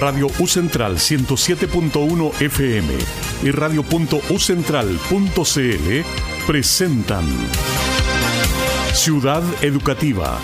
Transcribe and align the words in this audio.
Radio 0.00 0.28
U 0.38 0.46
Central 0.46 0.96
107.1 0.96 2.40
FM 2.40 2.94
y 3.42 3.50
Radio.ucentral.cl 3.50 6.46
presentan 6.46 7.26
Ciudad 8.94 9.42
Educativa. 9.60 10.38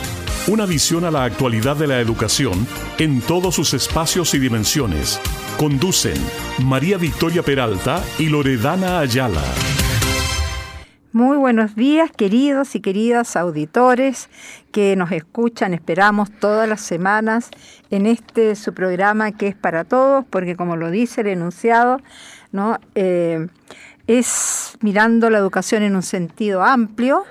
Una 0.49 0.67
visión 0.67 1.07
a 1.07 1.11
la 1.11 1.25
actualidad 1.25 1.77
de 1.77 1.87
la 1.87 2.01
educación 2.01 2.67
en 2.99 3.23
todos 3.23 3.55
sus 3.55 3.73
espacios 3.73 4.35
y 4.35 4.39
dimensiones. 4.39 5.19
Conducen 5.57 6.23
María 6.63 6.99
Victoria 6.99 7.43
Peralta 7.43 8.05
y 8.19 8.27
Loredana 8.27 8.99
Ayala. 8.99 9.43
Muy 11.17 11.39
buenos 11.39 11.75
días, 11.75 12.11
queridos 12.11 12.75
y 12.75 12.81
queridas 12.81 13.37
auditores 13.37 14.29
que 14.71 14.97
nos 14.97 15.13
escuchan, 15.13 15.73
esperamos 15.73 16.31
todas 16.31 16.69
las 16.69 16.83
semanas 16.83 17.49
en 17.91 18.05
este 18.05 18.55
su 18.55 18.75
programa 18.75 19.33
que 19.33 19.49
es 19.49 19.57
para 19.57 19.85
todos, 19.85 20.27
porque 20.29 20.57
como 20.57 20.77
lo 20.77 20.91
dice 20.91 21.23
el 21.23 21.29
enunciado, 21.29 22.03
¿no? 22.53 22.79
Eh, 22.95 23.47
es 24.07 24.77
mirando 24.83 25.31
la 25.31 25.39
educación 25.39 25.85
en 25.85 25.97
un 25.97 26.03
sentido 26.03 26.63
amplio, 26.63 27.25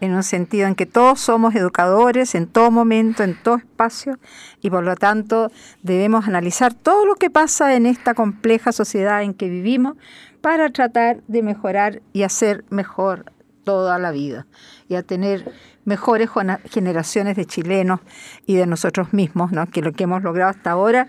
en 0.00 0.12
un 0.12 0.24
sentido 0.24 0.66
en 0.66 0.74
que 0.74 0.86
todos 0.86 1.20
somos 1.20 1.54
educadores 1.54 2.34
en 2.34 2.48
todo 2.48 2.72
momento, 2.72 3.22
en 3.22 3.40
todo 3.40 3.58
espacio, 3.58 4.18
y 4.60 4.70
por 4.70 4.82
lo 4.82 4.96
tanto 4.96 5.52
debemos 5.84 6.26
analizar 6.26 6.74
todo 6.74 7.06
lo 7.06 7.14
que 7.14 7.30
pasa 7.30 7.76
en 7.76 7.86
esta 7.86 8.14
compleja 8.14 8.72
sociedad 8.72 9.22
en 9.22 9.34
que 9.34 9.48
vivimos 9.48 9.96
para 10.40 10.70
tratar 10.70 11.18
de 11.28 11.42
mejorar 11.42 12.02
y 12.12 12.22
hacer 12.22 12.64
mejor 12.70 13.32
toda 13.64 13.98
la 13.98 14.10
vida 14.10 14.46
y 14.88 14.94
a 14.94 15.02
tener 15.02 15.52
mejores 15.84 16.30
generaciones 16.70 17.36
de 17.36 17.44
chilenos 17.44 18.00
y 18.46 18.56
de 18.56 18.66
nosotros 18.66 19.12
mismos, 19.12 19.52
¿no? 19.52 19.66
que 19.66 19.82
lo 19.82 19.92
que 19.92 20.04
hemos 20.04 20.22
logrado 20.22 20.50
hasta 20.50 20.70
ahora, 20.70 21.08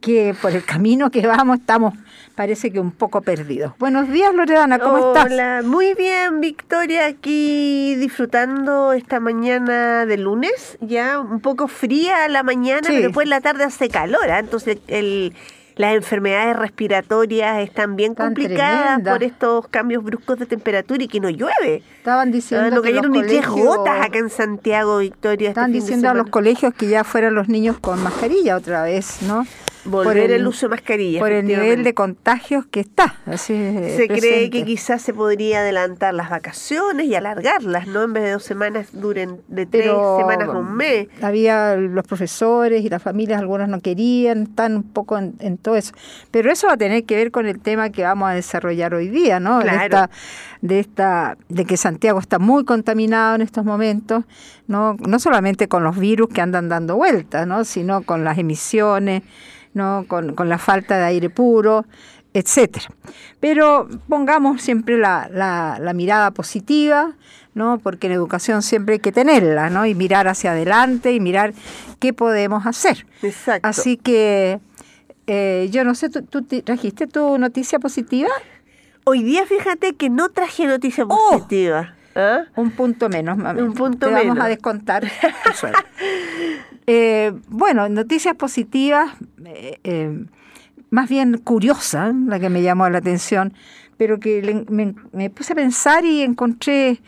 que 0.00 0.34
por 0.40 0.52
el 0.52 0.64
camino 0.64 1.10
que 1.10 1.26
vamos 1.26 1.60
estamos 1.60 1.94
parece 2.34 2.70
que 2.70 2.80
un 2.80 2.90
poco 2.90 3.22
perdidos. 3.22 3.72
Buenos 3.78 4.10
días 4.10 4.34
Loredana, 4.34 4.78
¿cómo 4.78 5.14
estás? 5.14 5.32
Hola, 5.32 5.62
muy 5.64 5.94
bien 5.94 6.40
Victoria, 6.40 7.06
aquí 7.06 7.94
disfrutando 7.94 8.92
esta 8.92 9.20
mañana 9.20 10.04
de 10.04 10.18
lunes, 10.18 10.76
ya 10.80 11.20
un 11.20 11.40
poco 11.40 11.68
fría 11.68 12.28
la 12.28 12.42
mañana, 12.42 12.82
pero 12.82 13.02
después 13.02 13.24
en 13.24 13.30
la 13.30 13.40
tarde 13.40 13.64
hace 13.64 13.88
calor, 13.88 14.28
¿eh? 14.28 14.38
entonces 14.38 14.78
el 14.88 15.32
las 15.76 15.94
enfermedades 15.94 16.56
respiratorias 16.56 17.58
están 17.58 17.96
bien 17.96 18.14
complicadas 18.14 19.00
por 19.00 19.22
estos 19.22 19.68
cambios 19.68 20.04
bruscos 20.04 20.38
de 20.38 20.46
temperatura 20.46 21.02
y 21.02 21.08
que 21.08 21.20
no 21.20 21.30
llueve. 21.30 21.82
Estaban 21.98 22.30
diciendo 22.30 22.66
ah, 22.66 22.74
no 22.74 22.82
cayeron 22.82 23.12
ni 23.12 23.22
tres 23.22 23.46
gotas 23.48 24.04
acá 24.04 24.18
en 24.18 24.30
Santiago, 24.30 24.98
Victoria. 24.98 25.48
Este 25.48 25.60
Estaban 25.60 25.72
diciendo 25.72 26.10
a 26.10 26.14
los 26.14 26.30
colegios 26.30 26.74
que 26.74 26.88
ya 26.88 27.04
fueran 27.04 27.34
los 27.34 27.48
niños 27.48 27.78
con 27.78 28.02
mascarilla 28.02 28.56
otra 28.56 28.82
vez, 28.84 29.22
¿no? 29.22 29.46
Volver 29.84 30.22
por 30.22 30.32
el, 30.32 30.46
uso 30.46 30.66
de 30.66 30.70
mascarilla. 30.70 31.20
Por 31.20 31.32
el 31.32 31.46
nivel 31.46 31.84
de 31.84 31.94
contagios 31.94 32.64
que 32.66 32.80
está. 32.80 33.16
se 33.36 34.06
cree 34.08 34.50
que 34.50 34.64
quizás 34.64 35.02
se 35.02 35.12
podría 35.12 35.60
adelantar 35.60 36.14
las 36.14 36.30
vacaciones 36.30 37.06
y 37.06 37.14
alargarlas, 37.14 37.86
¿no? 37.86 38.02
En 38.02 38.12
vez 38.12 38.24
de 38.24 38.30
dos 38.32 38.44
semanas 38.44 38.88
duren 38.92 39.40
de 39.48 39.66
tres 39.66 39.90
semanas 40.18 40.48
a 40.48 40.52
un 40.52 40.74
mes. 40.74 41.08
Había 41.20 41.76
los 41.76 42.06
profesores 42.06 42.84
y 42.84 42.88
las 42.88 43.02
familias, 43.02 43.40
algunas 43.40 43.68
no 43.68 43.80
querían, 43.80 44.44
están 44.44 44.76
un 44.76 44.82
poco 44.82 45.18
en, 45.18 45.58
todo 45.58 45.76
eso. 45.76 45.92
Pero 46.30 46.50
eso 46.50 46.66
va 46.68 46.74
a 46.74 46.76
tener 46.78 47.04
que 47.04 47.16
ver 47.16 47.30
con 47.30 47.46
el 47.46 47.60
tema 47.60 47.90
que 47.90 48.02
vamos 48.02 48.30
a 48.30 48.32
desarrollar 48.32 48.94
hoy 48.94 49.08
día, 49.08 49.40
¿no? 49.40 49.60
De, 49.60 49.68
esta, 49.68 50.10
de, 50.62 50.80
esta, 50.80 51.36
de 51.48 51.64
que 51.64 51.76
Santiago 51.76 52.18
está 52.18 52.38
muy 52.38 52.64
contaminado 52.64 53.34
en 53.34 53.42
estos 53.42 53.64
momentos, 53.64 54.24
¿no? 54.66 54.96
No 55.06 55.18
solamente 55.18 55.68
con 55.68 55.84
los 55.84 55.98
virus 55.98 56.28
que 56.28 56.40
andan 56.40 56.68
dando 56.68 56.96
vueltas, 56.96 57.46
¿no? 57.46 57.64
Sino 57.64 58.02
con 58.02 58.24
las 58.24 58.38
emisiones 58.38 59.22
¿no? 59.74 60.06
Con, 60.08 60.34
la 60.48 60.58
falta 60.58 60.96
de 60.96 61.04
aire 61.04 61.30
puro, 61.30 61.84
etcétera. 62.32 62.86
Pero 63.40 63.88
pongamos 64.08 64.62
siempre 64.62 64.96
la, 64.98 65.28
la, 65.30 65.92
mirada 65.92 66.30
positiva, 66.30 67.12
¿no? 67.54 67.78
Porque 67.78 68.06
en 68.06 68.14
educación 68.14 68.62
siempre 68.62 68.94
hay 68.94 69.00
que 69.00 69.12
tenerla, 69.12 69.70
¿no? 69.70 69.86
Y 69.86 69.94
mirar 69.94 70.26
hacia 70.28 70.52
adelante 70.52 71.12
y 71.12 71.20
mirar 71.20 71.52
qué 72.00 72.12
podemos 72.12 72.66
hacer. 72.66 73.06
Exacto. 73.22 73.68
Así 73.68 73.96
que 73.96 74.60
eh, 75.26 75.68
yo 75.70 75.84
no 75.84 75.94
sé, 75.94 76.10
¿tú, 76.10 76.42
trajiste 76.42 77.06
tu 77.06 77.38
noticia 77.38 77.78
positiva? 77.78 78.30
Hoy 79.04 79.22
día 79.22 79.46
fíjate 79.46 79.94
que 79.94 80.10
no 80.10 80.30
traje 80.30 80.66
noticia 80.66 81.04
oh. 81.04 81.30
positiva. 81.30 81.94
¿Ah? 82.16 82.44
Un 82.54 82.70
punto 82.70 83.08
menos, 83.08 83.36
mami. 83.36 83.60
Un 83.60 83.74
punto 83.74 84.06
Te 84.06 84.12
vamos 84.12 84.38
a 84.38 84.46
descontar 84.46 85.04
eh, 86.86 87.32
bueno, 87.48 87.88
noticias 87.88 88.36
positivas, 88.36 89.12
eh, 89.46 89.78
eh, 89.84 90.24
más 90.90 91.08
bien 91.08 91.38
curiosa, 91.38 92.12
la 92.26 92.38
que 92.38 92.48
me 92.48 92.62
llamó 92.62 92.88
la 92.88 92.98
atención, 92.98 93.54
pero 93.96 94.18
que 94.20 94.64
me, 94.68 95.30
puse 95.30 95.52
a 95.52 95.56
pensar 95.56 96.04
y 96.04 96.22
encontré 96.22 97.00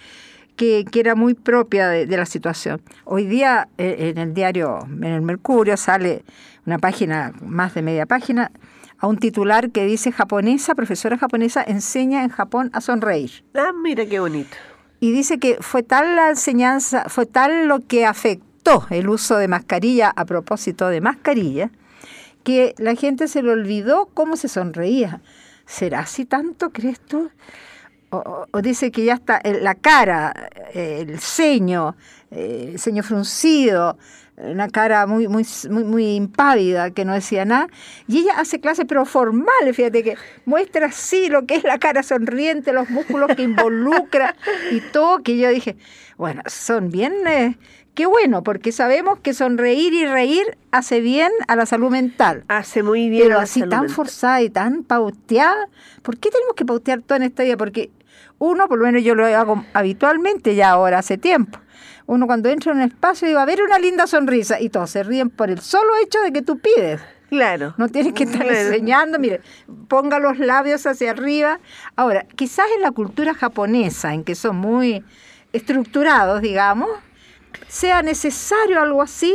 que, 0.57 0.85
era 0.95 1.15
muy 1.15 1.35
propia 1.35 1.89
de, 1.89 2.17
la 2.17 2.27
situación. 2.27 2.81
Hoy 3.05 3.27
día 3.27 3.69
en 3.77 4.19
el 4.19 4.35
diario, 4.35 4.87
en 4.87 5.05
el 5.05 5.23
Mercurio, 5.23 5.77
sale 5.77 6.25
una 6.65 6.79
página, 6.79 7.33
más 7.43 7.75
de 7.75 7.83
media 7.83 8.07
página, 8.07 8.51
a 8.99 9.07
un 9.07 9.19
titular 9.19 9.71
que 9.71 9.85
dice 9.85 10.11
japonesa, 10.11 10.75
profesora 10.75 11.19
japonesa, 11.19 11.63
enseña 11.63 12.23
en 12.23 12.31
Japón 12.31 12.71
a 12.73 12.81
sonreír. 12.81 13.45
Ah, 13.55 13.73
mira 13.83 14.07
qué 14.07 14.21
bonito 14.21 14.57
y 15.01 15.13
dice 15.13 15.39
que 15.39 15.59
fue 15.61 15.83
tal 15.83 16.17
la 16.17 16.31
enseñanza, 16.31 17.05
fue 17.09 17.27
tal 17.27 17.69
lo 17.69 17.81
que 17.81 18.07
afectó 18.07 18.87
el 18.91 19.09
uso 19.09 19.37
de 19.37 19.49
mascarilla 19.49 20.13
a 20.15 20.25
propósito 20.25 20.89
de 20.89 21.01
mascarilla, 21.01 21.71
que 22.47 22.77
la 22.79 22.95
gente 22.95 23.27
se 23.27 23.43
le 23.43 23.51
olvidó 23.51 24.09
cómo 24.15 24.37
se 24.37 24.47
sonreía. 24.47 25.21
¿Será 25.67 25.99
así 26.01 26.25
tanto, 26.25 26.71
crees 26.71 27.01
tú? 27.01 27.29
O, 28.11 28.47
dice 28.63 28.93
que 28.93 29.05
ya 29.05 29.15
está 29.15 29.41
la 29.45 29.75
cara, 29.75 30.33
el 30.73 31.19
ceño, 31.19 31.97
eh, 32.31 32.71
el 32.75 32.79
ceño 32.79 33.03
fruncido, 33.03 33.99
una 34.37 34.69
cara 34.69 35.09
muy, 35.09 35.27
muy, 35.27 35.45
muy, 35.69 35.83
muy 35.83 36.15
impávida 36.15 36.93
que 36.93 37.05
no 37.05 37.15
decía 37.15 37.45
nada. 37.45 37.67
Y 38.07 38.19
ella 38.19 38.35
hace 38.39 38.61
clases, 38.61 38.85
pero 38.87 39.05
formales, 39.07 39.75
fíjate 39.75 40.05
que 40.05 40.17
muestra 40.45 40.87
así 40.87 41.29
lo 41.29 41.47
que 41.47 41.57
es 41.57 41.65
la 41.65 41.79
cara 41.81 42.05
sonriente, 42.05 42.73
los 42.73 42.89
músculos 42.91 43.35
que 43.35 43.43
involucra 43.43 44.37
y 44.71 44.81
todo, 44.93 45.25
que 45.25 45.37
yo 45.37 45.49
dije, 45.49 45.77
bueno, 46.17 46.43
son 46.47 46.91
bien, 46.91 47.27
eh, 47.27 47.59
qué 47.97 48.07
bueno, 48.07 48.45
porque 48.45 48.71
sabemos 48.71 49.19
que 49.19 49.35
sonreír 49.35 49.93
y 49.93 50.07
reír 50.07 50.57
hace 50.71 51.01
bien 51.01 51.33
a 51.49 51.57
la 51.57 51.67
salud 51.67 51.91
mental. 51.91 52.45
Hace 52.47 52.85
muy 52.85 53.09
bien. 53.09 53.25
Pero 53.25 53.41
así 53.41 53.63
tan 53.69 53.89
forzada 53.89 54.43
y 54.43 54.51
tan 54.51 54.85
pauteada, 54.85 55.69
¿por 56.03 56.17
qué 56.19 56.31
tenemos 56.31 56.55
que 56.55 56.65
pautear 56.65 57.03
toda 57.03 57.25
esta 57.25 57.43
vida? 57.43 57.57
Porque 57.57 57.91
uno, 58.39 58.69
por 58.69 58.79
lo 58.79 58.85
menos 58.85 59.03
yo 59.03 59.17
lo 59.17 59.27
hago 59.27 59.65
habitualmente 59.73 60.55
ya 60.55 60.71
ahora 60.71 60.99
hace 60.99 61.19
tiempo 61.19 61.59
uno 62.07 62.27
cuando 62.27 62.49
entra 62.49 62.73
en 62.73 62.79
un 62.79 62.85
espacio 62.85 63.27
digo, 63.27 63.41
a 63.41 63.45
ver 63.45 63.63
una 63.63 63.79
linda 63.79 64.07
sonrisa 64.07 64.61
y 64.61 64.69
todos 64.69 64.91
se 64.91 65.03
ríen 65.03 65.29
por 65.29 65.51
el 65.51 65.61
solo 65.61 65.93
hecho 66.03 66.21
de 66.21 66.33
que 66.33 66.43
tú 66.43 66.59
pides. 66.59 67.01
Claro. 67.29 67.75
No 67.77 67.89
tienes 67.89 68.13
que 68.13 68.23
estar 68.23 68.47
enseñando, 68.47 69.19
mire, 69.19 69.41
ponga 69.89 70.21
los 70.21 70.39
labios 70.39 70.87
hacia 70.87 71.11
arriba. 71.11 71.59
Ahora, 71.97 72.25
quizás 72.37 72.67
en 72.77 72.83
la 72.83 72.93
cultura 72.93 73.35
japonesa, 73.35 74.15
en 74.15 74.23
que 74.23 74.37
son 74.37 74.57
muy 74.57 75.05
estructurados, 75.53 76.41
digamos, 76.41 76.89
sea 77.69 78.03
necesario 78.03 78.81
algo 78.81 79.03
así. 79.03 79.35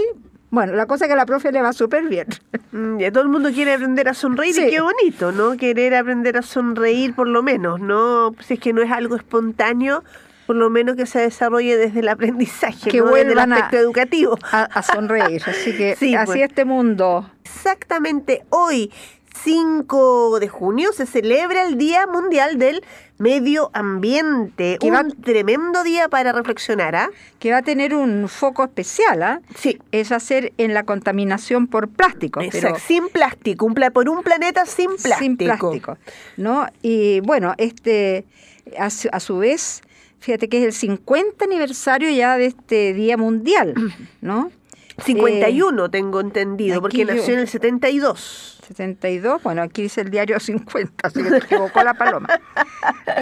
Bueno, 0.50 0.74
la 0.74 0.86
cosa 0.86 1.06
es 1.06 1.10
que 1.10 1.14
a 1.14 1.18
la 1.18 1.26
profe 1.26 1.52
le 1.52 1.62
va 1.62 1.74
súper 1.74 2.08
bien. 2.08 2.28
Mm, 2.74 3.00
todo 3.12 3.24
el 3.24 3.28
mundo 3.28 3.52
quiere 3.52 3.74
aprender 3.74 4.08
a 4.08 4.14
sonreír 4.14 4.58
y 4.58 4.70
qué 4.70 4.80
bonito, 4.80 5.34
¿no? 5.34 5.58
Querer 5.58 5.94
aprender 5.94 6.38
a 6.38 6.42
sonreír 6.42 7.14
por 7.14 7.28
lo 7.28 7.44
menos, 7.44 7.82
¿no? 7.82 8.34
Si 8.40 8.54
es 8.54 8.62
que 8.62 8.72
no 8.72 8.82
es 8.82 8.90
algo 8.90 9.18
espontáneo, 9.18 10.06
por 10.48 10.56
lo 10.56 10.70
menos 10.70 10.96
que 10.96 11.06
se 11.06 11.20
desarrolle 11.20 11.78
desde 11.78 12.00
el 12.00 12.10
aprendizaje, 12.10 12.90
que 12.90 13.02
desde 13.02 13.32
el 13.34 13.40
aspecto 13.40 13.78
educativo. 13.78 14.38
A, 14.52 14.82
sonreír. 14.84 15.42
Así 15.46 15.76
que 15.76 15.92
así 15.94 16.16
pues. 16.26 16.42
este 16.42 16.66
mundo. 16.66 17.30
Exactamente 17.44 18.44
hoy, 18.50 18.92
5 19.44 20.40
de 20.40 20.48
junio, 20.48 20.92
se 20.94 21.06
celebra 21.06 21.64
el 21.64 21.78
Día 21.78 22.08
Mundial 22.08 22.58
del 22.58 22.84
Medio 23.22 23.70
Ambiente. 23.74 24.80
un 24.82 25.22
tremendo 25.22 25.84
día 25.84 26.10
para 26.10 26.32
reflexionar, 26.32 26.96
¿ah? 26.96 27.10
Que 27.40 27.52
va 27.52 27.58
a 27.58 27.62
tener 27.62 27.94
un 27.94 28.28
foco 28.28 28.64
especial, 28.64 29.22
¿ah? 29.22 29.42
Sí. 29.56 29.80
Es 29.92 30.12
hacer 30.12 30.54
en 30.58 30.74
la 30.74 30.84
contaminación 30.84 31.68
por 31.68 31.88
plástico. 31.88 32.42
Exacto, 32.42 32.80
sin 32.80 33.10
plástico, 33.10 33.66
un 33.66 33.76
por 33.94 34.10
un 34.10 34.24
planeta 34.24 34.66
sin 34.66 34.88
plástico. 34.88 35.20
Sin 35.20 35.38
plástico, 35.38 35.98
¿no? 36.38 36.66
Y 36.82 37.20
bueno, 37.20 37.54
este, 37.58 38.26
a 38.78 38.90
su 38.90 39.38
vez 39.38 39.84
fíjate 40.22 40.48
que 40.48 40.60
es 40.60 40.64
el 40.64 40.74
50 40.74 41.46
aniversario 41.46 42.10
ya 42.10 42.38
de 42.38 42.46
este 42.46 42.94
Día 42.94 43.18
Mundial, 43.18 43.74
¿no? 44.22 44.52
51 45.04 45.86
eh, 45.86 45.90
tengo 45.90 46.20
entendido, 46.20 46.82
porque 46.82 47.06
nació 47.06 47.34
en 47.34 47.40
el 47.42 47.48
72. 47.48 48.60
72, 48.68 49.44
bueno, 49.44 49.62
aquí 49.62 49.84
dice 49.84 50.02
el 50.02 50.12
diario 50.12 50.40
50, 50.40 51.08
así 51.08 51.22
que 51.24 51.30
se 51.30 51.38
equivocó 51.38 51.84
la 51.84 51.94
paloma. 51.94 52.30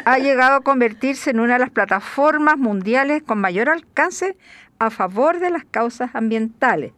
Ha 0.05 0.19
llegado 0.19 0.57
a 0.57 0.61
convertirse 0.61 1.31
en 1.31 1.39
una 1.39 1.53
de 1.53 1.59
las 1.59 1.69
plataformas 1.71 2.57
mundiales 2.57 3.23
con 3.23 3.39
mayor 3.39 3.69
alcance 3.69 4.37
a 4.77 4.89
favor 4.89 5.39
de 5.39 5.49
las 5.49 5.65
causas 5.65 6.11
ambientales, 6.13 6.93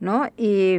¿no? 0.00 0.28
Y 0.36 0.78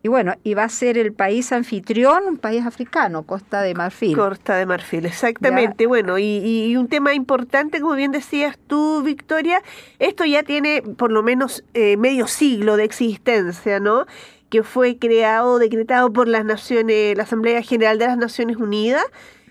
y 0.00 0.08
bueno, 0.08 0.34
y 0.44 0.54
va 0.54 0.64
a 0.64 0.68
ser 0.68 0.96
el 0.96 1.12
país 1.12 1.50
anfitrión, 1.50 2.22
un 2.28 2.36
país 2.36 2.64
africano, 2.64 3.24
Costa 3.24 3.62
de 3.62 3.74
Marfil. 3.74 4.16
Costa 4.16 4.56
de 4.56 4.64
Marfil, 4.64 5.04
exactamente. 5.06 5.86
Bueno, 5.86 6.18
y, 6.18 6.76
un 6.76 6.86
tema 6.86 7.14
importante, 7.14 7.80
como 7.80 7.94
bien 7.94 8.12
decías 8.12 8.56
tú, 8.68 9.02
Victoria, 9.02 9.60
esto 9.98 10.24
ya 10.24 10.44
tiene 10.44 10.82
por 10.82 11.10
lo 11.10 11.24
menos 11.24 11.64
eh, 11.74 11.96
medio 11.96 12.28
siglo 12.28 12.76
de 12.76 12.84
existencia, 12.84 13.80
¿no? 13.80 14.06
Que 14.50 14.62
fue 14.62 14.98
creado, 14.98 15.58
decretado 15.58 16.12
por 16.12 16.28
las 16.28 16.44
Naciones, 16.44 17.16
la 17.16 17.24
Asamblea 17.24 17.60
General 17.62 17.98
de 17.98 18.06
las 18.06 18.18
Naciones 18.18 18.56
Unidas, 18.58 19.04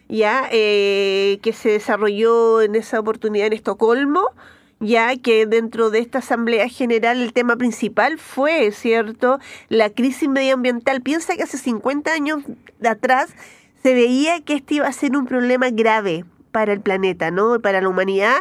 ya, 0.07 0.47
eh, 0.53 1.39
que 1.41 1.51
se 1.51 1.69
desarrolló 1.69 2.61
en 2.61 2.75
esa 2.75 3.01
oportunidad 3.01 3.47
en 3.47 3.53
Estocolmo 3.53 4.29
ya 4.79 5.15
que 5.17 5.45
dentro 5.45 5.89
de 5.89 5.99
esta 5.99 6.19
Asamblea 6.19 6.69
General 6.69 7.21
el 7.21 7.33
tema 7.33 7.55
principal 7.55 8.17
fue, 8.17 8.71
¿cierto?, 8.71 9.39
la 9.69 9.89
crisis 9.89 10.29
medioambiental. 10.29 11.01
Piensa 11.01 11.35
que 11.35 11.43
hace 11.43 11.57
50 11.57 12.11
años 12.11 12.43
atrás 12.83 13.33
se 13.81 13.93
veía 13.93 14.41
que 14.41 14.55
este 14.55 14.75
iba 14.75 14.87
a 14.87 14.91
ser 14.91 15.15
un 15.15 15.25
problema 15.25 15.69
grave 15.71 16.25
para 16.51 16.73
el 16.73 16.81
planeta, 16.81 17.31
¿no?, 17.31 17.59
para 17.59 17.81
la 17.81 17.89
humanidad. 17.89 18.37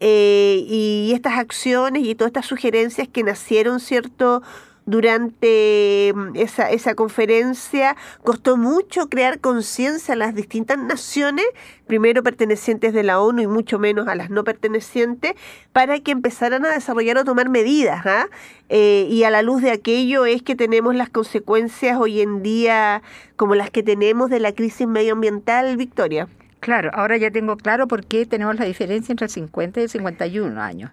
Eh, 0.00 0.64
y 0.68 1.12
estas 1.14 1.38
acciones 1.38 2.04
y 2.04 2.14
todas 2.14 2.30
estas 2.30 2.46
sugerencias 2.46 3.08
que 3.08 3.22
nacieron, 3.22 3.80
¿cierto?, 3.80 4.42
durante 4.86 6.12
mm, 6.14 6.36
esa, 6.36 6.70
esa 6.70 6.94
conferencia 6.94 7.96
costó 8.22 8.56
mucho 8.56 9.08
crear 9.08 9.40
conciencia 9.40 10.14
a 10.14 10.16
las 10.16 10.34
distintas 10.34 10.78
naciones, 10.78 11.44
primero 11.86 12.22
pertenecientes 12.22 12.92
de 12.92 13.02
la 13.02 13.20
ONU 13.20 13.42
y 13.42 13.46
mucho 13.46 13.78
menos 13.78 14.08
a 14.08 14.14
las 14.14 14.30
no 14.30 14.44
pertenecientes, 14.44 15.34
para 15.72 16.00
que 16.00 16.12
empezaran 16.12 16.64
a 16.64 16.70
desarrollar 16.70 17.18
o 17.18 17.24
tomar 17.24 17.48
medidas. 17.48 18.04
¿ah? 18.06 18.26
Eh, 18.68 19.06
y 19.10 19.24
a 19.24 19.30
la 19.30 19.42
luz 19.42 19.62
de 19.62 19.70
aquello 19.70 20.26
es 20.26 20.42
que 20.42 20.54
tenemos 20.54 20.94
las 20.94 21.10
consecuencias 21.10 21.98
hoy 21.98 22.20
en 22.20 22.42
día 22.42 23.02
como 23.36 23.54
las 23.54 23.70
que 23.70 23.82
tenemos 23.82 24.30
de 24.30 24.40
la 24.40 24.52
crisis 24.52 24.86
medioambiental, 24.86 25.76
Victoria. 25.76 26.28
Claro, 26.60 26.90
ahora 26.94 27.18
ya 27.18 27.30
tengo 27.30 27.58
claro 27.58 27.86
por 27.86 28.06
qué 28.06 28.24
tenemos 28.24 28.58
la 28.58 28.64
diferencia 28.64 29.12
entre 29.12 29.26
el 29.26 29.30
50 29.30 29.80
y 29.80 29.82
el 29.82 29.90
51 29.90 30.62
años. 30.62 30.92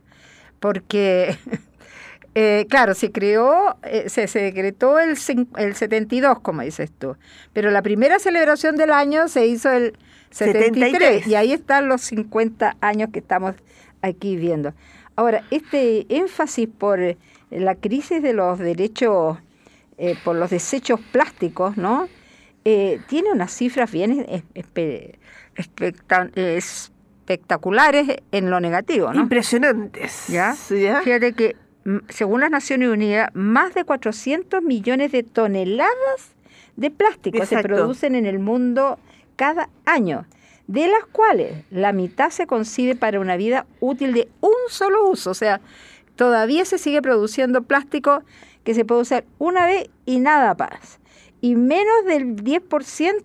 Porque 0.60 1.38
Eh, 2.34 2.66
claro, 2.70 2.94
se 2.94 3.12
creó, 3.12 3.76
eh, 3.84 4.08
se, 4.08 4.26
decretó 4.40 5.00
el, 5.00 5.18
el 5.58 5.76
72, 5.76 6.40
como 6.40 6.62
dices 6.62 6.90
tú, 6.98 7.18
pero 7.52 7.72
la 7.72 7.82
primera 7.82 8.20
celebración 8.20 8.78
del 8.78 8.92
año 8.92 9.28
se 9.28 9.48
hizo 9.48 9.70
el 9.70 9.98
73, 10.30 11.28
y 11.28 11.36
ahí 11.36 11.52
están 11.52 11.90
los 11.90 12.02
50 12.02 12.78
años 12.80 13.10
que 13.12 13.20
estamos 13.20 13.56
aquí 14.02 14.38
viendo. 14.38 14.74
Ahora, 15.18 15.44
este 15.52 16.06
énfasis 16.08 16.70
por 16.70 17.02
eh, 17.02 17.18
la 17.50 17.76
crisis 17.76 18.24
de 18.24 18.32
los 18.32 18.60
derechos, 18.60 19.38
por 20.24 20.36
los 20.36 20.50
desechos 20.50 21.00
plásticos, 21.12 21.78
¿no? 21.78 22.08
tiene 22.64 23.32
unas 23.34 23.52
cifras 23.52 23.92
bien 23.92 24.44
espectaculares 26.36 28.18
en 28.32 28.50
lo 28.50 28.60
negativo, 28.60 29.14
¿no? 29.14 29.22
Impresionantes. 29.22 30.28
¿Ya? 30.28 30.56
Fíjate 30.56 31.34
que 31.34 31.56
según 32.10 32.42
las 32.42 32.52
Naciones 32.52 32.90
Unidas, 32.90 33.30
más 33.34 33.74
de 33.74 33.84
400 33.84 34.62
millones 34.62 35.12
de 35.12 35.24
toneladas 35.24 36.36
de 36.76 36.92
plástico 36.92 37.46
se 37.46 37.62
producen 37.62 38.16
en 38.16 38.26
el 38.26 38.40
mundo 38.40 39.00
cada 39.36 39.70
año, 39.86 40.26
de 40.68 40.88
las 40.88 41.06
cuales 41.12 41.66
la 41.70 41.94
mitad 41.94 42.30
se 42.30 42.48
concibe 42.48 42.96
para 42.96 43.20
una 43.20 43.36
vida 43.36 43.66
útil 43.80 44.14
de 44.14 44.30
un 44.42 44.54
solo 44.70 45.10
uso. 45.10 45.32
O 45.32 45.36
sea, 45.36 45.62
todavía 46.16 46.66
se 46.66 46.78
sigue 46.78 47.02
produciendo 47.02 47.64
plástico 47.64 48.24
que 48.64 48.74
se 48.74 48.86
puede 48.86 49.02
usar 49.02 49.26
una 49.40 49.66
vez 49.66 49.90
y 50.06 50.20
nada 50.20 50.56
más. 50.58 51.00
Y 51.42 51.56
menos 51.56 52.06
del 52.06 52.36
10% 52.36 53.24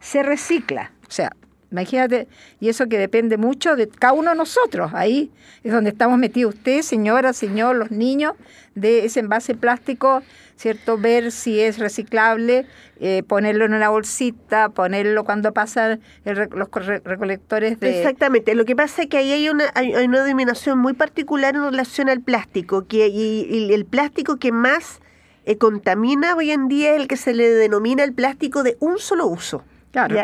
se 0.00 0.22
recicla. 0.22 0.92
O 1.08 1.10
sea, 1.10 1.36
Imagínate, 1.72 2.28
y 2.60 2.68
eso 2.68 2.86
que 2.86 2.98
depende 2.98 3.38
mucho 3.38 3.76
de 3.76 3.88
cada 3.88 4.12
uno 4.12 4.30
de 4.30 4.36
nosotros. 4.36 4.92
Ahí 4.94 5.30
es 5.64 5.72
donde 5.72 5.90
estamos 5.90 6.18
metidos 6.18 6.54
usted, 6.54 6.82
señora, 6.82 7.32
señor, 7.32 7.76
los 7.76 7.90
niños, 7.90 8.34
de 8.74 9.06
ese 9.06 9.20
envase 9.20 9.54
plástico, 9.54 10.22
¿cierto? 10.56 10.98
Ver 10.98 11.32
si 11.32 11.60
es 11.60 11.78
reciclable, 11.78 12.66
eh, 13.00 13.22
ponerlo 13.26 13.64
en 13.64 13.72
una 13.72 13.88
bolsita, 13.88 14.68
ponerlo 14.68 15.24
cuando 15.24 15.52
pasan 15.52 16.02
los 16.24 16.36
recolectores 17.04 17.80
de... 17.80 18.00
Exactamente, 18.00 18.54
lo 18.54 18.66
que 18.66 18.76
pasa 18.76 19.02
es 19.02 19.08
que 19.08 19.16
ahí 19.16 19.32
hay 19.32 19.48
una, 19.48 19.70
hay, 19.74 19.94
una 19.94 20.22
denominación 20.24 20.78
muy 20.78 20.92
particular 20.92 21.54
en 21.54 21.64
relación 21.64 22.10
al 22.10 22.20
plástico, 22.20 22.86
que 22.86 23.08
y, 23.08 23.72
el 23.72 23.86
plástico 23.86 24.36
que 24.36 24.52
más 24.52 25.00
eh, 25.46 25.56
contamina 25.56 26.36
hoy 26.36 26.50
en 26.50 26.68
día 26.68 26.94
es 26.94 27.00
el 27.00 27.08
que 27.08 27.16
se 27.16 27.32
le 27.32 27.48
denomina 27.48 28.04
el 28.04 28.12
plástico 28.12 28.62
de 28.62 28.76
un 28.78 28.98
solo 28.98 29.26
uso 29.26 29.64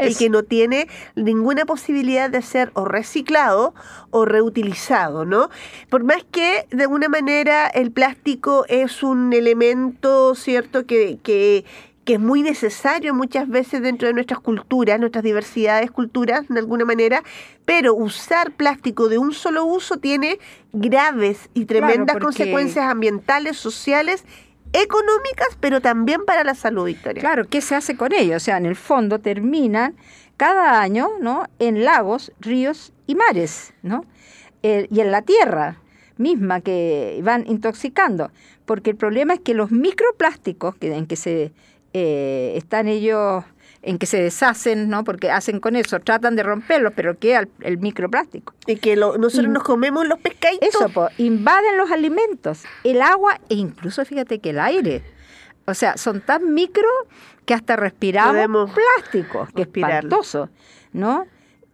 y 0.09 0.15
que 0.15 0.31
no 0.31 0.43
tiene 0.43 0.89
ninguna 1.15 1.65
posibilidad 1.67 2.31
de 2.31 2.43
ser 2.43 2.71
o 2.75 2.85
reciclado 2.85 3.75
o 4.11 4.25
reutilizado, 4.25 5.25
¿no? 5.25 5.51
Por 5.91 6.05
más 6.05 6.25
que 6.31 6.67
de 6.71 6.85
alguna 6.85 7.09
manera 7.09 7.67
el 7.69 7.91
plástico 7.91 8.65
es 8.69 9.03
un 9.03 9.33
elemento, 9.33 10.35
¿cierto?, 10.35 10.87
que, 10.87 11.19
que, 11.23 11.65
que 12.05 12.15
es 12.15 12.21
muy 12.21 12.43
necesario 12.43 13.13
muchas 13.13 13.47
veces 13.49 13.83
dentro 13.83 14.09
de 14.09 14.15
nuestras 14.15 14.41
culturas, 14.41 14.99
nuestras 14.99 15.23
diversidades 15.23 15.91
culturas, 15.91 16.49
de 16.49 16.59
alguna 16.59 16.87
manera, 16.87 17.23
pero 17.67 17.95
usar 17.95 18.53
plástico 18.53 19.11
de 19.11 19.19
un 19.19 19.35
solo 19.35 19.67
uso 19.67 19.99
tiene 19.99 20.39
graves 20.73 21.51
y 21.53 21.67
tremendas 21.67 22.17
consecuencias 22.17 22.87
ambientales, 22.87 23.59
sociales 23.59 24.25
económicas, 24.73 25.49
pero 25.61 25.81
también 25.81 26.25
para 26.25 26.45
la 26.45 26.55
salud, 26.55 26.87
Victoria. 26.87 27.21
Claro, 27.21 27.47
¿qué 27.49 27.61
se 27.61 27.75
hace 27.75 27.97
con 27.97 28.13
ellos? 28.13 28.37
O 28.37 28.45
sea, 28.45 28.57
en 28.57 28.67
el 28.67 28.77
fondo 28.77 29.19
terminan 29.19 29.97
cada 30.37 30.81
año, 30.81 31.11
¿no? 31.21 31.45
En 31.59 31.85
lagos, 31.85 32.33
ríos 32.41 32.93
y 33.07 33.15
mares, 33.15 33.73
¿no? 33.83 34.05
Eh, 34.63 34.89
y 34.91 35.01
en 35.01 35.11
la 35.11 35.23
tierra 35.23 35.79
misma 36.17 36.61
que 36.61 37.21
van 37.23 37.47
intoxicando, 37.47 38.31
porque 38.67 38.91
el 38.91 38.97
problema 38.97 39.35
es 39.35 39.41
que 39.41 39.55
los 39.55 39.71
microplásticos 39.71 40.75
que, 40.77 40.95
en 40.95 41.07
que 41.07 41.17
se 41.17 41.53
eh, 41.93 42.53
están 42.57 42.89
ellos 42.89 43.45
en 43.83 43.99
que 43.99 44.07
se 44.07 44.21
deshacen, 44.21 44.89
¿no? 44.89 45.05
Porque 45.05 45.31
hacen 45.31 45.61
con 45.61 45.77
eso, 45.77 46.01
tratan 46.01 46.37
de 46.37 46.43
romperlos, 46.43 46.93
pero 46.97 47.19
queda 47.19 47.47
el, 47.61 47.79
microplástico. 47.79 48.55
Y 48.67 48.77
que 48.77 48.97
nosotros 48.97 49.49
nos 49.49 49.63
comemos 49.63 50.07
los 50.07 50.19
pescaditos. 50.19 50.69
Eso, 50.69 50.89
pues, 50.89 51.19
invaden 51.19 51.77
los 51.77 51.91
alimentos, 51.91 52.65
el 52.85 53.03
agua 53.03 53.41
e 53.49 53.55
incluso, 53.55 54.05
fíjate 54.05 54.41
que 54.41 54.51
el 54.51 54.59
aire. 54.59 55.03
O 55.67 55.75
sea, 55.75 55.97
son 55.97 56.21
tan 56.21 56.55
micro 56.55 56.89
que 57.45 57.55
hasta 57.55 57.77
respiramos 57.77 58.71
plástico, 58.71 59.47
que 59.55 59.63
es 59.63 59.69
espantoso, 59.69 60.49
¿no? 60.93 61.27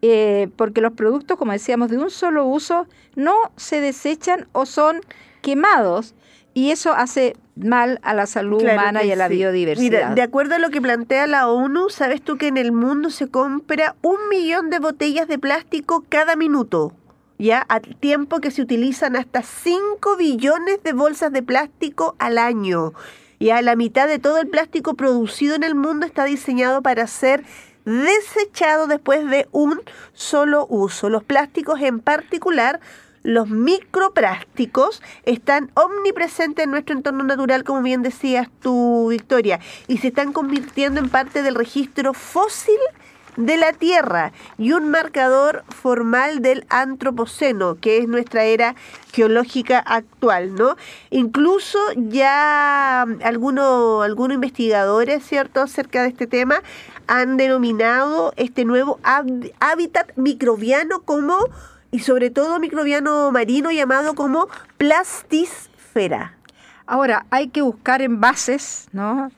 Eh, 0.02 0.48
porque 0.56 0.80
los 0.80 0.92
productos, 0.92 1.38
como 1.38 1.52
decíamos, 1.52 1.90
de 1.90 1.96
un 1.96 2.10
solo 2.10 2.44
uso 2.44 2.86
no 3.14 3.34
se 3.56 3.80
desechan 3.80 4.46
o 4.52 4.66
son 4.66 5.00
quemados 5.40 6.14
y 6.54 6.70
eso 6.70 6.92
hace 6.92 7.36
mal 7.56 8.00
a 8.02 8.14
la 8.14 8.26
salud 8.26 8.62
humana 8.62 9.04
y 9.04 9.10
a 9.10 9.16
la 9.16 9.28
biodiversidad. 9.28 10.10
Mira, 10.10 10.14
de 10.14 10.22
acuerdo 10.22 10.54
a 10.54 10.58
lo 10.58 10.70
que 10.70 10.80
plantea 10.80 11.26
la 11.26 11.48
ONU, 11.48 11.90
¿sabes 11.90 12.22
tú 12.22 12.38
que 12.38 12.46
en 12.46 12.56
el 12.56 12.72
mundo 12.72 13.10
se 13.10 13.28
compra 13.28 13.96
un 14.02 14.16
millón 14.30 14.70
de 14.70 14.78
botellas 14.78 15.28
de 15.28 15.38
plástico 15.38 16.04
cada 16.08 16.36
minuto? 16.36 16.92
¿Ya? 17.38 17.66
A 17.68 17.80
tiempo 17.80 18.40
que 18.40 18.52
se 18.52 18.62
utilizan 18.62 19.16
hasta 19.16 19.42
5 19.42 20.16
billones 20.16 20.82
de 20.84 20.92
bolsas 20.92 21.32
de 21.32 21.42
plástico 21.42 22.14
al 22.20 22.38
año. 22.38 22.92
Ya 23.40 23.60
la 23.60 23.74
mitad 23.74 24.06
de 24.06 24.20
todo 24.20 24.38
el 24.38 24.48
plástico 24.48 24.94
producido 24.94 25.56
en 25.56 25.64
el 25.64 25.74
mundo 25.74 26.06
está 26.06 26.24
diseñado 26.24 26.80
para 26.82 27.06
ser 27.08 27.44
desechado 27.84 28.86
después 28.86 29.28
de 29.28 29.48
un 29.50 29.80
solo 30.12 30.66
uso. 30.70 31.10
Los 31.10 31.24
plásticos 31.24 31.80
en 31.80 32.00
particular 32.00 32.80
los 33.24 33.48
microplásticos 33.48 35.02
están 35.24 35.70
omnipresentes 35.74 36.64
en 36.64 36.70
nuestro 36.70 36.94
entorno 36.94 37.24
natural, 37.24 37.64
como 37.64 37.82
bien 37.82 38.02
decías 38.02 38.48
tú, 38.60 39.08
Victoria, 39.10 39.58
y 39.88 39.98
se 39.98 40.08
están 40.08 40.32
convirtiendo 40.32 41.00
en 41.00 41.08
parte 41.08 41.42
del 41.42 41.56
registro 41.56 42.12
fósil 42.12 42.78
de 43.36 43.56
la 43.56 43.72
Tierra 43.72 44.32
y 44.58 44.72
un 44.72 44.90
marcador 44.90 45.64
formal 45.68 46.40
del 46.40 46.66
antropoceno, 46.68 47.76
que 47.80 47.98
es 47.98 48.06
nuestra 48.06 48.44
era 48.44 48.76
geológica 49.12 49.78
actual, 49.78 50.54
¿no? 50.54 50.76
Incluso 51.10 51.78
ya 51.96 53.02
algunos, 53.22 54.04
algunos 54.04 54.34
investigadores, 54.34 55.24
¿cierto?, 55.24 55.62
acerca 55.62 56.02
de 56.02 56.08
este 56.08 56.26
tema 56.26 56.62
han 57.06 57.36
denominado 57.36 58.32
este 58.36 58.64
nuevo 58.64 59.00
hábitat 59.02 60.12
microbiano 60.16 61.00
como 61.00 61.36
y 61.94 62.00
sobre 62.00 62.30
todo 62.30 62.58
microbiano 62.58 63.30
marino 63.30 63.70
llamado 63.70 64.16
como 64.16 64.48
plastisfera. 64.78 66.36
Ahora, 66.86 67.24
hay 67.30 67.46
que 67.50 67.62
buscar 67.62 68.02
envases 68.02 68.88
¿no? 68.90 69.30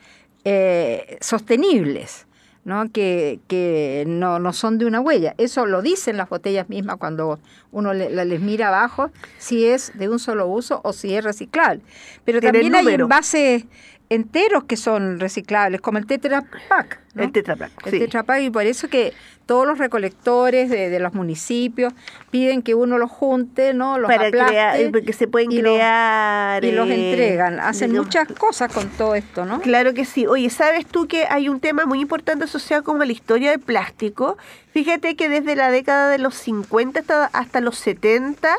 Eh, 0.42 1.18
sostenibles, 1.20 2.26
¿no? 2.64 2.90
que, 2.90 3.40
que 3.46 4.04
no, 4.06 4.38
no, 4.38 4.54
son 4.54 4.78
de 4.78 4.86
una 4.86 5.00
huella. 5.00 5.34
Eso 5.36 5.66
lo 5.66 5.82
dicen 5.82 6.16
las 6.16 6.30
botellas 6.30 6.70
mismas 6.70 6.96
cuando 6.96 7.40
uno 7.72 7.92
les 7.92 8.40
mira 8.40 8.68
abajo, 8.68 9.10
si 9.36 9.66
es 9.66 9.92
de 9.98 10.08
un 10.08 10.18
solo 10.18 10.46
uso 10.46 10.80
o 10.82 10.94
si 10.94 11.14
es 11.14 11.22
reciclable. 11.22 11.82
Pero 12.24 12.40
también 12.40 12.74
hay 12.74 12.88
envases 12.88 13.66
enteros 14.10 14.64
que 14.64 14.76
son 14.76 15.20
reciclables, 15.20 15.80
como 15.80 15.98
el 15.98 16.06
Tetra 16.06 16.44
Pak. 16.68 17.00
El 17.16 17.32
Tetra 17.32 17.56
Pak. 17.56 17.70
El 17.86 17.98
Tetra 17.98 18.22
Pak, 18.22 18.40
y 18.42 18.50
por 18.50 18.64
eso 18.64 18.88
que 18.88 19.12
todos 19.46 19.64
los 19.64 19.78
recolectores 19.78 20.68
de, 20.68 20.98
los 20.98 21.14
municipios 21.14 21.94
piden 22.30 22.62
que 22.62 22.74
uno 22.74 22.98
los 22.98 23.10
junte, 23.10 23.74
¿no? 23.74 23.96
Los 23.96 24.08
Para 24.10 24.30
crear, 24.30 24.78
eh, 24.78 24.90
porque 24.90 25.12
se 25.12 25.28
pueden 25.28 25.50
crear. 25.50 26.64
y 26.64 26.72
los 26.72 26.88
eh, 26.88 27.10
entregan. 27.12 27.60
Hacen 27.60 27.92
muchas 27.92 28.26
cosas 28.32 28.72
con 28.72 28.88
todo 28.88 29.14
esto, 29.14 29.44
¿no? 29.44 29.60
Claro 29.60 29.94
que 29.94 30.04
sí. 30.04 30.26
Oye, 30.26 30.50
¿sabes 30.50 30.84
tú 30.84 31.06
que 31.06 31.26
hay 31.30 31.48
un 31.48 31.60
tema 31.60 31.86
muy 31.86 32.00
importante 32.00 32.44
asociado 32.44 32.82
con 32.82 32.98
la 32.98 33.06
historia 33.06 33.52
del 33.52 33.60
plástico? 33.60 34.36
Fíjate 34.72 35.14
que 35.14 35.28
desde 35.28 35.54
la 35.54 35.70
década 35.70 36.10
de 36.10 36.18
los 36.18 36.34
50 36.34 37.00
hasta, 37.00 37.26
hasta 37.26 37.60
los 37.60 37.78
70 37.78 38.56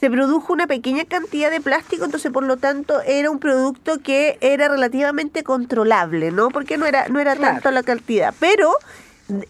se 0.00 0.10
produjo 0.10 0.52
una 0.52 0.66
pequeña 0.66 1.04
cantidad 1.04 1.50
de 1.50 1.60
plástico, 1.60 2.04
entonces 2.04 2.30
por 2.32 2.44
lo 2.44 2.56
tanto 2.56 3.00
era 3.02 3.30
un 3.30 3.38
producto 3.38 3.98
que 4.02 4.38
era 4.40 4.68
relativamente 4.68 5.42
controlable, 5.42 6.30
¿no? 6.30 6.48
Porque 6.48 6.76
no 6.76 6.86
era, 6.86 7.08
no 7.08 7.20
era 7.20 7.36
tanto 7.36 7.70
la 7.70 7.82
cantidad. 7.82 8.34
Pero 8.38 8.70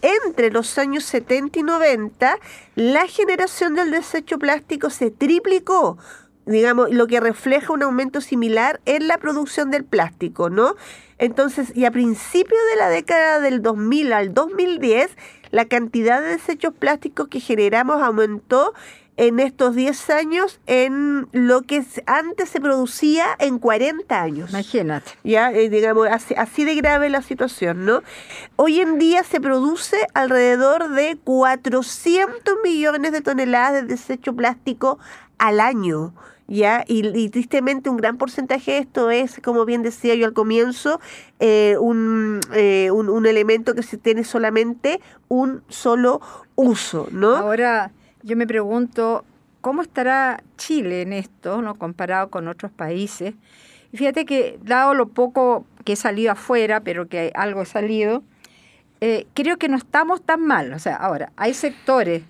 entre 0.01 0.51
los 0.51 0.77
años 0.77 1.03
70 1.05 1.59
y 1.59 1.63
90, 1.63 2.37
la 2.75 3.07
generación 3.07 3.75
del 3.75 3.91
desecho 3.91 4.39
plástico 4.39 4.89
se 4.89 5.11
triplicó 5.11 5.97
digamos, 6.45 6.91
lo 6.91 7.07
que 7.07 7.19
refleja 7.19 7.73
un 7.73 7.83
aumento 7.83 8.21
similar 8.21 8.79
en 8.85 9.07
la 9.07 9.17
producción 9.17 9.71
del 9.71 9.83
plástico, 9.83 10.49
¿no? 10.49 10.75
Entonces, 11.17 11.75
y 11.75 11.85
a 11.85 11.91
principios 11.91 12.59
de 12.71 12.77
la 12.77 12.89
década 12.89 13.39
del 13.39 13.61
2000 13.61 14.13
al 14.13 14.33
2010, 14.33 15.09
la 15.51 15.65
cantidad 15.65 16.21
de 16.21 16.27
desechos 16.27 16.73
plásticos 16.73 17.29
que 17.29 17.39
generamos 17.39 18.01
aumentó 18.01 18.73
en 19.17 19.39
estos 19.39 19.75
10 19.75 20.09
años 20.09 20.59
en 20.65 21.27
lo 21.31 21.61
que 21.61 21.83
antes 22.05 22.49
se 22.49 22.59
producía 22.59 23.25
en 23.39 23.59
40 23.59 24.21
años. 24.21 24.49
Imagínate. 24.49 25.11
Ya, 25.23 25.51
eh, 25.51 25.69
digamos, 25.69 26.07
así, 26.09 26.65
de 26.65 26.75
grave 26.75 27.09
la 27.09 27.21
situación, 27.21 27.85
¿no? 27.85 28.01
Hoy 28.55 28.81
en 28.81 28.99
día 28.99 29.23
se 29.23 29.39
produce 29.39 30.07
alrededor 30.13 30.89
de 30.91 31.17
400 31.23 32.55
millones 32.63 33.11
de 33.11 33.21
toneladas 33.21 33.73
de 33.73 33.83
desecho 33.83 34.33
plástico 34.35 34.99
al 35.37 35.59
año. 35.59 36.13
¿ya? 36.47 36.83
Y, 36.87 37.29
tristemente 37.29 37.89
un 37.89 37.97
gran 37.97 38.17
porcentaje 38.17 38.73
de 38.73 38.77
esto 38.79 39.09
es, 39.09 39.39
como 39.43 39.65
bien 39.65 39.81
decía 39.81 40.13
yo 40.15 40.27
al 40.27 40.33
comienzo, 40.33 40.99
eh, 41.39 41.75
un, 41.79 42.39
eh, 42.53 42.91
un, 42.91 43.09
un, 43.09 43.25
elemento 43.25 43.73
que 43.73 43.81
se 43.81 43.97
tiene 43.97 44.23
solamente 44.23 45.01
un 45.27 45.63
solo 45.69 46.21
uso, 46.55 47.07
¿no? 47.11 47.35
Ahora, 47.35 47.91
yo 48.25 48.35
me 48.35 48.47
pregunto, 48.47 49.23
¿cómo 49.61 49.83
estará 49.83 50.43
Chile 50.57 51.03
en 51.03 51.13
esto, 51.13 51.61
no 51.61 51.75
comparado 51.75 52.29
con 52.31 52.47
otros 52.47 52.71
países? 52.71 53.35
Y 53.91 53.97
fíjate 53.97 54.25
que, 54.25 54.57
dado 54.63 54.95
lo 54.95 55.09
poco 55.09 55.67
que 55.85 55.93
he 55.93 55.95
salido 55.95 56.31
afuera, 56.31 56.81
pero 56.81 57.07
que 57.07 57.31
algo 57.35 57.61
he 57.61 57.65
salido, 57.65 58.23
eh, 58.99 59.27
creo 59.35 59.57
que 59.57 59.69
no 59.69 59.77
estamos 59.77 60.23
tan 60.23 60.41
mal. 60.41 60.73
O 60.73 60.79
sea, 60.79 60.95
ahora, 60.95 61.31
hay 61.37 61.53
sectores 61.53 62.23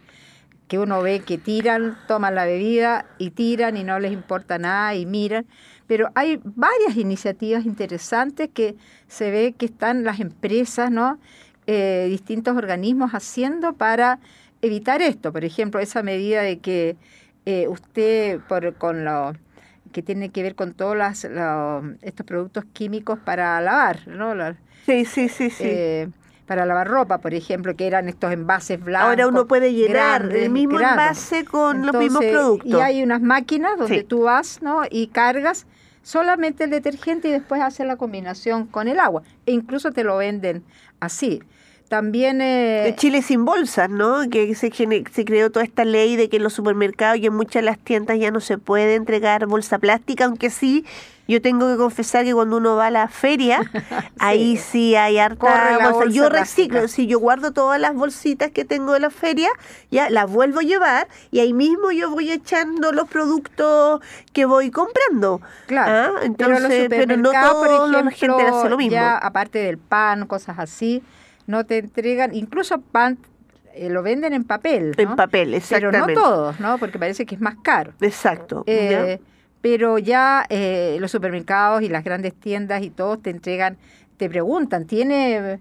que 0.68 0.80
uno 0.80 1.02
ve 1.02 1.22
que 1.22 1.38
tiran, 1.38 1.98
toman 2.10 2.36
la 2.36 2.44
bebida 2.44 3.06
y 3.18 3.30
tiran 3.30 3.78
y 3.78 3.86
no 3.86 3.98
les 3.98 4.12
importa 4.12 4.58
nada 4.58 4.96
y 4.96 5.06
miran, 5.06 5.46
pero 5.88 6.10
hay 6.14 6.42
varias 6.44 6.98
iniciativas 6.98 7.66
interesantes 7.66 8.50
que 8.54 8.76
se 9.08 9.32
ve 9.32 9.56
que 9.58 9.68
están 9.68 10.04
las 10.04 10.20
empresas, 10.20 10.92
¿no? 10.92 11.20
Eh, 11.68 12.08
distintos 12.10 12.58
organismos 12.58 13.12
haciendo 13.12 13.74
para 13.74 14.20
evitar 14.62 15.02
esto. 15.02 15.32
Por 15.32 15.46
ejemplo, 15.46 15.80
esa 15.80 16.04
medida 16.04 16.42
de 16.42 16.60
que 16.60 16.98
eh, 17.46 17.68
usted, 17.68 18.40
por, 18.48 18.76
con 18.76 19.06
lo 19.06 19.34
que 19.92 20.02
tiene 20.02 20.30
que 20.30 20.44
ver 20.44 20.56
con 20.56 20.74
todos 20.74 20.98
las, 20.98 21.26
estos 22.02 22.26
productos 22.26 22.66
químicos 22.74 23.20
para 23.20 23.60
lavar, 23.62 24.08
¿no? 24.08 24.34
sí, 24.86 25.06
sí, 25.06 25.30
sí, 25.30 25.50
sí. 25.50 25.64
Eh, 25.66 26.10
para 26.46 26.66
lavar 26.66 26.88
ropa, 26.88 27.20
por 27.20 27.34
ejemplo, 27.34 27.76
que 27.76 27.88
eran 27.88 28.08
estos 28.08 28.32
envases 28.32 28.80
blancos. 28.80 29.10
Ahora 29.10 29.28
uno 29.28 29.48
puede 29.48 29.74
llenar 29.74 30.32
el 30.32 30.52
mismo 30.52 30.80
envase 30.80 31.46
con 31.46 31.86
los 31.86 31.96
mismos 31.96 32.24
productos. 32.24 32.70
Y 32.70 32.76
hay 32.76 33.02
unas 33.04 33.22
máquinas 33.22 33.78
donde 33.78 34.04
tú 34.04 34.24
vas 34.24 34.62
¿no? 34.62 34.84
y 34.90 35.08
cargas 35.08 35.66
solamente 36.04 36.66
el 36.66 36.70
detergente 36.70 37.30
y 37.30 37.32
después 37.32 37.62
haces 37.62 37.88
la 37.88 37.96
combinación 37.96 38.68
con 38.68 38.88
el 38.88 39.00
agua. 39.00 39.24
E 39.46 39.52
incluso 39.52 39.92
te 39.92 40.04
lo 40.04 40.18
venden 40.18 40.64
así. 41.00 41.42
También... 41.90 42.42
Eh, 42.42 42.94
Chile 42.98 43.22
sin 43.22 43.46
bolsas, 43.46 43.90
¿no? 43.90 44.30
Que 44.30 44.54
se, 44.56 44.72
se 44.72 45.26
creó 45.26 45.52
toda 45.52 45.64
esta 45.64 45.86
ley 45.86 46.16
de 46.16 46.30
que 46.30 46.38
en 46.38 46.44
los 46.44 46.54
supermercados 46.54 47.20
y 47.20 47.28
en 47.28 47.34
muchas 47.34 47.62
de 47.62 47.64
las 47.64 47.78
tiendas 47.78 48.18
ya 48.20 48.32
no 48.32 48.40
se 48.40 48.58
puede 48.58 48.96
entregar 48.96 49.46
bolsa 49.46 49.78
plástica, 49.78 50.26
aunque 50.26 50.50
sí, 50.50 50.86
yo 51.28 51.42
tengo 51.42 51.68
que 51.72 51.78
confesar 51.78 52.24
que 52.24 52.34
cuando 52.34 52.58
uno 52.58 52.76
va 52.76 52.88
a 52.88 52.92
la 52.92 53.08
feria, 53.08 53.60
ahí 54.20 54.58
sí 54.58 54.96
hay 54.96 55.18
harta 55.20 55.92
bolsa. 55.92 56.12
Yo 56.12 56.30
reciclo, 56.30 56.88
si 56.88 57.08
yo 57.08 57.20
guardo 57.20 57.52
todas 57.52 57.80
las 57.80 57.96
bolsitas 57.96 58.52
que 58.52 58.66
tengo 58.66 58.94
de 58.94 59.00
la 59.00 59.10
feria, 59.10 59.50
ya 59.92 60.10
las 60.10 60.30
vuelvo 60.30 60.60
a 60.60 60.64
llevar 60.64 61.08
y 61.32 61.40
ahí 61.40 61.54
mismo 61.54 61.92
yo 61.92 62.10
voy 62.10 62.32
echando 62.32 62.92
los 62.92 63.08
productos 63.08 64.02
que 64.34 64.46
voy 64.46 64.72
comprando. 64.72 65.42
Claro. 65.68 66.18
¿Ah? 66.18 66.22
Entonces, 66.24 66.88
pero, 66.90 67.18
no 67.18 67.32
todo 67.32 67.88
la 67.88 68.12
gente 68.12 68.44
hace 68.44 68.70
lo 68.70 68.78
mismo. 68.78 68.92
Ya, 68.92 69.18
aparte 69.18 69.60
del 69.60 69.78
pan, 69.78 70.28
cosas 70.28 70.60
así 70.60 71.04
no 71.48 71.66
te 71.66 71.78
entregan, 71.80 72.34
incluso 72.34 72.82
pan 72.82 73.18
eh, 73.74 73.90
lo 73.90 74.04
venden 74.04 74.34
en 74.34 74.46
papel. 74.46 74.94
En 74.98 75.16
papel, 75.16 75.54
exactamente. 75.54 76.14
Pero 76.14 76.22
no 76.22 76.22
todos, 76.22 76.60
¿no? 76.60 76.78
Porque 76.78 76.98
parece 76.98 77.26
que 77.26 77.36
es 77.36 77.42
más 77.42 77.58
caro. 77.62 77.94
Exacto. 78.00 78.64
Eh, 78.68 79.20
pero 79.62 79.98
ya 79.98 80.46
eh, 80.50 80.98
los 81.00 81.12
supermercados 81.12 81.82
y 81.82 81.90
las 81.90 82.04
grandes 82.04 82.34
tiendas 82.34 82.84
y 82.84 82.90
todos 82.90 83.22
te 83.22 83.32
entregan, 83.32 83.78
te 84.18 84.30
preguntan, 84.30 84.86
¿tiene, 84.86 85.60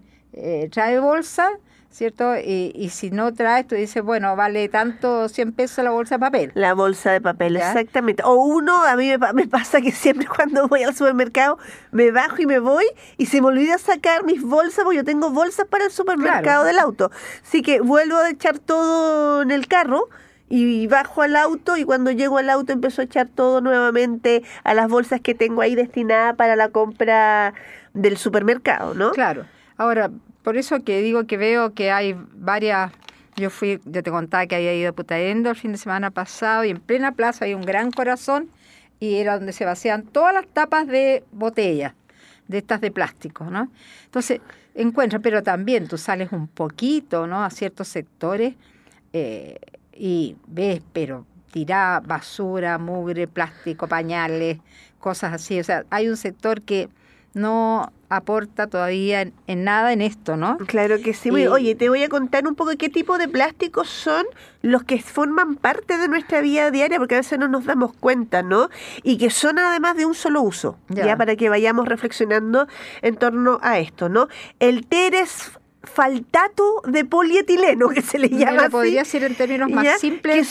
trae 0.70 0.98
bolsa? 1.00 1.48
¿Cierto? 1.94 2.36
Y, 2.36 2.88
si 2.90 3.10
no 3.10 3.32
traes, 3.32 3.68
tú 3.68 3.76
dices, 3.76 4.02
bueno, 4.02 4.34
vale 4.34 4.68
tanto 4.68 5.28
100 5.28 5.52
pesos 5.52 5.84
la 5.84 5.92
bolsa 5.92 6.16
de 6.16 6.18
papel. 6.18 6.50
La 6.54 6.74
bolsa 6.74 7.12
de 7.12 7.20
papel, 7.20 7.56
exactamente. 7.56 8.24
O 8.24 8.34
uno, 8.34 8.82
a 8.82 8.96
mí 8.96 9.12
me, 9.32 9.46
pasa 9.46 9.80
que 9.80 9.92
siempre 9.92 10.26
cuando 10.36 10.66
voy 10.66 10.82
al 10.82 10.94
supermercado 10.96 11.56
me 11.92 12.10
bajo 12.10 12.42
y 12.42 12.46
me 12.46 12.58
voy 12.58 12.84
y 13.16 13.26
se 13.26 13.40
me 13.40 13.46
olvida 13.46 13.78
sacar 13.78 14.24
mis 14.24 14.42
bolsas, 14.42 14.82
porque 14.82 14.96
yo 14.96 15.04
tengo 15.04 15.30
bolsas 15.30 15.66
para 15.68 15.84
el 15.84 15.92
supermercado 15.92 16.64
del 16.64 16.80
auto. 16.80 17.12
Así 17.44 17.62
que 17.62 17.80
vuelvo 17.80 18.16
a 18.16 18.28
echar 18.28 18.58
todo 18.58 19.42
en 19.42 19.52
el 19.52 19.68
carro 19.68 20.08
y 20.48 20.88
bajo 20.88 21.22
al 21.22 21.36
auto 21.36 21.76
y 21.76 21.84
cuando 21.84 22.10
llego 22.10 22.38
al 22.38 22.50
auto 22.50 22.72
empiezo 22.72 23.02
a 23.02 23.04
echar 23.04 23.28
todo 23.28 23.60
nuevamente 23.60 24.42
a 24.64 24.74
las 24.74 24.88
bolsas 24.88 25.20
que 25.20 25.36
tengo 25.36 25.62
ahí 25.62 25.76
destinadas 25.76 26.34
para 26.34 26.56
la 26.56 26.70
compra 26.70 27.54
del 27.92 28.16
supermercado, 28.16 28.94
¿no? 28.94 29.12
Claro. 29.12 29.46
Ahora, 29.76 30.10
por 30.44 30.58
eso 30.58 30.84
que 30.84 31.00
digo 31.00 31.26
que 31.26 31.36
veo 31.36 31.74
que 31.74 31.90
hay 31.90 32.14
varias... 32.34 32.92
Yo 33.36 33.50
fui, 33.50 33.80
yo 33.84 34.02
te 34.04 34.10
contaba 34.12 34.46
que 34.46 34.54
había 34.54 34.74
ido 34.74 34.90
a 34.90 34.92
Putaendo 34.92 35.50
el 35.50 35.56
fin 35.56 35.72
de 35.72 35.78
semana 35.78 36.12
pasado 36.12 36.64
y 36.64 36.70
en 36.70 36.78
plena 36.78 37.10
plaza 37.10 37.46
hay 37.46 37.54
un 37.54 37.62
gran 37.62 37.90
corazón 37.90 38.48
y 39.00 39.16
era 39.16 39.36
donde 39.36 39.52
se 39.52 39.64
vacían 39.64 40.04
todas 40.04 40.32
las 40.32 40.46
tapas 40.46 40.86
de 40.86 41.24
botellas, 41.32 41.94
de 42.46 42.58
estas 42.58 42.80
de 42.80 42.92
plástico, 42.92 43.44
¿no? 43.46 43.72
Entonces, 44.04 44.40
encuentras, 44.74 45.20
pero 45.20 45.42
también 45.42 45.88
tú 45.88 45.98
sales 45.98 46.30
un 46.30 46.46
poquito, 46.46 47.26
¿no? 47.26 47.42
A 47.42 47.50
ciertos 47.50 47.88
sectores 47.88 48.54
eh, 49.12 49.58
y 49.92 50.36
ves, 50.46 50.80
pero 50.92 51.26
tirá 51.50 52.00
basura, 52.04 52.78
mugre, 52.78 53.26
plástico, 53.26 53.88
pañales, 53.88 54.58
cosas 55.00 55.32
así. 55.32 55.58
O 55.58 55.64
sea, 55.64 55.84
hay 55.90 56.08
un 56.08 56.16
sector 56.16 56.62
que 56.62 56.88
no 57.34 57.92
aporta 58.08 58.68
todavía 58.68 59.22
en, 59.46 59.64
nada 59.64 59.92
en 59.92 60.00
esto, 60.00 60.36
¿no? 60.36 60.56
Claro 60.58 61.00
que 61.00 61.14
sí. 61.14 61.30
Oye, 61.30 61.74
te 61.74 61.88
voy 61.88 62.02
a 62.02 62.08
contar 62.08 62.46
un 62.46 62.54
poco 62.54 62.72
qué 62.78 62.88
tipo 62.88 63.18
de 63.18 63.28
plásticos 63.28 63.88
son 63.88 64.24
los 64.62 64.84
que 64.84 65.02
forman 65.02 65.56
parte 65.56 65.98
de 65.98 66.08
nuestra 66.08 66.40
vida 66.40 66.70
diaria, 66.70 66.98
porque 66.98 67.16
a 67.16 67.18
veces 67.18 67.38
no 67.38 67.48
nos 67.48 67.64
damos 67.64 67.92
cuenta, 67.94 68.42
¿no? 68.42 68.70
Y 69.02 69.18
que 69.18 69.30
son 69.30 69.58
además 69.58 69.96
de 69.96 70.06
un 70.06 70.14
solo 70.14 70.42
uso, 70.42 70.78
ya, 70.88 71.16
para 71.16 71.36
que 71.36 71.48
vayamos 71.48 71.88
reflexionando 71.88 72.68
en 73.02 73.16
torno 73.16 73.58
a 73.62 73.78
esto, 73.78 74.08
¿no? 74.08 74.28
El 74.60 74.86
teres 74.86 75.52
faltato 75.82 76.82
de 76.86 77.04
polietileno, 77.04 77.88
que 77.94 78.02
se 78.02 78.18
le 78.18 78.28
llama. 78.28 78.68
Podría 78.70 79.04
ser 79.04 79.24
en 79.24 79.34
términos 79.34 79.70
más 79.70 80.00
simples, 80.00 80.50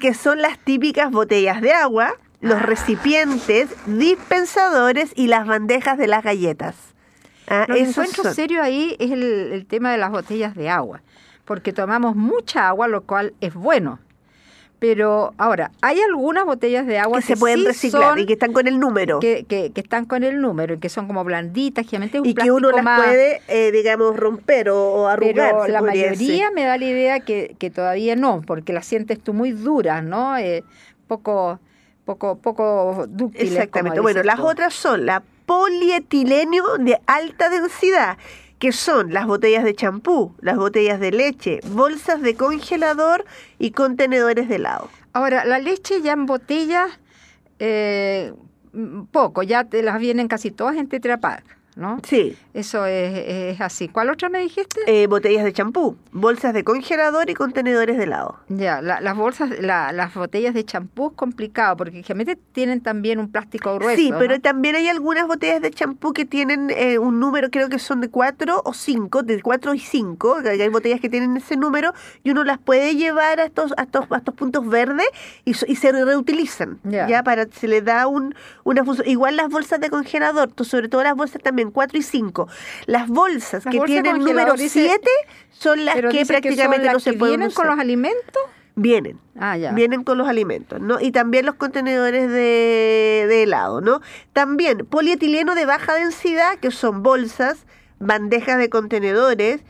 que 0.00 0.14
son 0.14 0.42
las 0.42 0.58
típicas 0.58 1.10
botellas 1.10 1.60
de 1.60 1.72
agua, 1.72 2.14
los 2.40 2.62
recipientes, 2.62 3.68
dispensadores 3.86 5.12
y 5.14 5.28
las 5.28 5.46
bandejas 5.46 5.98
de 5.98 6.06
las 6.06 6.22
galletas. 6.22 6.76
Ah, 7.48 7.64
Lo 7.68 7.74
que 7.74 7.82
encuentro 7.82 8.32
serio 8.34 8.62
ahí 8.62 8.96
es 8.98 9.10
el, 9.12 9.66
tema 9.68 9.92
de 9.92 9.98
las 9.98 10.10
botellas 10.10 10.54
de 10.54 10.68
agua, 10.68 11.02
porque 11.44 11.72
tomamos 11.72 12.16
mucha 12.16 12.68
agua, 12.68 12.88
lo 12.88 13.02
cual 13.02 13.34
es 13.40 13.54
bueno. 13.54 14.00
Pero 14.78 15.32
ahora, 15.38 15.70
hay 15.80 16.00
algunas 16.00 16.44
botellas 16.44 16.86
de 16.86 16.98
agua 16.98 17.20
que, 17.20 17.26
se 17.26 17.36
pueden 17.36 17.64
reciclar 17.64 18.18
y 18.18 18.26
que 18.26 18.34
están 18.34 18.52
con 18.52 18.66
el 18.66 18.78
número. 18.78 19.20
Que, 19.20 19.46
que, 19.48 19.72
están 19.74 20.04
con 20.04 20.22
el 20.22 20.38
número 20.42 20.74
y 20.74 20.78
que 20.78 20.90
son 20.90 21.06
como 21.06 21.24
blanditas, 21.24 21.86
generalmente 21.86 22.20
un 22.20 22.26
Y 22.26 22.34
que 22.34 22.50
uno 22.50 22.70
las 22.70 22.84
puede, 22.84 23.40
eh, 23.48 23.72
digamos, 23.72 24.14
romper 24.14 24.68
o, 24.68 25.08
arrugar. 25.08 25.34
Pero 25.34 25.68
la 25.68 25.80
mayoría 25.80 26.50
me 26.50 26.64
da 26.64 26.76
la 26.76 26.84
idea 26.84 27.20
que, 27.20 27.56
que 27.58 27.70
todavía 27.70 28.16
no, 28.16 28.42
porque 28.46 28.74
las 28.74 28.84
sientes 28.84 29.18
tú 29.18 29.32
muy 29.32 29.52
duras, 29.52 30.04
¿no? 30.04 30.36
Eh, 30.36 30.62
poco, 31.06 31.58
poco, 32.06 32.38
poco 32.38 33.04
dúctiles. 33.08 33.52
Exactamente. 33.52 34.00
Bueno, 34.00 34.22
las 34.22 34.40
otras 34.40 34.72
son 34.72 35.04
la 35.04 35.22
polietileno 35.44 36.78
de 36.78 36.98
alta 37.06 37.50
densidad, 37.50 38.16
que 38.58 38.72
son 38.72 39.12
las 39.12 39.26
botellas 39.26 39.64
de 39.64 39.74
champú, 39.74 40.32
las 40.40 40.56
botellas 40.56 40.98
de 41.00 41.10
leche, 41.10 41.60
bolsas 41.66 42.22
de 42.22 42.34
congelador 42.34 43.26
y 43.58 43.72
contenedores 43.72 44.48
de 44.48 44.54
helado. 44.56 44.88
Ahora, 45.12 45.44
la 45.44 45.58
leche 45.58 46.00
ya 46.00 46.12
en 46.12 46.26
botellas, 46.26 46.98
eh, 47.58 48.32
poco, 49.10 49.42
ya 49.42 49.64
te 49.64 49.82
las 49.82 49.98
vienen 49.98 50.28
casi 50.28 50.50
todas 50.50 50.76
en 50.76 50.88
Tetra 50.88 51.18
¿no? 51.76 52.00
Sí. 52.02 52.36
Eso 52.54 52.86
es, 52.86 53.60
así. 53.60 53.88
¿Cuál 53.88 54.08
otra 54.08 54.30
me 54.30 54.40
dijiste? 54.40 54.80
Eh, 54.86 55.06
botellas 55.06 55.44
de 55.44 55.52
champú, 55.52 55.96
bolsas 56.10 56.54
de 56.54 56.64
congelador 56.64 57.28
y 57.28 57.34
contenedores 57.34 57.98
de 57.98 58.04
helado. 58.04 58.38
Ya, 58.48 58.80
las 58.80 59.16
bolsas, 59.16 59.50
las 59.60 60.14
botellas 60.14 60.54
de 60.54 60.64
champú 60.64 61.08
es 61.08 61.12
complicado 61.14 61.76
porque 61.76 62.02
generalmente 62.02 62.40
tienen 62.52 62.80
también 62.80 63.20
un 63.20 63.30
plástico 63.30 63.74
grueso. 63.74 63.96
Sí, 63.96 64.10
pero 64.18 64.40
también 64.40 64.74
hay 64.74 64.88
algunas 64.88 65.26
botellas 65.26 65.60
de 65.60 65.70
champú 65.70 66.14
que 66.14 66.24
tienen 66.24 66.70
eh, 66.70 66.98
un 66.98 67.20
número, 67.20 67.50
creo 67.50 67.68
que 67.68 67.78
son 67.78 68.00
de 68.00 68.08
cuatro 68.08 68.62
o 68.64 68.72
cinco, 68.72 69.22
de 69.22 69.42
cuatro 69.42 69.74
y 69.74 69.78
cinco. 69.78 70.38
Hay 70.44 70.68
botellas 70.68 71.00
que 71.00 71.10
tienen 71.10 71.36
ese 71.36 71.56
número 71.58 71.92
y 72.24 72.30
uno 72.30 72.42
las 72.42 72.58
puede 72.58 72.96
llevar 72.96 73.38
a 73.38 73.44
estos, 73.44 73.74
a 73.76 73.82
estos, 73.82 74.06
a 74.10 74.16
estos 74.16 74.34
puntos 74.34 74.66
verdes 74.66 75.06
y, 75.44 75.52
se 75.54 75.92
reutilizan. 75.92 76.78
Ya, 76.84 77.22
para 77.22 77.46
se 77.52 77.68
le 77.68 77.82
da 77.82 78.06
un, 78.06 78.34
una 78.64 78.82
función. 78.82 79.06
Igual 79.06 79.36
las 79.36 79.50
bolsas 79.50 79.78
de 79.78 79.90
congelador, 79.90 80.50
sobre 80.64 80.88
todo 80.88 81.02
las 81.02 81.14
bolsas 81.14 81.42
también 81.42 81.65
4 81.70 81.98
y 81.98 82.02
5. 82.02 82.48
Las 82.86 83.08
bolsas 83.08 83.64
que 83.64 83.80
tienen 83.80 84.18
número 84.18 84.56
7 84.56 85.00
son 85.50 85.84
las 85.84 85.96
que 85.96 86.24
prácticamente 86.26 86.90
no 86.90 87.00
se 87.00 87.12
pueden 87.12 87.40
¿Vienen 87.40 87.54
con 87.54 87.66
los 87.66 87.78
alimentos? 87.78 88.42
Vienen. 88.74 89.18
Ah, 89.38 89.56
ya. 89.56 89.72
Vienen 89.72 90.04
con 90.04 90.18
los 90.18 90.28
alimentos, 90.28 90.80
¿no? 90.80 91.00
Y 91.00 91.10
también 91.10 91.46
los 91.46 91.54
contenedores 91.54 92.28
de, 92.28 93.24
de 93.26 93.42
helado, 93.42 93.80
¿no? 93.80 94.02
También 94.34 94.84
polietileno 94.84 95.54
de 95.54 95.64
baja 95.64 95.94
densidad, 95.94 96.58
que 96.58 96.70
son 96.70 97.02
bolsas, 97.02 97.64
bandejas 97.98 98.58
de 98.58 98.68
contenedores, 98.68 99.62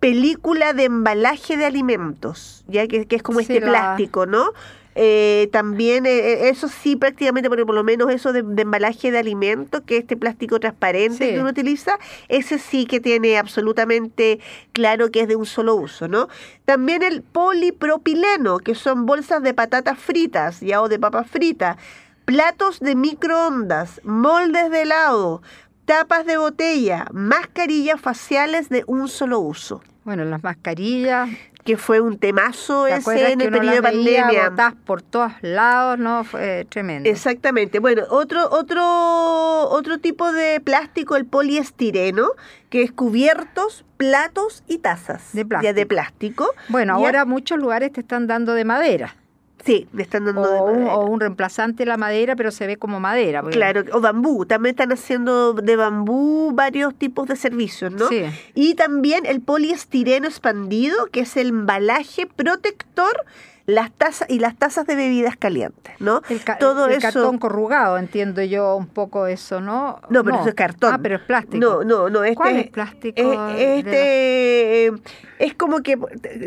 película 0.00 0.72
de 0.72 0.84
embalaje 0.84 1.56
de 1.56 1.66
alimentos, 1.66 2.64
ya 2.66 2.88
que, 2.88 3.06
es 3.08 3.22
como 3.22 3.40
este 3.40 3.60
plástico, 3.60 4.26
¿no? 4.26 4.52
Eh, 4.94 5.48
también, 5.52 6.04
eh, 6.04 6.18
eh, 6.18 6.48
eso 6.48 6.68
sí, 6.68 6.96
prácticamente, 6.96 7.48
porque 7.48 7.64
por 7.64 7.74
lo 7.74 7.84
menos 7.84 8.10
eso 8.10 8.32
de, 8.32 8.40
embalaje 8.40 9.10
de 9.10 9.18
alimentos, 9.18 9.82
que 9.82 9.98
este 9.98 10.16
plástico 10.16 10.58
transparente 10.58 11.32
que 11.32 11.40
uno 11.40 11.50
utiliza, 11.50 11.98
ese 12.28 12.58
sí 12.58 12.86
que 12.86 13.00
tiene 13.00 13.38
absolutamente 13.38 14.40
claro 14.72 15.10
que 15.10 15.20
es 15.20 15.28
de 15.28 15.36
un 15.36 15.46
solo 15.46 15.76
uso, 15.76 16.08
¿no? 16.08 16.28
También 16.64 17.02
el 17.02 17.22
polipropileno, 17.22 18.58
que 18.58 18.74
son 18.74 19.06
bolsas 19.06 19.42
de 19.42 19.54
patatas 19.54 19.98
fritas, 19.98 20.60
ya 20.60 20.82
o 20.82 20.88
de 20.88 20.98
papas 20.98 21.30
fritas, 21.30 21.76
platos 22.24 22.80
de 22.80 22.96
microondas, 22.96 24.00
moldes 24.04 24.70
de 24.70 24.82
helado, 24.82 25.42
tapas 25.84 26.26
de 26.26 26.36
botella, 26.36 27.06
mascarillas 27.12 28.00
faciales 28.00 28.68
de 28.68 28.82
un 28.86 29.08
solo 29.08 29.40
uso. 29.40 29.82
Bueno, 30.04 30.24
las 30.24 30.42
mascarillas 30.42 31.28
que 31.70 31.76
fue 31.76 32.00
un 32.00 32.18
temazo 32.18 32.88
ese 32.88 33.32
en 33.32 33.40
el 33.40 33.52
periodo 33.52 33.76
de 33.76 33.82
pandemia. 33.82 34.74
por 34.84 35.02
todos 35.02 35.30
lados, 35.40 36.00
¿no? 36.00 36.24
Fue 36.24 36.66
tremendo. 36.68 37.08
Exactamente. 37.08 37.78
Bueno, 37.78 38.02
otro, 38.10 38.48
otro, 38.50 39.68
otro 39.68 39.98
tipo 39.98 40.32
de 40.32 40.60
plástico, 40.60 41.14
el 41.14 41.26
poliestireno, 41.26 42.30
que 42.70 42.82
es 42.82 42.90
cubiertos, 42.90 43.84
platos 43.96 44.64
y 44.66 44.78
tazas. 44.78 45.32
De 45.32 45.46
plástico. 45.46 45.74
de 45.74 45.86
plástico. 45.86 46.50
Bueno, 46.68 46.94
ahora 46.94 47.24
muchos 47.24 47.56
lugares 47.58 47.92
te 47.92 48.00
están 48.00 48.26
dando 48.26 48.54
de 48.54 48.64
madera. 48.64 49.14
Sí, 49.64 49.88
le 49.92 50.02
están 50.02 50.24
dando 50.24 50.42
o, 50.42 50.70
un, 50.70 50.86
o 50.86 51.04
un 51.04 51.20
reemplazante 51.20 51.84
de 51.84 51.86
la 51.86 51.96
madera, 51.96 52.36
pero 52.36 52.50
se 52.50 52.66
ve 52.66 52.76
como 52.76 53.00
madera. 53.00 53.42
Claro, 53.42 53.84
o 53.92 54.00
bambú. 54.00 54.46
También 54.46 54.74
están 54.74 54.92
haciendo 54.92 55.52
de 55.52 55.76
bambú 55.76 56.52
varios 56.52 56.94
tipos 56.94 57.28
de 57.28 57.36
servicios, 57.36 57.92
¿no? 57.92 58.08
Sí. 58.08 58.24
Y 58.54 58.74
también 58.74 59.26
el 59.26 59.40
poliestireno 59.40 60.26
expandido, 60.26 61.06
que 61.06 61.20
es 61.20 61.36
el 61.36 61.48
embalaje 61.48 62.26
protector 62.26 63.24
las 63.70 63.90
tazas 63.92 64.28
y 64.30 64.38
las 64.38 64.56
tazas 64.56 64.86
de 64.86 64.94
bebidas 64.96 65.36
calientes, 65.36 65.94
¿no? 66.00 66.22
El, 66.28 66.40
Todo 66.58 66.86
el 66.86 67.00
cartón 67.00 67.38
corrugado, 67.38 67.98
entiendo 67.98 68.42
yo 68.42 68.76
un 68.76 68.86
poco 68.86 69.26
eso, 69.26 69.60
¿no? 69.60 70.00
No, 70.08 70.24
pero 70.24 70.36
eso 70.40 70.48
es 70.48 70.54
cartón. 70.54 70.92
Ah, 70.94 70.98
pero 71.02 71.16
es 71.16 71.22
plástico. 71.22 71.58
No, 71.58 71.84
no, 71.84 72.10
no. 72.10 72.24
Este, 72.24 72.36
¿Cuál 72.36 72.56
es 72.56 72.70
plástico? 72.70 73.20
este 73.56 74.92
es 75.38 75.54
como 75.54 75.80
que 75.82 75.96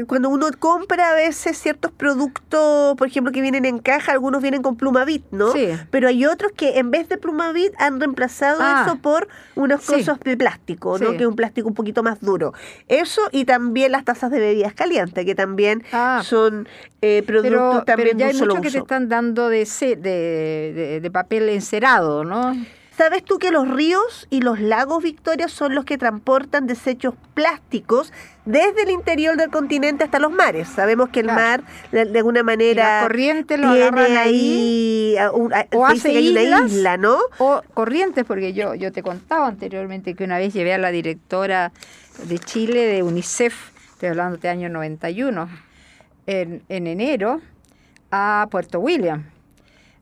cuando 0.08 0.30
uno 0.30 0.48
compra 0.60 1.10
a 1.12 1.14
veces 1.16 1.58
ciertos 1.58 1.92
productos, 1.92 2.96
por 2.96 3.08
ejemplo, 3.08 3.32
que 3.32 3.42
vienen 3.42 3.66
en 3.66 3.80
caja, 3.80 4.12
algunos 4.12 4.42
vienen 4.42 4.62
con 4.62 4.76
plumavit, 4.76 5.24
¿no? 5.32 5.52
Sí. 5.52 5.70
Pero 5.90 6.08
hay 6.08 6.26
otros 6.26 6.52
que 6.56 6.78
en 6.78 6.92
vez 6.92 7.10
de 7.10 7.18
plumavit 7.18 7.74
han 7.80 8.00
reemplazado 8.00 8.60
Ah. 8.62 8.84
eso 8.86 8.98
por 8.98 9.28
unas 9.56 9.84
cosas 9.86 10.20
de 10.20 10.38
plástico, 10.38 10.98
¿no? 11.00 11.12
Sí. 11.12 11.18
Que 11.18 11.24
es 11.24 11.28
un 11.28 11.36
plástico 11.36 11.68
un 11.68 11.74
poquito 11.74 12.04
más 12.04 12.20
duro. 12.22 12.54
Eso 12.88 13.22
y 13.32 13.46
también 13.46 13.92
las 13.92 14.06
tazas 14.06 14.30
de 14.32 14.40
bebidas 14.40 14.74
calientes, 14.74 15.26
que 15.26 15.36
también 15.36 15.84
Ah. 15.92 16.22
son 16.24 16.68
eh, 17.06 17.13
productos 17.22 17.52
pero, 17.70 17.84
también 17.84 18.18
pero 18.18 18.20
ya 18.20 18.26
de 18.28 18.32
hay 18.34 18.40
muchos 18.40 18.62
que 18.62 18.72
te 18.72 18.78
están 18.80 19.10
dando 19.10 19.50
de, 19.50 19.66
ce- 19.66 19.96
de, 19.96 20.72
de, 20.74 21.00
de 21.02 21.12
papel 21.12 21.50
encerado, 21.50 22.24
¿no? 22.24 22.56
¿Sabes 22.96 23.24
tú 23.26 23.40
que 23.40 23.50
los 23.50 23.68
ríos 23.68 24.28
y 24.30 24.42
los 24.42 24.60
lagos, 24.60 25.02
Victoria, 25.02 25.48
son 25.48 25.74
los 25.74 25.84
que 25.84 25.98
transportan 25.98 26.68
desechos 26.68 27.16
plásticos 27.34 28.14
desde 28.46 28.84
el 28.84 28.92
interior 28.92 29.36
del 29.36 29.50
continente 29.50 30.04
hasta 30.04 30.20
los 30.20 30.32
mares? 30.32 30.68
Sabemos 30.68 31.10
que 31.10 31.22
el 31.22 31.26
Claro. 31.26 31.42
mar, 31.42 31.64
de, 31.92 32.02
alguna 32.20 32.44
manera, 32.44 33.02
la 33.02 33.08
corriente 33.08 33.58
lo 33.58 33.74
tiene 33.74 34.18
ahí, 34.18 35.16
un- 35.34 35.52
o 35.74 35.86
hace 35.88 36.12
que 36.12 36.18
hay 36.20 36.30
una 36.30 36.44
islas, 36.44 36.72
isla, 36.72 36.98
¿no? 36.98 37.18
O 37.40 37.64
corrientes, 37.74 38.26
porque 38.26 38.54
yo, 38.54 38.76
yo 38.76 38.92
te 38.92 39.02
contaba 39.02 39.48
anteriormente 39.48 40.14
que 40.14 40.24
una 40.24 40.38
vez 40.38 40.54
llevé 40.54 40.76
a 40.76 40.78
la 40.78 40.92
directora 40.92 41.72
de 42.28 42.38
Chile 42.38 42.86
de 42.86 43.02
UNICEF, 43.02 43.56
estoy 43.94 44.10
hablando 44.10 44.38
de 44.38 44.50
año 44.50 44.70
91, 44.70 45.50
en, 46.28 46.64
en 46.70 46.88
enero, 46.88 47.42
a 48.12 48.48
Puerto 48.52 48.80
William. 48.80 49.24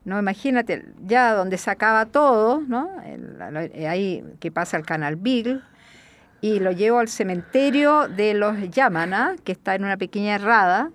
No, 0.04 0.18
imagínate, 0.18 0.84
ya 1.06 1.32
donde 1.34 1.58
se 1.58 1.70
acaba 1.70 2.06
todo, 2.06 2.60
¿no? 2.60 2.90
El- 3.06 3.70
eh, 3.72 3.88
ahí 3.88 4.24
que 4.40 4.50
pasa 4.50 4.76
el 4.76 4.84
canal 4.84 5.16
Beagle, 5.16 5.60
y 6.40 6.58
lo 6.58 6.72
llevo 6.72 6.98
al 6.98 7.06
cementerio 7.08 8.08
de 8.08 8.34
los 8.34 8.68
Yamana, 8.70 9.36
que 9.44 9.52
está 9.52 9.76
en 9.76 9.84
una 9.84 9.96
pequeña 9.96 10.38
rada 10.38 10.90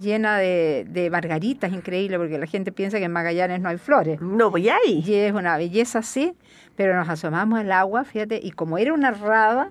llena 0.00 0.38
de, 0.38 0.86
de 0.88 1.10
margaritas, 1.10 1.72
increíble, 1.72 2.16
porque 2.18 2.38
la 2.38 2.46
gente 2.46 2.72
piensa 2.72 2.98
que 2.98 3.04
en 3.04 3.12
Magallanes 3.12 3.60
no 3.60 3.68
hay 3.68 3.76
flores. 3.76 4.20
No, 4.20 4.50
pues 4.50 4.64
ya 4.64 4.76
hay. 4.86 5.02
Y 5.04 5.14
es 5.14 5.34
una 5.34 5.58
belleza 5.58 5.98
así, 5.98 6.34
pero 6.74 6.96
nos 6.96 7.08
asomamos 7.08 7.58
al 7.60 7.70
agua, 7.72 8.04
fíjate, 8.04 8.40
y 8.42 8.52
como 8.52 8.78
era 8.78 8.94
una 8.94 9.10
rada, 9.10 9.70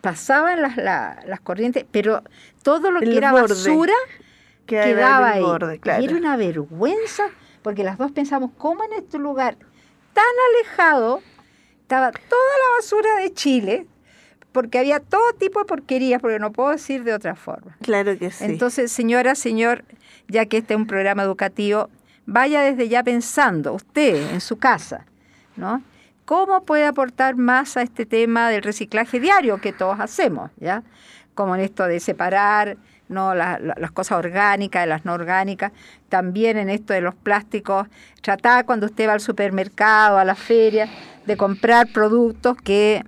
pasaban 0.00 0.62
las, 0.62 0.76
la- 0.76 1.20
las 1.26 1.40
corrientes, 1.40 1.84
pero 1.90 2.22
todo 2.62 2.90
lo 2.90 3.00
que 3.00 3.06
El 3.06 3.18
era 3.18 3.32
borde. 3.32 3.48
basura 3.54 3.92
quedaba 4.66 5.32
el 5.32 5.34
ahí. 5.38 5.42
borde, 5.42 5.78
claro. 5.80 6.02
Y 6.02 6.06
era 6.06 6.16
una 6.16 6.36
vergüenza, 6.36 7.24
porque 7.62 7.84
las 7.84 7.98
dos 7.98 8.12
pensamos, 8.12 8.50
¿cómo 8.58 8.84
en 8.84 8.92
este 8.94 9.18
lugar 9.18 9.56
tan 10.12 10.24
alejado 10.54 11.22
estaba 11.82 12.12
toda 12.12 12.20
la 12.30 12.76
basura 12.78 13.16
de 13.16 13.32
Chile? 13.34 13.86
Porque 14.52 14.78
había 14.80 14.98
todo 15.00 15.32
tipo 15.38 15.60
de 15.60 15.64
porquerías, 15.66 16.20
porque 16.20 16.38
no 16.40 16.50
puedo 16.52 16.70
decir 16.70 17.04
de 17.04 17.14
otra 17.14 17.36
forma. 17.36 17.76
Claro 17.82 18.18
que 18.18 18.30
sí. 18.32 18.44
Entonces, 18.44 18.90
señora, 18.90 19.34
señor, 19.36 19.84
ya 20.28 20.46
que 20.46 20.58
este 20.58 20.74
es 20.74 20.78
un 20.80 20.86
programa 20.88 21.22
educativo, 21.22 21.88
vaya 22.26 22.60
desde 22.62 22.88
ya 22.88 23.04
pensando, 23.04 23.72
usted 23.74 24.32
en 24.32 24.40
su 24.40 24.58
casa, 24.58 25.06
¿no? 25.56 25.82
¿Cómo 26.30 26.62
puede 26.62 26.86
aportar 26.86 27.34
más 27.34 27.76
a 27.76 27.82
este 27.82 28.06
tema 28.06 28.50
del 28.50 28.62
reciclaje 28.62 29.18
diario 29.18 29.60
que 29.60 29.72
todos 29.72 29.98
hacemos, 29.98 30.52
¿ya? 30.60 30.84
Como 31.34 31.56
en 31.56 31.60
esto 31.60 31.88
de 31.88 31.98
separar 31.98 32.76
no 33.08 33.34
La- 33.34 33.58
la- 33.58 33.74
las 33.76 33.90
cosas 33.90 34.16
orgánicas 34.16 34.84
de 34.84 34.86
las 34.86 35.04
no 35.04 35.12
orgánicas, 35.14 35.72
también 36.08 36.56
en 36.56 36.70
esto 36.70 36.92
de 36.92 37.00
los 37.00 37.16
plásticos, 37.16 37.88
tratar 38.22 38.64
cuando 38.64 38.86
usted 38.86 39.08
va 39.08 39.14
al 39.14 39.20
supermercado, 39.20 40.18
a 40.18 40.24
la 40.24 40.36
feria, 40.36 40.88
de 41.26 41.36
comprar 41.36 41.88
productos 41.92 42.56
que 42.58 43.02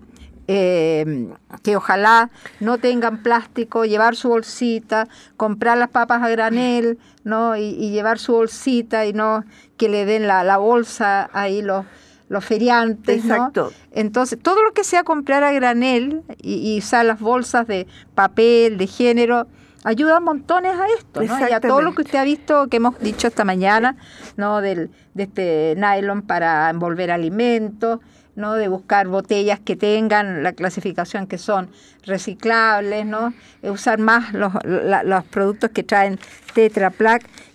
eh, 0.49 1.29
que 1.63 1.77
ojalá 1.77 2.29
no 2.59 2.79
tengan 2.79 3.23
plástico, 3.23 3.85
llevar 3.85 4.17
su 4.17 4.31
bolsita, 4.31 5.07
comprar 5.37 5.79
las 5.79 5.91
papas 5.91 6.21
a 6.23 6.29
granel, 6.29 6.99
¿no? 7.23 7.55
Y, 7.57 7.63
y 7.79 7.93
llevar 7.93 8.19
su 8.19 8.33
bolsita 8.33 9.07
y 9.07 9.13
no 9.13 9.45
que 9.77 9.89
le 9.89 10.05
den 10.05 10.27
la, 10.27 10.43
la 10.43 10.57
bolsa 10.57 11.31
ahí 11.33 11.63
los, 11.63 11.87
los 12.33 12.45
feriantes, 12.45 13.25
¿no? 13.27 13.35
Exacto. 13.35 13.73
Entonces, 13.93 14.39
todo 14.43 14.63
lo 14.63 14.73
que 14.73 14.85
sea 14.85 15.05
comprar 15.05 15.45
a 15.45 15.53
granel 15.53 16.23
y, 16.41 16.75
y 16.75 16.79
usar 16.79 17.05
las 17.05 17.21
bolsas 17.21 17.67
de 17.67 17.87
papel, 18.15 18.79
de 18.79 18.87
género, 18.87 19.47
ayuda 19.85 20.19
montones 20.21 20.79
a 20.79 20.87
esto, 20.99 21.23
¿no? 21.23 21.49
Y 21.49 21.53
a 21.53 21.61
todo 21.61 21.83
lo 21.83 21.95
que 21.95 22.03
usted 22.03 22.19
ha 22.19 22.25
visto 22.25 22.69
que 22.69 22.79
hemos 22.79 22.99
dicho 23.01 23.29
esta 23.29 23.45
mañana, 23.45 23.97
¿no? 24.37 24.61
Del, 24.63 24.91
de 25.15 25.23
este 25.25 25.75
nylon 25.77 26.23
para 26.23 26.71
envolver 26.71 27.11
alimentos, 27.11 28.01
¿no? 28.35 28.55
De 28.55 28.69
buscar 28.69 29.09
botellas 29.09 29.61
que 29.61 29.77
tengan 29.77 30.43
la 30.43 30.53
clasificación 30.53 31.27
que 31.27 31.39
son 31.39 31.69
reciclables, 32.05 33.05
¿no? 33.07 33.33
Eh, 33.63 33.71
Usar 33.71 33.99
más 33.99 34.33
los, 34.33 34.53
la- 34.65 35.03
los 35.05 35.25
productos 35.25 35.71
que 35.71 35.83
traen 35.83 36.19
Tetra. 36.55 36.93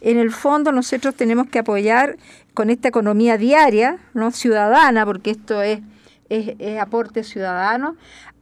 En 0.02 0.18
el 0.18 0.32
fondo 0.32 0.72
nosotros 0.72 1.16
tenemos 1.16 1.48
que 1.48 1.60
apoyar 1.60 2.18
con 2.54 2.70
esta 2.70 2.88
economía 2.88 3.38
diaria, 3.38 3.98
¿no? 4.14 4.32
Ciudadana, 4.32 5.06
porque 5.06 5.32
esto 5.32 5.62
es 5.62 5.80
es, 6.30 6.56
aporte 6.80 7.24
ciudadano 7.24 7.96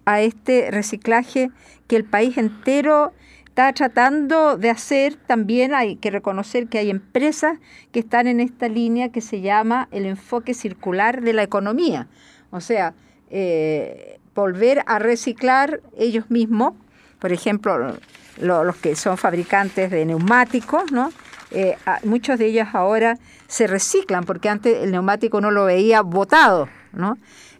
a 0.05 0.21
este 0.21 0.69
reciclaje 0.71 1.51
que 1.87 1.95
el 1.95 2.03
país 2.03 2.35
entero 2.37 3.13
está 3.55 3.71
tratando 3.71 4.57
de 4.57 4.69
hacer. 4.69 5.15
También 5.15 5.73
hay 5.73 5.95
que 5.95 6.11
reconocer 6.11 6.67
que 6.67 6.77
hay 6.77 6.89
empresas 6.89 7.57
que 7.93 8.01
están 8.01 8.27
en 8.27 8.41
esta 8.41 8.67
línea 8.67 9.13
que 9.13 9.21
se 9.21 9.39
llama 9.39 9.87
el 9.91 10.05
enfoque 10.05 10.53
circular 10.53 11.21
de 11.21 11.31
la 11.31 11.43
economía. 11.43 12.09
O 12.51 12.59
sea, 12.59 12.93
eh, 13.29 14.19
volver 14.35 14.83
a 14.87 14.99
reciclar 14.99 15.79
ellos 15.97 16.29
mismos, 16.29 16.73
por 17.17 17.31
ejemplo, 17.31 17.95
los 18.41 18.75
que 18.75 18.97
son 18.97 19.17
fabricantes 19.17 19.89
de 19.89 20.05
neumáticos, 20.05 20.91
¿no? 20.91 21.13
Eh, 21.51 21.77
muchos 22.03 22.37
de 22.37 22.47
ellos 22.47 22.67
ahora 22.73 23.17
se 23.47 23.67
reciclan, 23.67 24.25
porque 24.25 24.49
antes 24.49 24.83
el 24.83 24.91
neumático 24.91 25.39
no 25.39 25.49
lo 25.49 25.63
veía 25.63 26.01
botado, 26.01 26.67
¿no? 26.91 27.17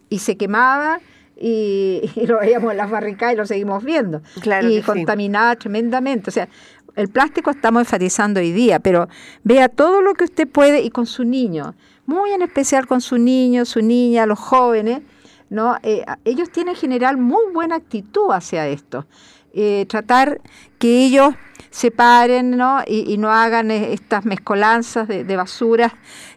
Y 0.09 0.19
se 0.19 0.35
quemaba 0.35 0.99
y, 1.37 2.09
lo 2.25 2.39
veíamos 2.39 2.71
en 2.71 2.77
las 2.77 2.89
barricadas 2.89 3.33
y 3.33 3.37
lo 3.37 3.45
seguimos 3.45 3.83
viendo. 3.83 4.21
y 4.63 4.81
contaminaba 4.81 5.55
tremendamente. 5.55 6.29
O 6.29 6.33
sea, 6.33 6.47
el 6.95 7.09
plástico 7.09 7.51
estamos 7.51 7.81
enfatizando 7.81 8.39
hoy 8.39 8.51
día, 8.51 8.79
pero 8.79 9.07
vea 9.43 9.69
todo 9.69 10.01
lo 10.01 10.13
que 10.13 10.23
usted 10.23 10.47
puede 10.47 10.81
y 10.81 10.89
con 10.89 11.05
su 11.05 11.23
niño, 11.23 11.75
muy 12.05 12.31
en 12.31 12.41
especial 12.41 12.87
con 12.87 13.01
su 13.01 13.17
niño, 13.17 13.65
su 13.65 13.81
niña, 13.81 14.25
los 14.25 14.39
jóvenes, 14.39 15.01
¿no? 15.49 15.77
Eh, 15.83 16.05
ellos 16.23 16.49
tienen 16.51 16.75
en 16.75 16.79
general 16.79 17.17
muy 17.17 17.51
buena 17.53 17.75
actitud 17.75 18.31
hacia 18.31 18.67
esto. 18.67 19.05
Eh, 19.53 19.85
tratar 19.87 20.41
que 20.79 21.05
ellos 21.05 21.33
separen 21.75 22.51
¿no? 22.51 22.81
Y, 22.87 23.17
no 23.17 23.31
hagan 23.31 23.69
eh, 23.69 23.91
estas 23.91 24.23
mezcolanzas 24.23 25.09
de, 25.09 25.25
de 25.25 25.35
basuras 25.35 25.91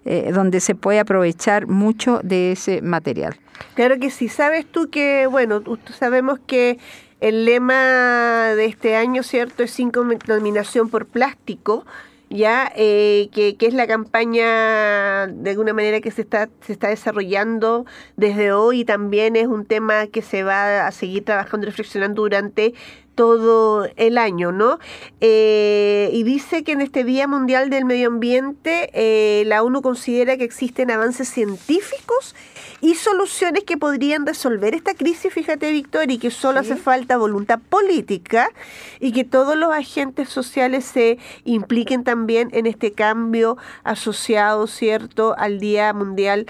eh, 0.05 0.33
donde 0.35 0.59
se 0.59 0.75
puede 0.75 0.99
aprovechar 0.99 1.69
mucho 1.69 2.21
de 2.25 2.53
ese 2.53 2.83
material. 2.83 3.37
Claro 3.75 3.99
que 4.01 4.11
sí, 4.11 4.29
sabes 4.29 4.67
tú 4.67 4.91
que, 4.91 5.29
bueno, 5.29 5.63
sabemos 5.97 6.41
que 6.45 6.79
el 7.21 7.45
lema 7.45 8.55
de 8.57 8.65
este 8.65 8.97
año, 8.97 9.23
¿cierto?, 9.23 9.63
es 9.63 9.71
sin 9.71 9.91
contaminación 9.93 10.89
por 10.89 11.07
plástico, 11.07 11.85
ya 12.31 12.73
eh, 12.75 13.29
que, 13.33 13.57
que, 13.57 13.67
es 13.67 13.75
la 13.75 13.87
campaña 13.87 15.29
de 15.29 15.51
alguna 15.51 15.73
manera 15.73 16.01
que 16.01 16.11
se 16.11 16.23
está 16.23 16.49
se 16.61 16.75
está 16.75 16.89
desarrollando 16.89 17.87
desde 18.17 18.53
hoy 18.53 18.81
y 18.81 18.85
también 18.85 19.35
es 19.35 19.47
un 19.47 19.65
tema 19.65 20.09
que 20.09 20.21
se 20.21 20.43
va 20.43 20.87
a 20.87 20.93
seguir 20.93 21.25
trabajando 21.25 21.67
y 21.67 21.71
reflexionando 21.71 22.21
durante 22.23 22.75
todo 23.19 23.89
el 23.97 24.17
año, 24.17 24.53
¿no? 24.53 24.79
Eh, 25.21 26.09
y 26.13 26.23
dice 26.23 26.63
que 26.63 26.71
en 26.71 26.81
este 26.81 27.03
Día 27.03 27.27
Mundial 27.27 27.69
del 27.69 27.85
Medio 27.85 28.07
Ambiente 28.07 28.91
eh, 28.93 29.43
la 29.47 29.65
ONU 29.65 29.83
considera 29.83 30.37
que 30.37 30.45
existen 30.45 30.89
avances 30.93 31.29
científicos 31.29 32.37
y 32.81 32.95
soluciones 32.95 33.65
que 33.65 33.77
podrían 33.77 34.25
resolver 34.25 34.73
esta 34.73 34.95
crisis, 34.95 35.35
fíjate 35.35 35.73
Víctor, 35.73 36.13
y 36.13 36.19
que 36.19 36.31
solo 36.31 36.61
hace 36.61 36.77
falta 36.77 37.17
voluntad 37.17 37.59
política 37.59 38.51
y 39.01 39.11
que 39.11 39.25
todos 39.25 39.57
los 39.57 39.73
agentes 39.73 40.29
sociales 40.29 40.85
se 40.85 41.19
impliquen 41.45 42.05
también 42.05 42.51
en 42.53 42.67
este 42.67 42.93
cambio 42.93 43.57
asociado, 43.83 44.69
¿cierto?, 44.69 45.35
al 45.37 45.59
Día 45.59 45.93
Mundial 45.93 46.47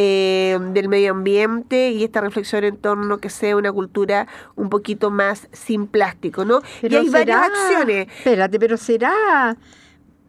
eh, 0.00 0.56
del 0.74 0.88
medio 0.88 1.10
ambiente 1.10 1.90
y 1.90 2.04
esta 2.04 2.20
reflexión 2.20 2.62
en 2.62 2.76
torno 2.76 3.18
que 3.18 3.30
sea 3.30 3.56
una 3.56 3.72
cultura 3.72 4.28
un 4.54 4.70
poquito 4.70 5.10
más 5.10 5.48
sin 5.50 5.88
plástico, 5.88 6.44
¿no? 6.44 6.62
y 6.82 6.94
hay 6.94 7.08
varias 7.08 7.48
acciones. 7.48 8.06
Espérate, 8.06 8.60
pero 8.60 8.76
será 8.76 9.56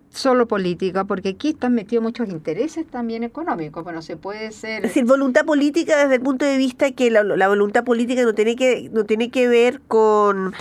solo 0.09 0.47
política, 0.47 1.03
porque 1.03 1.29
aquí 1.29 1.49
están 1.49 1.75
metidos 1.75 2.01
muchos 2.01 2.29
intereses 2.29 2.87
también 2.87 3.23
económicos, 3.23 3.83
bueno, 3.83 4.01
se 4.01 4.17
puede 4.17 4.51
ser... 4.51 4.77
Es 4.77 4.89
decir, 4.95 5.05
voluntad 5.05 5.45
política 5.45 5.97
desde 5.97 6.15
el 6.15 6.21
punto 6.21 6.45
de 6.45 6.57
vista 6.57 6.91
que 6.91 7.11
la, 7.11 7.23
la 7.23 7.47
voluntad 7.47 7.83
política 7.83 8.23
no 8.23 8.33
tiene 8.33 8.55
que, 8.55 8.89
no 8.91 9.03
tiene 9.03 9.29
que 9.29 9.47
ver 9.47 9.81
con 9.87 10.55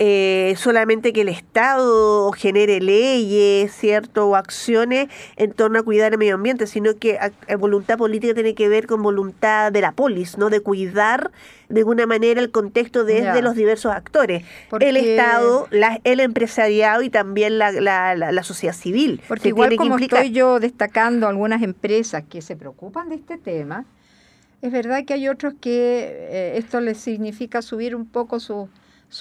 eh, 0.00 0.54
solamente 0.56 1.12
que 1.12 1.20
el 1.20 1.28
Estado 1.28 2.32
genere 2.32 2.80
leyes, 2.80 3.72
¿cierto? 3.72 4.28
O 4.28 4.34
acciones 4.34 5.08
en 5.36 5.52
torno 5.52 5.78
a 5.78 5.82
cuidar 5.84 6.12
el 6.12 6.18
medio 6.18 6.34
ambiente, 6.34 6.66
sino 6.66 6.96
que 6.96 7.18
eh, 7.46 7.54
voluntad 7.54 7.96
política 7.96 8.34
tiene 8.34 8.56
que 8.56 8.68
ver 8.68 8.88
con 8.88 9.02
voluntad 9.02 9.70
de 9.70 9.80
la 9.80 9.92
polis, 9.92 10.36
¿no? 10.36 10.50
De 10.50 10.60
cuidar 10.60 11.30
de 11.68 11.80
alguna 11.80 12.06
manera 12.06 12.40
el 12.40 12.50
contexto 12.50 13.04
desde 13.04 13.40
los 13.40 13.54
diversos 13.54 13.92
actores. 13.92 14.44
El 14.80 14.96
Estado, 14.96 15.68
el 16.02 16.20
empresariado 16.20 17.02
y 17.02 17.10
también 17.10 17.58
la, 17.58 17.70
la, 17.70 18.42
sociedad 18.42 18.74
civil. 18.74 19.22
Porque 19.28 19.48
igual 19.48 19.76
como 19.76 19.96
estoy 19.96 20.32
yo 20.32 20.58
destacando 20.58 21.28
algunas 21.28 21.62
empresas 21.62 22.24
que 22.28 22.42
se 22.42 22.56
preocupan 22.56 23.08
de 23.08 23.14
este 23.14 23.38
tema, 23.38 23.86
es 24.60 24.72
verdad 24.72 25.04
que 25.04 25.14
hay 25.14 25.28
otros 25.28 25.54
que 25.60 26.08
eh, 26.30 26.52
esto 26.56 26.80
les 26.80 26.98
significa 26.98 27.62
subir 27.62 27.94
un 27.94 28.06
poco 28.06 28.40
su 28.40 28.68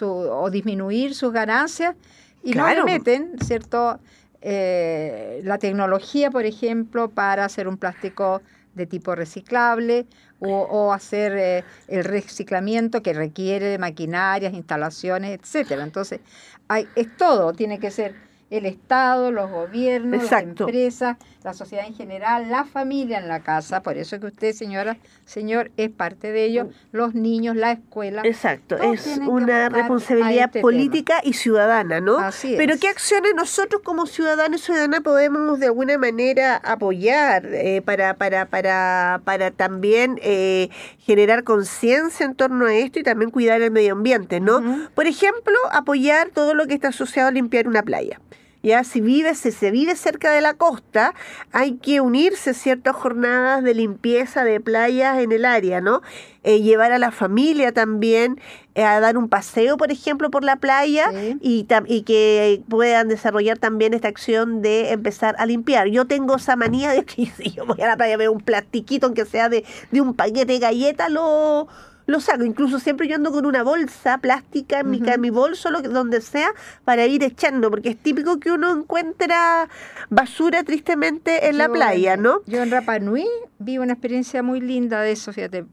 o 0.02 0.50
disminuir 0.50 1.16
sus 1.16 1.32
ganancias 1.32 1.96
y 2.44 2.54
no 2.54 2.68
le 2.68 2.84
meten, 2.84 3.36
¿cierto? 3.44 4.00
Eh, 4.42 5.42
la 5.44 5.58
tecnología, 5.58 6.30
por 6.30 6.46
ejemplo, 6.46 7.10
para 7.10 7.46
hacer 7.46 7.68
un 7.68 7.78
plástico 7.78 8.42
de 8.76 8.86
tipo 8.86 9.16
reciclable 9.16 10.06
o, 10.40 10.92
hacer 10.92 11.38
eh, 11.38 11.64
el 11.88 12.04
reciclamiento 12.04 13.02
que 13.02 13.14
requiere 13.14 13.68
de 13.68 13.78
maquinarias, 13.78 14.54
instalaciones, 14.54 15.40
etcétera. 15.40 15.84
Entonces, 15.84 16.20
hay, 16.68 16.86
es 16.96 17.16
todo, 17.16 17.54
tiene 17.54 17.80
que 17.80 17.92
ser 17.92 18.14
el 18.54 18.68
Estado, 18.68 19.32
los 19.32 19.50
gobiernos, 19.50 20.30
las 20.30 20.44
empresas, 20.44 21.18
la 21.44 21.56
sociedad 21.56 21.88
en 21.88 21.96
general, 21.96 22.52
la 22.52 22.66
familia 22.66 23.18
en 23.18 23.28
la 23.28 23.40
casa, 23.40 23.82
por 23.82 23.98
eso 23.98 24.20
que 24.20 24.28
usted, 24.28 24.54
señora, 24.54 24.98
señor, 25.26 25.72
es 25.76 25.90
parte 25.90 26.32
de 26.32 26.46
ello, 26.46 26.70
los 26.92 27.16
niños, 27.16 27.56
la 27.56 27.72
escuela. 27.72 28.22
Exacto, 28.24 28.78
es 28.78 29.20
una 29.28 29.70
responsabilidad 29.70 30.46
este 30.46 30.62
política 30.62 31.20
y 31.24 31.34
ciudadana, 31.34 32.00
¿no? 32.00 32.20
Así 32.20 32.54
Pero 32.56 32.76
¿qué 32.80 32.90
acciones 32.90 33.34
nosotros 33.36 33.82
como 33.84 34.06
ciudadanos 34.06 34.62
y 34.62 34.66
ciudadanas 34.66 35.02
podemos 35.02 35.60
de 35.60 35.66
alguna 35.66 35.98
manera 35.98 36.58
apoyar 36.58 37.48
eh, 37.48 37.82
para, 37.84 38.14
para, 38.18 38.46
para, 38.46 39.22
para 39.26 39.50
también 39.50 40.20
eh, 40.22 40.70
generar 41.00 41.44
conciencia 41.44 42.24
en 42.24 42.36
torno 42.36 42.68
a 42.68 42.76
esto 42.76 43.00
y 43.00 43.04
también 43.04 43.32
cuidar 43.32 43.64
el 43.64 43.72
medio 43.72 43.94
ambiente, 43.94 44.40
¿no? 44.40 44.62
Por 44.94 45.08
ejemplo, 45.08 45.56
apoyar 45.72 46.30
todo 46.30 46.54
lo 46.54 46.68
que 46.68 46.76
está 46.76 46.90
asociado 46.90 47.30
a 47.30 47.32
limpiar 47.32 47.68
una 47.68 47.82
playa. 47.82 48.20
Ya 48.64 48.86
si 48.86 49.02
vive, 49.02 49.36
si 49.36 49.52
se 49.52 49.72
vive 49.72 49.94
cerca 49.98 50.32
de 50.32 50.40
la 50.40 50.54
costa, 50.54 51.14
hay 51.52 51.74
que 51.74 52.00
unirse 52.00 52.52
a 52.52 52.54
ciertas 52.54 52.96
jornadas 52.96 53.62
de 53.62 53.74
limpieza 53.74 54.46
de 54.46 54.62
playas 54.62 55.20
en 55.20 55.34
el 55.34 55.44
área, 55.44 55.82
¿no? 55.82 56.02
Eh, 56.44 56.62
llevar 56.62 56.94
a 56.94 56.98
la 56.98 57.12
familia 57.12 57.74
también 57.74 58.40
eh, 58.76 58.84
a 58.86 59.02
dar 59.02 59.18
un 59.18 59.28
paseo, 59.28 59.76
por 59.76 59.92
ejemplo, 59.92 60.32
por 60.32 60.46
la 60.46 60.56
playa 60.56 61.12
y, 61.42 61.68
y 61.88 62.02
que 62.04 62.62
puedan 62.70 63.10
desarrollar 63.10 63.58
también 63.58 63.94
esta 63.94 64.08
acción 64.08 64.62
de 64.62 64.94
empezar 64.94 65.36
a 65.40 65.46
limpiar. 65.46 65.88
Yo 65.90 66.06
tengo 66.06 66.38
esa 66.38 66.56
manía 66.56 66.92
de 66.92 67.04
que 67.04 67.26
si 67.38 67.52
yo 67.52 67.66
voy 67.66 67.82
a 67.82 67.88
la 67.88 67.98
playa 67.98 68.16
veo 68.16 68.32
un 68.32 68.40
plastiquito, 68.40 69.08
aunque 69.08 69.26
sea 69.26 69.50
de, 69.50 69.66
de 69.92 70.00
un 70.00 70.14
paquete 70.14 70.54
de 70.54 70.60
galleta, 70.60 71.10
lo 71.10 71.68
lo 72.06 72.20
saco. 72.20 72.44
Incluso 72.44 72.80
siempre 72.80 73.08
yo 73.08 73.16
ando 73.16 73.32
con 73.32 73.46
una 73.46 73.64
bolsa 73.64 74.18
plástica 74.18 74.80
en, 74.80 74.90
mi, 74.90 75.02
en 75.06 75.22
mi 75.22 75.30
bolso, 75.30 75.72
lo, 75.72 75.82
donde 75.82 76.22
sea, 76.22 76.50
para 76.84 77.06
ir 77.06 77.24
echando, 77.24 77.70
porque 77.70 77.90
es 77.90 77.98
típico 77.98 78.40
que 78.40 78.52
uno 78.52 78.72
encuentra 78.72 79.70
basura 80.10 80.64
tristemente 80.64 81.48
en 81.48 81.58
la 81.58 81.70
playa, 81.70 82.18
¿no? 82.18 82.42
Yo 82.46 82.62
en 82.62 82.72
Rapa 82.72 83.00
Nui 83.00 83.28
vi 83.60 83.78
una 83.78 83.94
experiencia 83.94 84.44
muy 84.44 84.62
linda 84.62 85.02
de 85.02 85.12
eso, 85.12 85.34
fíjate. 85.34 85.66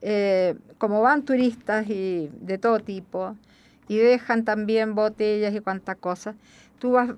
Eh, 0.00 0.54
como 0.78 1.02
van 1.02 1.22
turistas 1.22 1.88
y 1.88 2.30
de 2.40 2.58
todo 2.58 2.78
tipo, 2.78 3.36
y 3.88 3.96
dejan 3.96 4.44
también 4.44 4.94
botellas 4.94 5.54
y 5.54 5.60
cuantas 5.60 5.96
cosas, 5.96 6.36
tú 6.78 6.92
vas 6.92 7.10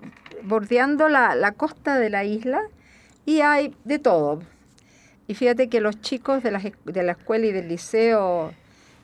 bordeando 0.42 1.08
la, 1.08 1.34
la 1.34 1.52
costa 1.52 1.98
de 1.98 2.08
la 2.08 2.24
isla 2.24 2.62
y 3.26 3.42
hay 3.42 3.74
de 3.84 3.98
todo 3.98 4.40
y 5.30 5.34
fíjate 5.36 5.68
que 5.68 5.80
los 5.80 6.00
chicos 6.00 6.42
de 6.42 6.50
la, 6.50 6.60
de 6.84 7.02
la 7.04 7.12
escuela 7.12 7.46
y 7.46 7.52
del 7.52 7.68
liceo 7.68 8.52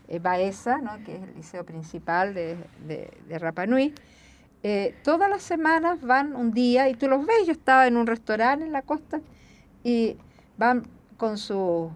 eh, 0.08 0.18
Baeza, 0.18 0.78
¿no? 0.78 0.98
que 1.04 1.14
es 1.14 1.22
el 1.22 1.36
liceo 1.36 1.64
principal 1.64 2.34
de, 2.34 2.56
de, 2.84 3.38
Rapanui, 3.38 3.94
eh, 4.64 4.96
todas 5.04 5.30
las 5.30 5.44
semanas 5.44 6.00
van 6.00 6.34
un 6.34 6.50
día 6.50 6.88
y 6.88 6.94
tú 6.94 7.06
los 7.06 7.24
ves, 7.24 7.46
yo 7.46 7.52
estaba 7.52 7.86
en 7.86 7.96
un 7.96 8.08
restaurante 8.08 8.64
en 8.64 8.72
la 8.72 8.82
costa 8.82 9.20
y 9.84 10.16
van 10.58 10.82
con 11.16 11.38
su, 11.38 11.92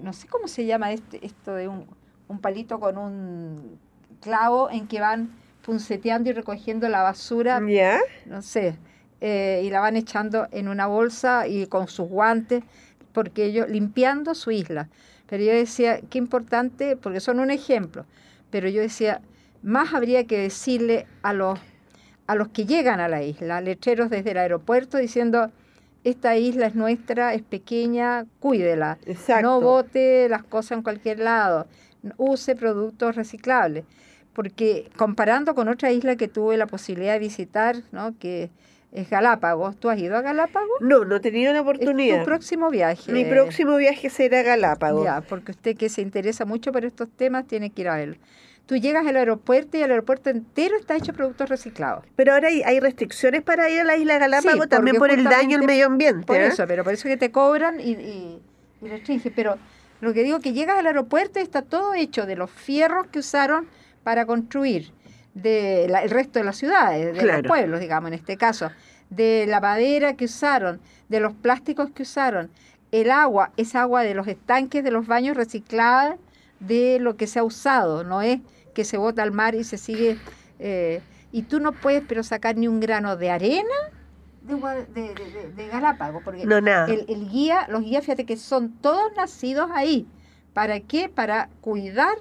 no 0.00 0.12
sé 0.12 0.28
cómo 0.28 0.46
se 0.46 0.66
llama 0.66 0.92
este, 0.92 1.26
esto 1.26 1.56
de 1.56 1.66
un, 1.66 1.84
un 2.28 2.38
palito 2.38 2.78
con 2.78 2.96
un 2.96 3.80
clavo 4.20 4.70
en 4.70 4.86
que 4.86 5.00
van 5.00 5.34
punceteando 5.62 6.30
y 6.30 6.32
recogiendo 6.32 6.88
la 6.88 7.02
basura, 7.02 7.60
¿Ya? 7.68 7.98
no 8.26 8.40
sé, 8.40 8.76
eh, 9.20 9.62
y 9.64 9.70
la 9.70 9.80
van 9.80 9.96
echando 9.96 10.46
en 10.52 10.68
una 10.68 10.86
bolsa 10.86 11.48
y 11.48 11.66
con 11.66 11.88
sus 11.88 12.06
guantes 12.08 12.62
porque 13.14 13.46
ellos 13.46 13.70
limpiando 13.70 14.34
su 14.34 14.50
isla. 14.50 14.90
Pero 15.26 15.42
yo 15.42 15.52
decía, 15.52 16.00
qué 16.10 16.18
importante, 16.18 16.96
porque 16.96 17.20
son 17.20 17.40
un 17.40 17.50
ejemplo, 17.50 18.04
pero 18.50 18.68
yo 18.68 18.82
decía, 18.82 19.22
más 19.62 19.94
habría 19.94 20.24
que 20.24 20.38
decirle 20.38 21.06
a 21.22 21.32
los, 21.32 21.58
a 22.26 22.34
los 22.34 22.48
que 22.48 22.66
llegan 22.66 23.00
a 23.00 23.08
la 23.08 23.22
isla, 23.22 23.62
letreros 23.62 24.10
desde 24.10 24.32
el 24.32 24.38
aeropuerto 24.38 24.98
diciendo, 24.98 25.50
esta 26.02 26.36
isla 26.36 26.66
es 26.66 26.74
nuestra, 26.74 27.32
es 27.32 27.42
pequeña, 27.42 28.26
cuídela. 28.38 28.98
Exacto. 29.06 29.42
No 29.42 29.60
bote 29.62 30.28
las 30.28 30.44
cosas 30.44 30.72
en 30.72 30.82
cualquier 30.82 31.18
lado. 31.18 31.66
Use 32.18 32.54
productos 32.54 33.16
reciclables. 33.16 33.84
Porque 34.34 34.90
comparando 34.96 35.54
con 35.54 35.68
otra 35.68 35.92
isla 35.92 36.16
que 36.16 36.28
tuve 36.28 36.58
la 36.58 36.66
posibilidad 36.66 37.14
de 37.14 37.20
visitar, 37.20 37.76
¿no? 37.90 38.18
que 38.18 38.50
es 38.94 39.10
Galápagos. 39.10 39.76
¿Tú 39.76 39.90
has 39.90 39.98
ido 39.98 40.16
a 40.16 40.22
Galápagos? 40.22 40.80
No, 40.80 41.04
no 41.04 41.16
he 41.16 41.20
tenido 41.20 41.52
la 41.52 41.62
oportunidad. 41.62 42.18
Es 42.18 42.22
tu 42.22 42.26
próximo 42.26 42.70
viaje. 42.70 43.12
Mi 43.12 43.24
próximo 43.24 43.76
viaje 43.76 44.08
será 44.08 44.40
a 44.40 44.42
Galápagos. 44.42 45.04
Ya, 45.04 45.20
porque 45.20 45.50
usted 45.50 45.76
que 45.76 45.88
se 45.88 46.00
interesa 46.00 46.44
mucho 46.44 46.70
por 46.70 46.84
estos 46.84 47.08
temas 47.10 47.46
tiene 47.46 47.70
que 47.70 47.82
ir 47.82 47.88
a 47.88 47.96
verlo. 47.96 48.16
Tú 48.66 48.76
llegas 48.76 49.04
al 49.06 49.16
aeropuerto 49.16 49.76
y 49.76 49.82
el 49.82 49.90
aeropuerto 49.90 50.30
entero 50.30 50.76
está 50.76 50.96
hecho 50.96 51.06
de 51.06 51.14
productos 51.14 51.48
reciclados. 51.50 52.04
Pero 52.16 52.32
ahora 52.32 52.48
hay, 52.48 52.62
hay 52.62 52.80
restricciones 52.80 53.42
para 53.42 53.68
ir 53.68 53.80
a 53.80 53.84
la 53.84 53.96
isla 53.96 54.16
Galápagos 54.16 54.68
también 54.68 54.96
por 54.96 55.10
el 55.10 55.24
daño 55.24 55.58
al 55.58 55.66
medio 55.66 55.86
ambiente. 55.86 56.24
Por 56.24 56.36
¿eh? 56.36 56.46
eso, 56.46 56.64
pero 56.68 56.84
por 56.84 56.94
eso 56.94 57.08
que 57.08 57.16
te 57.16 57.32
cobran 57.32 57.80
y, 57.80 57.90
y, 57.90 58.40
y 58.80 58.88
restringen. 58.88 59.32
Pero 59.34 59.58
lo 60.00 60.14
que 60.14 60.22
digo 60.22 60.38
que 60.38 60.52
llegas 60.52 60.78
al 60.78 60.86
aeropuerto 60.86 61.40
y 61.40 61.42
está 61.42 61.62
todo 61.62 61.94
hecho 61.94 62.26
de 62.26 62.36
los 62.36 62.48
fierros 62.48 63.08
que 63.08 63.18
usaron 63.18 63.66
para 64.04 64.24
construir 64.24 64.92
de 65.34 65.84
el 65.84 66.10
resto 66.10 66.38
de 66.38 66.44
las 66.44 66.56
ciudades, 66.56 67.06
de 67.14 67.20
Claro. 67.20 67.42
los 67.42 67.48
pueblos, 67.48 67.80
digamos, 67.80 68.08
en 68.08 68.14
este 68.14 68.36
caso, 68.36 68.70
de 69.10 69.46
la 69.48 69.60
madera 69.60 70.14
que 70.14 70.24
usaron, 70.26 70.80
de 71.08 71.20
los 71.20 71.34
plásticos 71.34 71.90
que 71.90 72.02
usaron, 72.02 72.50
el 72.92 73.10
agua, 73.10 73.50
es 73.56 73.74
agua 73.74 74.02
de 74.02 74.14
los 74.14 74.26
estanques 74.28 74.84
de 74.84 74.90
los 74.90 75.06
baños 75.06 75.36
reciclada 75.36 76.16
de 76.60 76.98
lo 77.00 77.16
que 77.16 77.26
se 77.26 77.40
ha 77.40 77.44
usado, 77.44 78.04
no 78.04 78.22
es 78.22 78.40
que 78.74 78.84
se 78.84 78.96
bota 78.96 79.22
al 79.22 79.32
mar 79.32 79.54
y 79.54 79.64
se 79.64 79.78
sigue... 79.78 80.16
eh, 80.58 81.00
y 81.32 81.42
tú 81.42 81.58
no 81.58 81.72
puedes 81.72 82.04
pero 82.06 82.22
sacar 82.22 82.56
ni 82.56 82.68
un 82.68 82.78
grano 82.78 83.16
de 83.16 83.28
arena 83.30 83.68
de, 84.42 84.54
de, 84.54 85.14
de- 85.14 85.14
de- 85.14 85.52
de 85.52 85.68
Galápagos, 85.68 86.22
porque 86.22 86.46
No, 86.46 86.58
el, 86.58 87.06
el 87.08 87.28
guía, 87.28 87.66
los 87.68 87.82
guías, 87.82 88.04
fíjate 88.04 88.24
que 88.24 88.36
son 88.36 88.70
todos 88.80 89.12
nacidos 89.16 89.68
ahí. 89.74 90.06
¿Para 90.52 90.78
qué? 90.78 91.08
Para 91.08 91.48
cuidar 91.60 92.14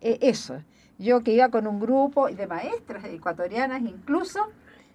eh, 0.00 0.18
eso. 0.22 0.62
Yo 1.00 1.22
que 1.22 1.32
iba 1.32 1.48
con 1.48 1.66
un 1.66 1.80
grupo 1.80 2.28
de 2.28 2.46
maestras 2.46 3.02
ecuatorianas 3.06 3.80
incluso, 3.80 4.38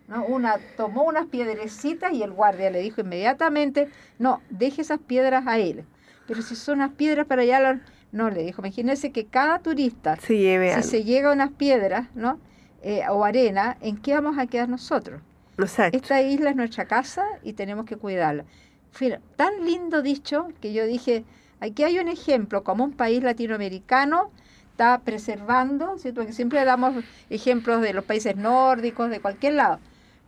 ¿no? 0.07 0.23
Una 0.25 0.57
tomó 0.77 1.03
unas 1.03 1.25
piedrecitas 1.25 2.13
y 2.13 2.21
el 2.21 2.31
guardia 2.31 2.69
le 2.69 2.79
dijo 2.79 3.01
inmediatamente, 3.01 3.89
no, 4.19 4.39
deje 4.51 4.83
esas 4.83 4.99
piedras 4.99 5.47
a 5.47 5.57
él. 5.57 5.83
Pero 6.27 6.43
si 6.43 6.55
son 6.55 6.75
unas 6.79 6.91
piedras 6.91 7.25
para 7.25 7.41
allá, 7.41 7.81
no, 8.11 8.29
le 8.29 8.43
dijo, 8.43 8.61
imagínese 8.61 9.11
que 9.11 9.25
cada 9.25 9.59
turista, 9.59 10.15
Se 10.17 10.37
lleve 10.37 10.69
si 10.69 10.75
algo. 10.75 10.87
se 10.87 11.03
llega 11.03 11.29
a 11.31 11.33
unas 11.33 11.51
piedras, 11.51 12.07
¿no? 12.13 12.39
Eh, 12.83 13.01
o 13.09 13.25
arena, 13.25 13.77
¿en 13.81 13.97
qué 13.97 14.13
vamos 14.13 14.37
a 14.37 14.45
quedar 14.45 14.69
nosotros? 14.69 15.21
Exacto. 15.57 15.97
Esta 15.97 16.21
isla 16.21 16.51
es 16.51 16.55
nuestra 16.55 16.85
casa 16.85 17.25
y 17.41 17.53
tenemos 17.53 17.85
que 17.85 17.97
cuidarla. 17.97 18.45
Fue 18.91 19.19
tan 19.35 19.65
lindo 19.65 20.03
dicho 20.03 20.49
que 20.61 20.71
yo 20.71 20.85
dije, 20.85 21.25
aquí 21.59 21.83
hay 21.83 21.97
un 21.97 22.09
ejemplo, 22.09 22.63
como 22.63 22.83
un 22.83 22.93
país 22.93 23.23
latinoamericano 23.23 24.29
está 24.75 24.99
preservando, 24.99 25.97
¿cierto? 25.97 26.19
Porque 26.19 26.33
siempre 26.33 26.65
damos 26.65 27.01
ejemplos 27.29 27.81
de 27.81 27.93
los 27.93 28.03
países 28.03 28.35
nórdicos, 28.35 29.09
de 29.09 29.21
cualquier 29.21 29.53
lado, 29.53 29.79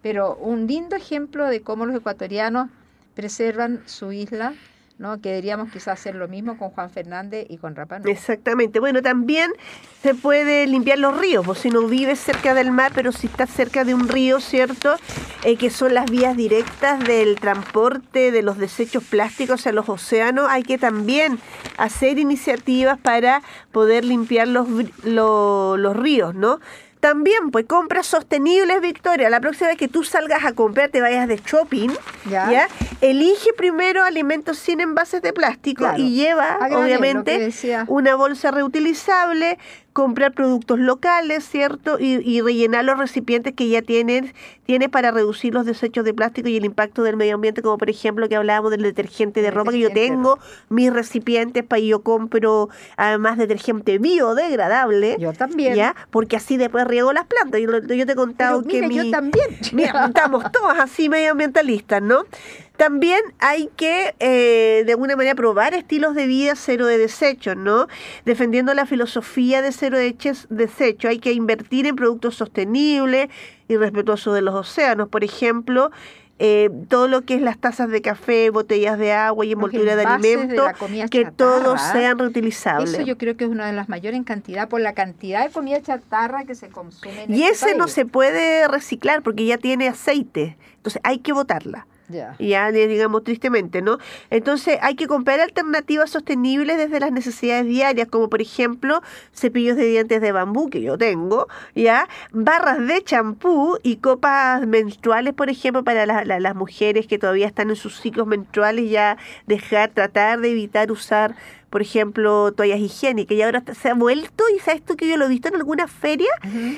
pero 0.02 0.38
un 0.38 0.68
lindo 0.68 0.96
ejemplo 0.96 1.48
de 1.48 1.60
cómo 1.60 1.86
los 1.86 1.98
ecuatorianos 1.98 2.70
preservan 3.14 3.82
su 3.88 4.14
isla, 4.14 4.54
¿no? 5.00 5.22
Que 5.22 5.30
deberíamos 5.30 5.72
quizás 5.72 6.00
hacer 6.00 6.16
lo 6.16 6.28
mismo 6.28 6.58
con 6.58 6.70
Juan 6.72 6.90
Fernández 6.90 7.46
y 7.50 7.58
con 7.58 7.76
Rapa 7.76 8.00
Nui. 8.00 8.12
Exactamente. 8.12 8.80
Bueno, 8.80 9.02
también 9.02 9.52
se 10.02 10.16
puede 10.16 10.66
limpiar 10.68 10.98
los 11.00 11.18
ríos, 11.18 11.46
pues 11.46 11.60
si 11.60 11.70
no 11.70 11.82
vives 11.84 12.20
cerca 12.20 12.54
del 12.54 12.72
mar, 12.72 12.92
pero 12.96 13.12
si 13.12 13.28
estás 13.28 13.50
cerca 13.50 13.84
de 13.84 13.94
un 13.94 14.08
río, 14.08 14.40
¿cierto? 14.40 14.96
Eh, 15.44 15.56
que 15.58 15.70
son 15.70 15.94
las 15.94 16.10
vías 16.10 16.36
directas 16.36 17.00
del 17.04 17.36
transporte 17.40 18.32
de 18.32 18.42
los 18.42 18.58
desechos 18.58 19.04
plásticos 19.04 19.68
a 19.68 19.72
los 19.72 19.88
océanos, 19.90 20.48
hay 20.50 20.64
que 20.64 20.78
también 20.78 21.40
hacer 21.78 22.18
iniciativas 22.20 22.98
para 22.98 23.42
poder 23.72 24.04
limpiar 24.06 24.48
los, 24.48 24.68
br- 24.68 24.92
lo- 25.04 25.78
los 25.78 25.96
ríos, 25.96 26.34
¿no? 26.36 26.60
También, 27.00 27.52
pues 27.52 27.66
compras 27.66 28.08
sostenibles, 28.08 28.82
Victoria. 28.82 29.30
La 29.30 29.40
próxima 29.40 29.68
vez 29.70 29.78
que 29.78 29.88
tú 29.88 30.04
salgas 30.04 30.44
a 30.46 30.54
comprar, 30.54 30.90
te 30.90 31.00
vayas 31.02 31.28
de 31.28 31.38
shopping, 31.38 31.90
Ya. 32.30 32.52
¿ya? 32.52 32.68
Elige 33.02 33.54
primero 33.54 34.04
alimentos 34.04 34.58
sin 34.58 34.82
envases 34.82 35.22
de 35.22 35.32
plástico 35.34 35.84
Claro. 35.84 35.98
y 36.00 36.16
lleva, 36.16 36.58
obviamente, 36.72 37.52
una 37.88 38.16
bolsa 38.16 38.50
reutilizable, 38.52 39.60
comprar 39.98 40.32
productos 40.32 40.78
locales, 40.78 41.44
¿cierto? 41.44 41.98
Y, 42.00 42.22
y 42.24 42.40
rellenar 42.42 42.86
los 42.86 43.00
recipientes 43.00 43.56
que 43.56 43.68
ya 43.68 43.82
tienen, 43.82 44.32
tiene 44.64 44.90
para 44.90 45.10
reducir 45.10 45.56
los 45.56 45.66
desechos 45.66 46.06
de 46.06 46.14
plástico 46.14 46.50
y 46.50 46.56
el 46.56 46.66
impacto 46.66 47.02
del 47.02 47.18
medio 47.18 47.34
ambiente, 47.34 47.64
como 47.64 47.80
por 47.80 47.90
ejemplo 47.90 48.30
que 48.30 48.36
hablábamos 48.36 48.70
del 48.70 48.84
detergente 48.84 49.42
de 49.42 49.50
ropa, 49.50 49.72
que 49.72 49.80
yo 49.80 49.90
tengo 49.90 50.38
mis 50.70 50.94
recipientes 50.94 51.64
para 51.64 51.80
yo 51.80 52.04
compro 52.04 52.70
además 52.96 53.40
detergente 53.40 53.98
biodegradable. 53.98 55.18
Yo 55.20 55.34
también. 55.34 55.74
¿Ya? 55.74 55.96
Porque 56.12 56.36
así 56.36 56.58
después 56.58 56.86
riego 56.86 57.12
las 57.12 57.26
plantas. 57.26 57.60
Yo, 57.60 57.68
yo 57.80 58.06
te 58.06 58.12
he 58.12 58.16
contado 58.16 58.62
Pero 58.62 58.70
que 58.70 58.82
mira, 58.88 59.02
yo 59.02 59.04
mi- 59.06 59.12
también. 59.12 59.48
Mira, 59.74 60.06
estamos 60.06 60.44
todos 60.52 60.78
así 60.78 61.10
medioambientalistas, 61.10 62.04
¿no? 62.04 62.24
También 62.78 63.20
hay 63.40 63.70
que, 63.76 64.16
eh, 64.20 64.84
de 64.86 64.92
alguna 64.92 65.16
manera, 65.16 65.36
probar 65.36 65.74
estilos 65.74 66.14
de 66.14 66.28
vida 66.28 66.54
cero 66.56 66.86
de 66.86 66.98
desechos, 66.98 67.58
¿no? 67.58 67.88
Defendiendo 68.24 68.74
la 68.74 68.86
filosofía 68.86 69.62
de 69.62 69.72
cero 69.72 69.98
de 69.98 70.16
desecho, 70.50 71.08
hay 71.08 71.20
que 71.20 71.34
invertir 71.34 71.88
en 71.88 71.96
productos 71.96 72.36
sostenibles 72.36 73.30
y 73.68 73.78
respetuosos 73.78 74.36
de 74.36 74.42
los 74.42 74.54
océanos. 74.54 75.10
Por 75.10 75.24
ejemplo, 75.24 75.92
eh, 76.40 76.70
todo 76.88 77.08
lo 77.08 77.22
que 77.24 77.34
es 77.34 77.42
las 77.42 77.58
tazas 77.58 77.90
de 77.90 78.04
café, 78.04 78.52
botellas 78.52 79.00
de 79.00 79.12
agua 79.12 79.44
y 79.44 79.54
envoltura 79.54 79.96
de 79.96 80.06
alimentos, 80.06 80.68
que 81.10 81.26
todos 81.26 81.82
sean 81.82 82.20
reutilizables. 82.20 82.94
Eso 82.94 83.02
yo 83.02 83.18
creo 83.18 83.36
que 83.36 83.46
es 83.46 83.50
una 83.50 83.66
de 83.66 83.74
las 83.74 83.90
mayores 83.90 84.18
en 84.18 84.24
cantidad 84.24 84.70
por 84.70 84.82
la 84.82 84.94
cantidad 84.94 85.44
de 85.44 85.52
comida 85.52 85.82
chatarra 85.82 86.46
que 86.46 86.54
se 86.54 86.70
consume 86.70 87.24
en 87.24 87.34
Y 87.34 87.44
este 87.44 87.70
ese 87.70 87.78
no 87.78 87.88
se 87.88 88.06
puede 88.06 88.68
reciclar 88.68 89.24
porque 89.24 89.46
ya 89.46 89.58
tiene 89.58 89.88
aceite, 89.88 90.58
entonces 90.76 91.02
hay 91.04 91.18
que 91.20 91.34
botarla. 91.34 91.88
Ya. 92.10 92.36
ya 92.40 92.72
digamos 92.72 93.24
tristemente, 93.24 93.82
¿no? 93.82 93.98
Entonces 94.30 94.78
hay 94.82 94.96
que 94.96 95.08
comprar 95.08 95.40
alternativas 95.42 96.10
sostenibles 96.10 96.78
desde 96.78 97.00
las 97.00 97.12
necesidades 97.12 97.66
diarias, 97.66 98.08
como 98.08 98.30
por 98.30 98.42
ejemplo 98.42 99.02
cepillos 99.34 99.76
de 99.76 99.86
dientes 99.86 100.22
de 100.22 100.32
bambú 100.32 100.70
que 100.70 100.82
yo 100.82 100.98
tengo, 100.98 101.48
ya 101.76 102.08
barras 102.32 102.86
de 102.88 103.04
champú 103.04 103.78
y 103.84 103.98
copas 103.98 104.66
menstruales, 104.66 105.34
por 105.34 105.50
ejemplo, 105.50 105.84
para 105.84 106.06
la- 106.06 106.24
la- 106.24 106.40
las 106.40 106.56
mujeres 106.56 107.08
que 107.08 107.18
todavía 107.20 107.48
están 107.48 107.70
en 107.70 107.76
sus 107.76 108.00
ciclos 108.00 108.26
menstruales, 108.28 108.90
ya 108.90 109.18
dejar, 109.46 109.90
tratar 109.90 110.40
de 110.40 110.52
evitar 110.52 110.92
usar 110.92 111.36
por 111.70 111.82
ejemplo, 111.82 112.52
toallas 112.54 112.80
higiénicas, 112.80 113.38
y 113.38 113.42
ahora 113.42 113.64
se 113.80 113.90
ha 113.90 113.94
vuelto, 113.94 114.44
y 114.56 114.60
sabes 114.60 114.84
tú 114.84 114.96
que 114.96 115.08
yo 115.08 115.18
lo 115.18 115.26
he 115.26 115.30
visto 115.30 115.50
en 115.50 115.56
algunas 115.56 115.92
ferias, 115.92 116.32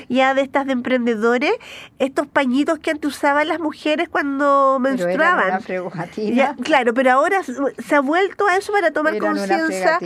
ya 0.07 0.33
de 0.33 0.41
estas 0.41 0.65
de 0.65 0.73
emprendedores, 0.73 1.53
estos 1.99 2.27
pañitos 2.27 2.79
que 2.79 2.91
antes 2.91 3.09
usaban 3.09 3.47
las 3.47 3.59
mujeres 3.59 4.09
cuando 4.09 4.79
Pero 4.79 4.79
menstruaban. 4.79 5.61
Ya, 6.35 6.55
claro, 6.63 6.93
pero 6.93 7.11
ahora 7.11 7.41
se 7.43 7.95
ha 7.95 8.01
vuelto 8.01 8.47
a 8.47 8.57
eso 8.57 8.71
para 8.71 8.91
tomar 8.91 9.17
conciencia 9.19 9.99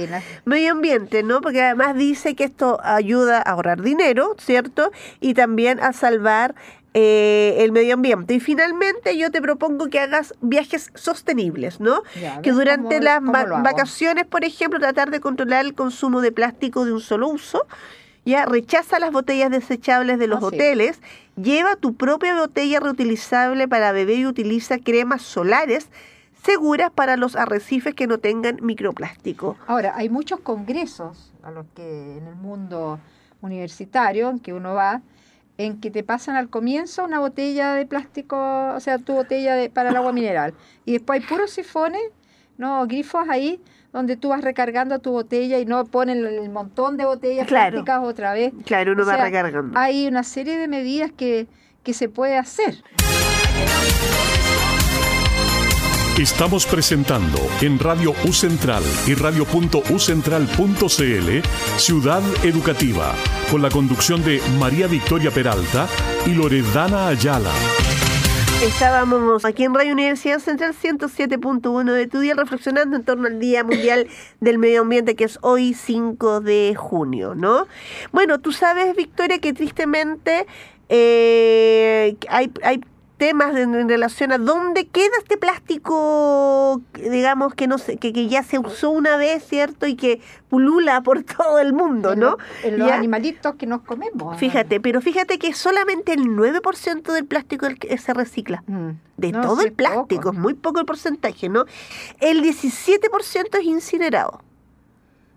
medio 0.46 0.72
ambiente, 0.72 1.24
¿no? 1.24 1.42
Porque 1.42 1.62
además 1.62 1.96
dice 1.96 2.36
que 2.36 2.44
esto 2.44 2.80
ayuda 2.84 3.38
a 3.38 3.52
ahorrar 3.52 3.82
dinero, 3.82 4.36
¿cierto? 4.38 4.92
Y 5.20 5.34
también 5.34 5.80
a 5.80 5.94
salvar 5.94 6.56
eh, 6.94 7.56
el 7.60 7.72
medio 7.72 7.96
ambiente. 7.96 8.34
Y 8.36 8.40
finalmente 8.40 9.18
yo 9.18 9.32
te 9.32 9.42
propongo 9.42 9.90
que 9.90 10.00
hagas 10.00 10.34
viajes 10.42 10.92
sostenibles, 10.94 11.80
¿no? 11.80 12.04
Ya, 12.22 12.42
que 12.42 12.52
durante 12.52 12.96
cómo- 12.98 13.04
las 13.04 13.20
cómo 13.20 13.64
vacaciones, 13.64 14.26
por 14.26 14.44
ejemplo, 14.44 14.80
tratar 14.80 15.10
de 15.12 15.20
controlar 15.20 15.66
el 15.66 15.74
consumo 15.74 16.22
de 16.22 16.32
plástico 16.32 16.86
de 16.86 16.94
un 16.94 17.02
solo 17.02 17.28
uso. 17.30 17.66
Ya 18.26 18.46
rechaza 18.46 19.00
las 19.00 19.12
botellas 19.12 19.52
desechables 19.52 20.18
de 20.18 20.28
los 20.28 20.38
Ah, 20.38 20.48
sí. 20.50 20.56
hoteles, 20.56 21.02
lleva 21.36 21.76
tu 21.76 21.96
propia 21.96 22.36
botella 22.40 22.80
reutilizable 22.80 23.68
para 23.68 23.92
beber 23.92 24.18
y 24.20 24.26
utiliza 24.28 24.78
cremas 24.78 25.22
solares 25.24 25.90
seguras 26.46 26.92
para 26.92 27.18
los 27.18 27.36
arrecifes 27.36 27.96
que 27.96 28.06
no 28.08 28.18
tengan 28.20 28.60
microplástico. 28.62 29.58
Ahora, 29.68 29.94
hay 29.96 30.10
muchos 30.10 30.40
congresos 30.42 31.32
a 31.42 31.52
los 31.52 31.66
que 31.76 32.18
en 32.18 32.28
el 32.28 32.36
mundo 32.36 33.00
universitario 33.42 34.30
en 34.30 34.40
que 34.40 34.54
uno 34.54 34.74
va, 34.74 35.02
en 35.58 35.80
que 35.80 35.92
te 35.92 36.04
pasan 36.04 36.36
al 36.36 36.50
comienzo 36.50 37.04
una 37.06 37.20
botella 37.20 37.74
de 37.76 37.86
plástico, 37.86 38.38
o 38.76 38.80
sea, 38.80 38.98
tu 38.98 39.14
botella 39.14 39.56
de, 39.56 39.70
para 39.70 39.90
el 39.90 39.96
agua 39.96 40.12
mineral. 40.14 40.54
Y 40.86 40.94
después 40.94 41.22
hay 41.22 41.28
puros 41.28 41.52
sifones, 41.52 42.02
no 42.58 42.86
grifos 42.88 43.28
ahí, 43.30 43.62
donde 43.92 44.16
tú 44.18 44.30
vas 44.30 44.42
recargando 44.42 44.98
tu 45.00 45.12
botella 45.12 45.60
y 45.60 45.66
no 45.66 45.86
ponen 45.86 46.26
el 46.26 46.50
montón 46.50 46.98
de 46.98 47.06
botellas 47.06 47.46
Claro. 47.48 47.74
plásticas 47.84 48.04
otra 48.04 48.34
vez. 48.34 48.52
Claro, 48.66 48.94
uno 48.94 49.04
O 49.04 49.06
va 49.06 49.16
sea, 49.16 49.26
recargando. 49.26 49.78
Hay 49.78 50.08
una 50.08 50.24
serie 50.24 50.58
de 50.58 50.68
medidas 50.68 51.12
que, 51.12 51.46
que 51.84 51.94
se 51.94 52.10
puede 52.10 52.36
hacer. 52.38 52.84
Estamos 56.18 56.66
presentando 56.68 57.40
en 57.60 57.80
Radio 57.80 58.14
U 58.24 58.34
Central 58.34 58.84
y 59.08 59.16
radio.ucentral.cl 59.16 61.78
Ciudad 61.78 62.22
Educativa, 62.44 63.16
con 63.50 63.64
la 63.64 63.72
conducción 63.72 64.24
de 64.24 64.40
María 64.60 64.86
Victoria 64.86 65.32
Peralta 65.32 65.88
y 66.28 66.36
Loredana 66.36 67.08
Ayala. 67.08 67.52
Estábamos 68.62 69.44
aquí 69.44 69.64
en 69.64 69.74
Radio 69.74 69.94
Universidad 69.94 70.38
Central 70.38 70.76
107.1 70.80 71.92
de 71.92 72.06
tu 72.06 72.20
día 72.20 72.36
reflexionando 72.36 72.96
en 72.96 73.04
torno 73.04 73.26
al 73.26 73.40
Día 73.40 73.64
Mundial 73.64 74.08
del 74.40 74.60
Medio 74.60 74.82
Ambiente 74.82 75.16
que 75.16 75.24
es 75.24 75.40
hoy 75.42 75.74
5 75.74 76.42
de 76.42 76.76
junio, 76.78 77.34
¿no? 77.34 77.66
Bueno, 78.12 78.40
tú 78.40 78.52
sabes, 78.52 78.96
Victoria, 78.96 79.40
que 79.40 79.54
tristemente 79.54 80.46
eh, 80.90 82.16
hay, 82.30 82.52
hay 82.62 82.82
temas 83.18 83.56
en, 83.56 83.88
relación 83.88 84.32
a 84.32 84.38
dónde 84.38 84.88
queda 84.88 85.12
este 85.20 85.38
plástico, 85.38 86.82
digamos, 86.94 87.54
que 87.54 87.68
no 87.68 87.78
sé, 87.78 87.98
que, 87.98 88.12
que, 88.12 88.28
ya 88.28 88.44
se 88.44 88.60
usó 88.60 88.90
una 88.90 89.18
vez, 89.18 89.44
¿cierto? 89.44 89.88
Y 89.88 89.96
que 89.96 90.22
pulula 90.50 91.02
por 91.02 91.24
todo 91.38 91.60
el 91.60 91.74
mundo, 91.74 92.16
¿no? 92.16 92.38
En 92.64 92.80
los 92.80 92.92
animalitos 92.92 93.56
que 93.56 93.66
nos 93.66 93.82
comemos. 93.82 94.38
Fíjate, 94.38 94.80
pero 94.80 95.02
fíjate 95.02 95.40
que 95.40 95.54
solamente 95.54 96.14
el 96.14 96.26
9% 96.26 97.14
del 97.14 97.26
plástico 97.26 97.68
se 97.98 98.14
recicla. 98.14 98.64
Mm. 98.68 98.90
De 99.16 99.32
todo 99.32 99.62
el 99.62 99.72
plástico, 99.72 100.32
es 100.32 100.38
muy 100.38 100.56
poco 100.56 100.80
el 100.80 100.86
porcentaje, 100.86 101.48
¿no? 101.48 101.66
El 102.20 102.44
17% 102.44 103.60
es 103.60 103.64
incinerado. 103.64 104.42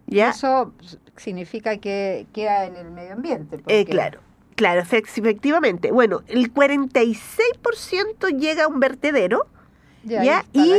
¿Ya? 0.07 0.31
Eso 0.31 0.73
significa 1.17 1.77
que 1.77 2.27
queda 2.33 2.65
en 2.65 2.77
el 2.77 2.91
medio 2.91 3.13
ambiente. 3.13 3.61
Eh, 3.67 3.85
claro. 3.85 4.21
Claro, 4.57 4.81
efectivamente. 4.81 5.93
Bueno, 5.93 6.23
el 6.29 6.53
46% 6.53 8.39
llega 8.39 8.65
a 8.65 8.69
un 8.69 8.81
vertedero. 8.81 9.47
¿ya? 10.03 10.45
Y 10.53 10.73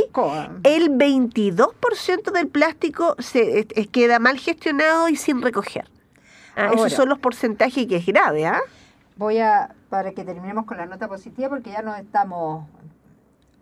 el 0.64 0.90
22% 0.90 2.32
del 2.32 2.48
plástico 2.48 3.14
se 3.18 3.66
queda 3.66 4.18
mal 4.18 4.38
gestionado 4.38 5.08
y 5.08 5.16
sin 5.16 5.40
recoger. 5.42 5.88
Ah, 6.56 6.72
esos 6.74 6.92
son 6.92 7.08
los 7.08 7.20
porcentajes 7.20 7.86
que 7.86 7.96
es 7.96 8.06
grave, 8.06 8.46
¿ah? 8.46 8.60
Voy 9.16 9.38
a, 9.38 9.74
para 9.88 10.10
que 10.12 10.24
terminemos 10.24 10.64
con 10.64 10.76
la 10.76 10.86
nota 10.86 11.06
positiva, 11.06 11.48
porque 11.48 11.70
ya 11.70 11.82
nos 11.82 11.98
estamos 11.98 12.64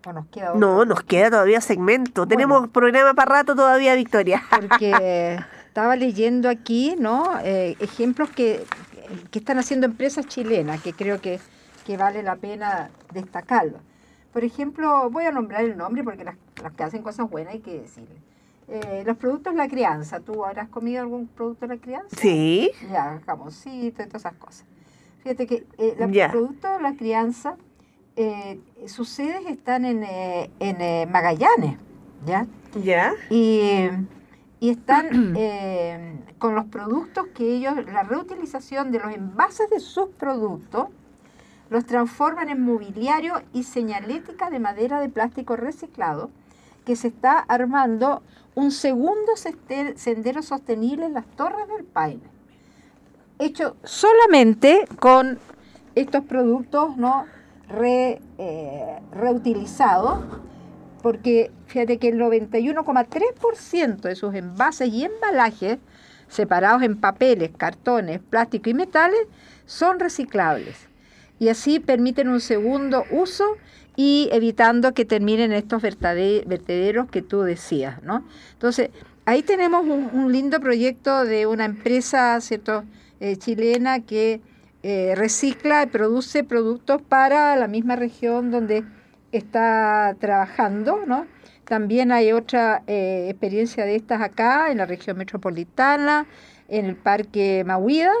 ¿O 0.05 0.13
nos 0.13 0.25
queda 0.27 0.53
No, 0.55 0.85
nos 0.85 1.03
queda 1.03 1.29
todavía 1.29 1.61
segmento. 1.61 2.27
Tenemos 2.27 2.69
programa 2.69 3.13
para 3.13 3.31
rato 3.31 3.55
todavía, 3.55 3.93
Victoria. 3.95 4.43
Porque 4.49 5.39
estaba 5.67 5.95
leyendo 5.95 6.49
aquí, 6.49 6.95
¿no? 6.97 7.39
Eh, 7.43 7.75
ejemplos 7.79 8.29
que 8.29 8.65
que 9.31 9.39
están 9.39 9.59
haciendo 9.59 9.85
empresas 9.85 10.27
chilenas, 10.27 10.81
que 10.81 10.93
creo 10.93 11.21
que, 11.21 11.39
vale 11.97 12.21
la 12.21 12.35
pena 12.35 12.89
destacarlo. 13.13 13.79
Por 14.33 14.43
ejemplo, 14.43 15.09
voy 15.09 15.23
a 15.23 15.31
nombrar 15.31 15.63
el 15.63 15.77
nombre 15.77 16.03
porque 16.03 16.25
las, 16.25 16.35
que 16.75 16.83
hacen 16.83 17.01
cosas 17.01 17.29
buenas 17.29 17.53
hay 17.53 17.59
que 17.59 17.79
decirle. 17.79 18.17
Eh, 18.67 19.03
los 19.05 19.15
productos 19.15 19.53
de 19.53 19.57
la 19.57 19.69
crianza, 19.69 20.19
¿tú 20.19 20.43
habrás 20.43 20.67
comido 20.67 21.01
algún 21.01 21.27
producto 21.27 21.65
de 21.65 21.75
la 21.75 21.81
crianza? 21.81 22.15
Sí. 22.19 22.71
Ya, 22.91 23.21
jamoncito 23.25 24.03
y 24.03 24.05
todas 24.05 24.23
esas 24.23 24.33
cosas. 24.33 24.65
Fíjate 25.23 25.47
que 25.47 25.65
eh, 25.77 25.95
los 25.97 26.11
productos 26.29 26.75
de 26.75 26.81
la 26.81 26.93
crianza, 26.95 27.55
eh, 28.17 28.59
sus 28.87 29.07
sedes 29.07 29.45
están 29.47 29.85
en, 29.85 30.03
en 30.59 31.09
Magallanes, 31.09 31.77
¿ya? 32.25 32.45
Ya. 32.83 33.13
Y 33.29 33.87
y 34.59 34.69
están 34.69 35.33
eh, 35.37 36.19
con 36.37 36.55
los 36.55 36.65
productos 36.65 37.27
que 37.33 37.55
ellos, 37.55 37.73
la 37.91 38.03
reutilización 38.03 38.91
de 38.91 38.99
los 38.99 39.13
envases 39.13 39.69
de 39.69 39.79
sus 39.79 40.09
productos, 40.09 40.87
los 41.69 41.85
transforman 41.85 42.49
en 42.49 42.61
mobiliario 42.61 43.41
y 43.53 43.63
señalética 43.63 44.49
de 44.49 44.59
madera 44.59 45.01
de 45.01 45.09
plástico 45.09 45.55
reciclado, 45.55 46.29
que 46.85 46.95
se 46.95 47.09
está 47.09 47.39
armando 47.39 48.23
un 48.55 48.71
segundo 48.71 49.33
sendero 49.35 50.41
sostenible 50.41 51.05
en 51.05 51.13
las 51.13 51.27
Torres 51.35 51.67
del 51.67 51.83
Paine, 51.83 52.23
hecho 53.39 53.75
solamente 53.83 54.87
con 54.99 55.37
estos 55.95 56.23
productos 56.23 56.95
no 56.95 57.25
re, 57.67 58.21
eh, 58.37 58.99
reutilizados 59.11 60.19
porque 61.07 61.51
fíjate 61.67 61.99
que 61.99 62.09
el 62.09 62.19
91,3% 62.19 64.01
de 64.01 64.15
sus 64.17 64.35
envases 64.35 64.89
y 64.89 65.05
embalajes, 65.05 65.77
separados 66.27 66.83
en 66.83 66.99
papeles, 66.99 67.51
cartones, 67.55 68.19
plástico 68.19 68.69
y 68.69 68.73
metales, 68.73 69.21
son 69.65 70.01
reciclables. 70.01 70.89
Y 71.39 71.47
así 71.47 71.79
permiten 71.79 72.27
un 72.27 72.41
segundo 72.41 73.05
uso 73.09 73.45
y 73.95 74.27
evitando 74.33 74.93
que 74.93 75.05
terminen 75.05 75.53
estos 75.53 75.81
vertederos 75.81 77.09
que 77.09 77.21
tú 77.21 77.43
decías, 77.43 78.03
¿no? 78.03 78.25
Entonces, 78.51 78.89
ahí 79.23 79.43
tenemos 79.43 79.85
un, 79.85 80.29
lindo 80.33 80.59
proyecto 80.59 81.23
de 81.23 81.45
una 81.45 81.63
empresa, 81.63 82.41
¿cierto?, 82.41 82.83
eh, 83.21 83.37
chilena 83.37 84.01
que 84.01 84.41
eh, 84.83 85.13
recicla 85.15 85.83
y 85.83 85.85
produce 85.85 86.43
productos 86.43 87.01
para 87.01 87.55
la 87.55 87.69
misma 87.69 87.95
región 87.95 88.51
donde 88.51 88.83
está 89.31 90.15
trabajando, 90.19 91.01
¿no? 91.05 91.25
También 91.65 92.11
hay 92.11 92.31
otra 92.31 92.83
eh, 92.87 93.27
experiencia 93.29 93.85
de 93.85 93.95
estas 93.95 94.21
acá, 94.21 94.71
en 94.71 94.77
la 94.77 94.85
región 94.85 95.17
metropolitana, 95.17 96.25
en 96.69 96.85
el 96.85 96.95
Parque 96.95 97.63
Mahuida, 97.65 98.13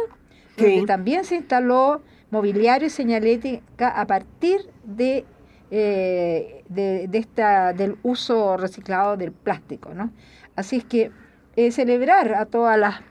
donde 0.57 0.85
también 0.85 1.23
se 1.23 1.35
instaló 1.35 2.01
mobiliario 2.29 2.87
y 2.87 2.89
señalética 2.89 3.89
a 3.89 4.05
partir 4.05 4.59
de, 4.83 5.23
eh, 5.71 6.63
de, 6.67 7.09
esta, 7.13 7.73
del 7.73 7.97
uso 8.03 8.57
reciclado 8.57 9.15
del 9.15 9.31
plástico, 9.31 9.93
¿no? 9.93 10.11
Así 10.55 10.77
es 10.77 10.83
que 10.83 11.11
eh, 11.55 11.71
celebrar 11.71 12.33
a 12.33 12.45
todas 12.45 12.77
las, 12.77 13.01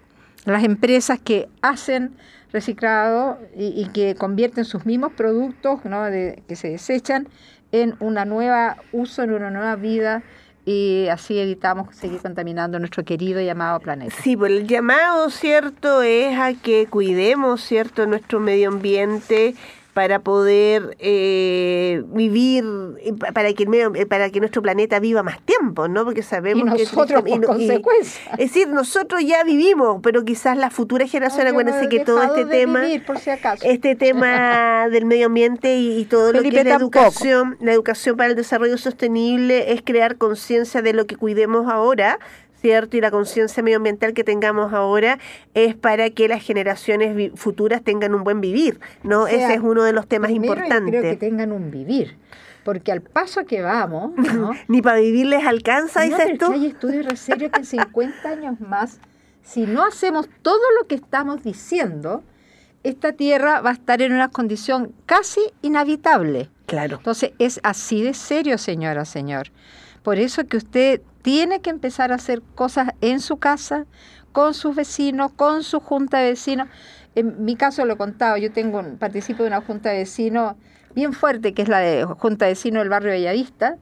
las 0.44 0.64
empresas 0.64 1.18
que 1.18 1.48
hacen 1.62 2.16
reciclado 2.52 3.38
y, 3.54 3.86
que 3.88 4.14
convierten 4.14 4.64
sus 4.64 4.86
mismos 4.86 5.12
productos 5.12 5.84
¿no? 5.84 6.04
de, 6.04 6.42
que 6.48 6.56
se 6.56 6.70
desechan 6.70 7.28
en 7.72 7.94
una 8.00 8.24
nueva 8.24 8.76
uso, 8.92 9.22
en 9.22 9.32
una 9.32 9.50
nueva 9.50 9.76
vida 9.76 10.22
y 10.64 11.06
así 11.08 11.38
evitamos 11.38 11.94
seguir 11.94 12.20
contaminando 12.20 12.78
nuestro 12.78 13.04
querido 13.04 13.40
y 13.40 13.48
amado 13.48 13.78
planeta. 13.78 14.14
Sí, 14.22 14.36
pues 14.36 14.50
el 14.50 14.66
llamado, 14.66 15.30
¿cierto?, 15.30 16.02
es 16.02 16.36
a 16.38 16.54
que 16.54 16.86
cuidemos, 16.88 17.62
¿cierto?, 17.62 18.06
nuestro 18.06 18.40
medio 18.40 18.68
ambiente, 18.68 19.54
para 19.96 20.18
poder 20.18 20.94
eh, 20.98 22.02
vivir, 22.08 22.66
para 23.32 23.54
que, 23.54 24.06
para 24.06 24.28
que 24.28 24.40
nuestro 24.40 24.60
planeta 24.60 25.00
viva 25.00 25.22
más 25.22 25.40
tiempo, 25.40 25.88
¿no? 25.88 26.04
Porque 26.04 26.22
sabemos 26.22 26.74
que... 26.74 26.82
Nosotros, 26.82 27.24
consecuencia. 27.46 28.32
es 28.32 28.38
decir, 28.52 28.68
nosotros 28.68 29.24
ya 29.24 29.42
vivimos, 29.42 30.00
pero 30.02 30.22
quizás 30.26 30.58
la 30.58 30.68
futura 30.68 31.06
generación, 31.06 31.46
acuérdense 31.46 31.88
que 31.88 32.00
todo 32.00 32.22
este 32.22 32.44
tema, 32.44 32.84
este 33.62 33.94
tema 33.96 34.86
del 34.90 35.06
medio 35.06 35.28
ambiente 35.28 35.78
y, 35.78 36.04
todo 36.04 36.30
lo 36.30 36.42
que 36.42 36.48
es 36.48 36.64
la 36.66 36.74
educación, 36.74 37.56
la 37.60 37.72
educación 37.72 38.18
para 38.18 38.28
el 38.28 38.36
desarrollo 38.36 38.76
sostenible 38.76 39.72
es 39.72 39.80
crear 39.80 40.18
conciencia 40.18 40.82
de 40.82 40.92
lo 40.92 41.06
que 41.06 41.16
cuidemos 41.16 41.72
ahora, 41.72 42.18
¿cierto? 42.66 42.96
Y 42.96 43.00
la 43.00 43.12
conciencia 43.12 43.62
medioambiental 43.62 44.12
que 44.12 44.24
tengamos 44.24 44.72
ahora 44.72 45.20
es 45.54 45.76
para 45.76 46.10
que 46.10 46.26
las 46.26 46.42
generaciones 46.42 47.30
futuras 47.36 47.80
tengan 47.80 48.12
un 48.12 48.24
buen 48.24 48.40
vivir, 48.40 48.80
¿no? 49.04 49.28
Ese 49.28 49.54
es 49.54 49.60
uno 49.60 49.84
de 49.84 49.92
los 49.92 50.08
temas 50.08 50.32
importantes. 50.32 51.00
Creo 51.00 51.12
que 51.12 51.16
tengan 51.16 51.52
un 51.52 51.70
vivir. 51.70 52.16
Porque 52.64 52.90
al 52.90 53.02
paso 53.02 53.46
que 53.46 53.62
vamos, 53.62 54.10
ni 54.68 54.82
para 54.82 54.98
vivir 54.98 55.26
les 55.26 55.46
alcanza, 55.46 56.04
no, 56.04 56.16
dices 56.16 56.38
tú. 56.38 56.50
Hay 56.50 56.66
estudios 56.66 57.20
serios 57.20 57.52
que 57.52 57.60
en 57.60 57.66
50 57.66 58.28
años 58.28 58.60
más, 58.60 58.98
si 59.44 59.64
no 59.66 59.84
hacemos 59.84 60.28
todo 60.42 60.64
lo 60.80 60.88
que 60.88 60.96
estamos 60.96 61.44
diciendo, 61.44 62.24
esta 62.82 63.12
tierra 63.12 63.60
va 63.60 63.70
a 63.70 63.74
estar 63.74 64.02
en 64.02 64.12
una 64.12 64.28
condición 64.28 64.92
casi 65.06 65.40
inhabitable. 65.62 66.50
Claro. 66.66 66.96
Entonces 66.96 67.30
es 67.38 67.60
así 67.62 68.02
de 68.02 68.12
serio, 68.12 68.58
señora, 68.58 69.04
señor. 69.04 69.52
Por 70.06 70.20
eso 70.20 70.46
que 70.46 70.56
usted 70.56 71.00
tiene 71.22 71.58
que 71.58 71.68
empezar 71.68 72.12
a 72.12 72.14
hacer 72.14 72.40
cosas 72.54 72.90
en 73.00 73.18
su 73.18 73.38
casa, 73.38 73.86
con 74.30 74.54
sus 74.54 74.76
vecinos, 74.76 75.32
con 75.32 75.64
su 75.64 75.80
junta 75.80 76.18
de 76.18 76.30
vecinos. 76.30 76.68
En 77.16 77.44
mi 77.44 77.56
caso 77.56 77.84
lo 77.84 77.94
he 77.94 77.96
contado, 77.96 78.36
yo 78.36 78.52
tengo 78.52 78.84
participo 79.00 79.42
de 79.42 79.48
una 79.48 79.62
junta 79.62 79.90
de 79.90 79.98
vecinos 79.98 80.54
bien 80.94 81.12
fuerte, 81.12 81.54
que 81.54 81.62
es 81.62 81.68
la 81.68 81.80
de 81.80 82.04
Junta 82.04 82.44
de 82.44 82.52
Vecinos 82.52 82.82
del 82.82 82.88
Barrio 82.88 83.10
Bellavista, 83.10 83.78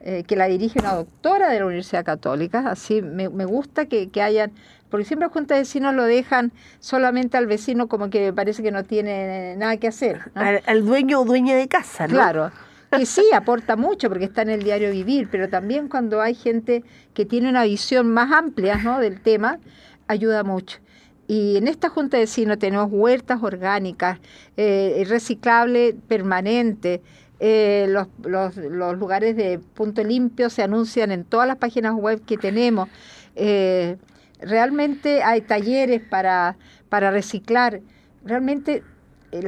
eh, 0.00 0.22
que 0.22 0.36
la 0.36 0.46
dirige 0.46 0.78
una 0.78 0.94
doctora 0.94 1.50
de 1.50 1.58
la 1.58 1.66
Universidad 1.66 2.04
Católica. 2.04 2.70
Así 2.70 3.02
me, 3.02 3.26
gusta 3.26 3.86
que, 3.86 4.08
hayan, 4.22 4.52
porque 4.90 5.04
siempre 5.04 5.26
Junta 5.26 5.54
de 5.54 5.62
Vecinos 5.62 5.92
lo 5.92 6.04
dejan 6.04 6.52
solamente 6.78 7.36
al 7.36 7.48
vecino 7.48 7.88
como 7.88 8.10
que 8.10 8.32
parece 8.32 8.62
que 8.62 8.70
no 8.70 8.84
tiene 8.84 9.56
nada 9.56 9.76
que 9.78 9.88
hacer. 9.88 10.20
Al, 10.36 10.86
dueño 10.86 11.22
o 11.22 11.24
dueña 11.24 11.56
de 11.56 11.66
casa, 11.66 12.06
¿no? 12.06 12.14
Claro 12.14 12.52
que 12.98 13.06
sí 13.06 13.24
aporta 13.34 13.76
mucho 13.76 14.08
porque 14.08 14.24
está 14.24 14.42
en 14.42 14.50
el 14.50 14.62
diario 14.62 14.90
vivir, 14.90 15.28
pero 15.30 15.48
también 15.48 15.88
cuando 15.88 16.20
hay 16.20 16.34
gente 16.34 16.84
que 17.12 17.24
tiene 17.24 17.48
una 17.48 17.64
visión 17.64 18.12
más 18.12 18.32
amplia 18.32 18.76
¿no? 18.76 19.00
del 19.00 19.20
tema, 19.20 19.58
ayuda 20.06 20.42
mucho. 20.42 20.78
Y 21.26 21.56
en 21.56 21.68
esta 21.68 21.88
Junta 21.88 22.16
de 22.16 22.24
Vecinos 22.24 22.58
tenemos 22.58 22.88
huertas 22.90 23.42
orgánicas, 23.42 24.18
eh, 24.56 25.04
reciclable 25.08 25.96
permanente, 26.06 27.00
eh, 27.40 27.86
los, 27.88 28.08
los, 28.22 28.56
los, 28.56 28.96
lugares 28.96 29.36
de 29.36 29.58
punto 29.58 30.04
limpio 30.04 30.50
se 30.50 30.62
anuncian 30.62 31.10
en 31.10 31.24
todas 31.24 31.48
las 31.48 31.56
páginas 31.56 31.94
web 31.94 32.22
que 32.24 32.36
tenemos. 32.36 32.88
Eh, 33.36 33.96
realmente 34.40 35.22
hay 35.22 35.40
talleres 35.40 36.00
para, 36.02 36.56
para 36.88 37.10
reciclar. 37.10 37.80
Realmente 38.24 38.82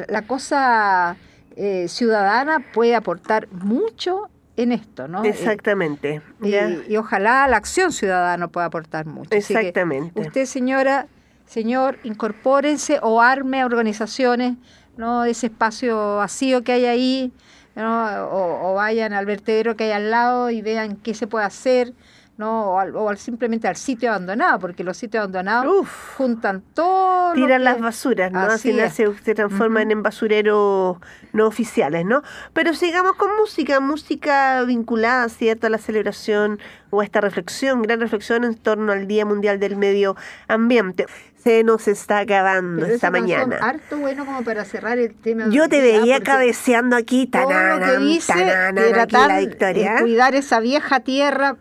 la 0.09 0.23
cosa 0.23 1.17
eh, 1.57 1.89
ciudadana 1.89 2.65
puede 2.73 2.95
aportar 2.95 3.49
mucho 3.51 4.29
en 4.57 4.73
esto, 4.73 5.09
¿no? 5.09 5.25
Exactamente. 5.25 6.23
y, 6.43 6.97
ojalá 6.97 7.47
la 7.49 7.57
acción 7.57 7.93
ciudadana 7.93 8.49
pueda 8.49 8.67
aportar 8.67 9.07
mucho. 9.07 9.31
Exactamente. 9.31 10.21
usted, 10.21 10.45
señora, 10.47 11.07
señor, 11.47 11.99
incorpórense 12.05 12.99
o 13.03 13.21
arme 13.21 13.65
organizaciones, 13.65 14.57
¿no? 14.97 15.25
Ese 15.25 15.47
espacio 15.47 16.17
vacío 16.17 16.63
que 16.63 16.73
hay 16.73 16.87
ahí, 16.87 17.33
o, 17.77 18.61
o, 18.63 18.75
vayan 18.75 19.13
al 19.13 19.27
vertedero 19.27 19.77
que 19.77 19.85
hay 19.85 19.93
al 19.93 20.11
lado 20.11 20.51
y 20.51 20.63
vean 20.63 20.97
qué 20.97 21.15
se 21.15 21.27
puede 21.27 21.45
hacer, 21.45 21.93
¿no? 22.39 22.75
O, 22.75 23.09
al, 23.09 23.19
simplemente 23.19 23.69
al 23.69 23.77
sitio 23.77 24.11
abandonado, 24.11 24.59
porque 24.59 24.85
los 24.85 24.97
sitios 24.97 25.23
abandonados 25.23 25.87
juntan 26.17 26.63
todo. 26.75 27.33
Tiran 27.35 27.65
las 27.65 27.81
basuras, 27.81 28.31
¿no? 28.33 28.41
Así 28.41 28.73
se, 28.91 29.15
se, 29.15 29.35
transforman 29.35 29.91
en 29.91 30.03
basureros 30.03 30.99
no 31.33 31.47
oficiales, 31.47 32.05
¿no? 32.05 32.23
Pero 32.53 32.75
sigamos 32.75 33.17
con 33.17 33.35
música, 33.37 33.81
música 33.81 34.63
vinculada, 34.65 35.29
¿cierto?, 35.29 35.67
a 35.67 35.71
la 35.71 35.79
celebración 35.79 36.59
o 36.91 37.01
a 37.01 37.05
esta 37.05 37.21
reflexión, 37.21 37.83
gran 37.83 38.01
reflexión 38.01 38.45
en 38.45 38.55
torno 38.55 38.93
al 38.93 39.07
Día 39.07 39.25
Mundial 39.25 39.59
del 39.59 39.77
Medio 39.77 40.17
Ambiente 40.49 41.07
se 41.47 41.63
nos 41.63 41.87
está 41.87 42.19
acabando 42.19 42.85
esta 42.87 43.13
mañana. 43.13 43.59
Harto 43.63 43.99
bueno 43.99 44.27
como 44.27 44.43
para 44.43 44.65
cerrar 44.65 44.99
el 44.99 45.15
tema. 45.15 45.45
Yo 45.49 45.69
te 45.69 45.81
veía 45.81 46.21
cabeceando 46.21 46.97
aquí, 46.97 47.29
tanana, 47.29 47.87
tanana, 48.27 49.29
la 49.29 49.39
victoria. 49.39 49.99
Cuidar 50.01 50.35
esa 50.35 50.59
vieja 50.59 50.99
tierra 50.99 51.57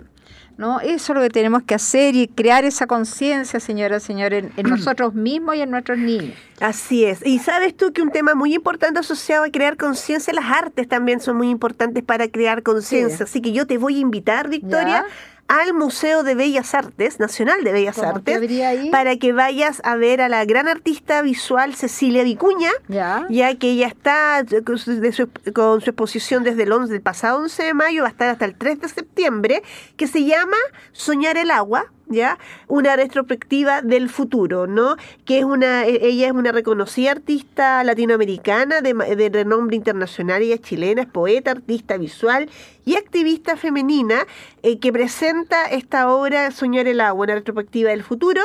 ¿no? 0.58 0.80
Eso 0.80 1.14
es 1.14 1.16
lo 1.16 1.22
que 1.22 1.30
tenemos 1.30 1.64
que 1.64 1.76
hacer 1.76 2.16
y 2.16 2.28
crear 2.28 2.66
esa 2.66 2.88
conciencia, 2.88 3.60
señora, 3.60 4.00
señor, 4.00 4.34
en, 4.34 4.52
nosotros 4.64 5.14
mismos 5.14 5.56
y 5.56 5.62
en 5.62 5.72
nuestros 5.72 5.98
niños. 5.98 6.36
Así 6.60 7.06
es. 7.06 7.26
Y 7.26 7.40
sabes 7.40 7.76
tú 7.76 7.92
que 7.92 8.02
un 8.02 8.12
tema 8.12 8.36
muy 8.36 8.54
importante 8.54 9.00
asociado 9.00 9.44
a 9.44 9.50
crear 9.50 9.78
conciencia, 9.78 10.34
las 10.34 10.46
artes 10.46 10.88
también 10.88 11.20
son 11.20 11.38
muy 11.38 11.50
importantes 11.50 12.04
para 12.04 12.28
crear 12.30 12.64
conciencia. 12.64 13.26
Así 13.26 13.42
que 13.42 13.52
yo 13.52 13.68
te 13.68 13.78
voy 13.78 13.98
a 13.98 14.00
invitar, 14.00 14.50
Victoria, 14.50 15.06
al 15.48 15.74
Museo 15.74 16.24
de 16.24 16.34
Bellas 16.34 16.74
Artes, 16.74 17.20
Nacional 17.20 17.64
de 17.64 17.72
Bellas 17.72 18.00
Artes, 18.00 18.40
para 18.92 19.18
que 19.18 19.32
vayas 19.32 19.82
a 19.84 19.96
ver 19.96 20.22
a 20.22 20.30
la 20.30 20.44
gran 20.46 20.68
artista 20.68 21.22
visual 21.22 21.76
Cecilia 21.76 22.24
Vicuña, 22.24 22.72
ya, 22.88 23.56
que 23.56 23.72
ella 23.72 23.88
está 23.88 24.44
con 24.66 24.80
su, 24.80 24.92
exposición 24.94 26.44
desde 26.44 26.64
el, 26.64 26.72
11, 26.72 26.94
del 26.94 27.02
pasado 27.02 27.40
11 27.40 27.64
de 27.64 27.74
mayo, 27.74 28.02
va 28.02 28.08
a 28.08 28.12
estar 28.12 28.30
hasta 28.30 28.46
el 28.46 28.56
3 28.56 28.82
de 28.82 28.90
septiembre, 28.90 29.64
que 29.98 30.08
se 30.08 30.24
llama 30.24 30.58
Soñar 30.92 31.38
el 31.38 31.52
agua, 31.52 31.92
¿ya? 32.08 32.38
Una 32.68 32.96
retrospectiva 32.96 33.82
del 33.82 34.10
futuro, 34.10 34.68
¿no? 34.68 34.98
Que 35.26 35.40
es 35.40 35.46
una, 35.46 35.86
e, 35.86 36.08
ella 36.08 36.28
es 36.28 36.34
una 36.34 36.52
reconocida 36.52 37.12
artista 37.12 37.84
latinoamericana 37.84 38.82
de, 38.82 38.94
de 38.94 39.30
renombre 39.30 39.76
internacional, 39.76 40.42
ella 40.42 40.56
es 40.56 40.62
chilena, 40.62 41.04
es 41.04 41.08
poeta, 41.08 41.52
artista 41.52 41.98
visual 41.98 42.50
y 42.86 42.96
activista 42.96 43.58
femenina 43.58 44.26
eh, 44.64 44.80
que 44.80 44.94
presenta 44.94 45.66
esta 45.66 46.12
obra 46.12 46.52
Soñar 46.52 46.88
el 46.88 47.02
agua, 47.02 47.26
una 47.26 47.36
retrospectiva 47.36 47.90
del 47.90 48.04
futuro, 48.04 48.42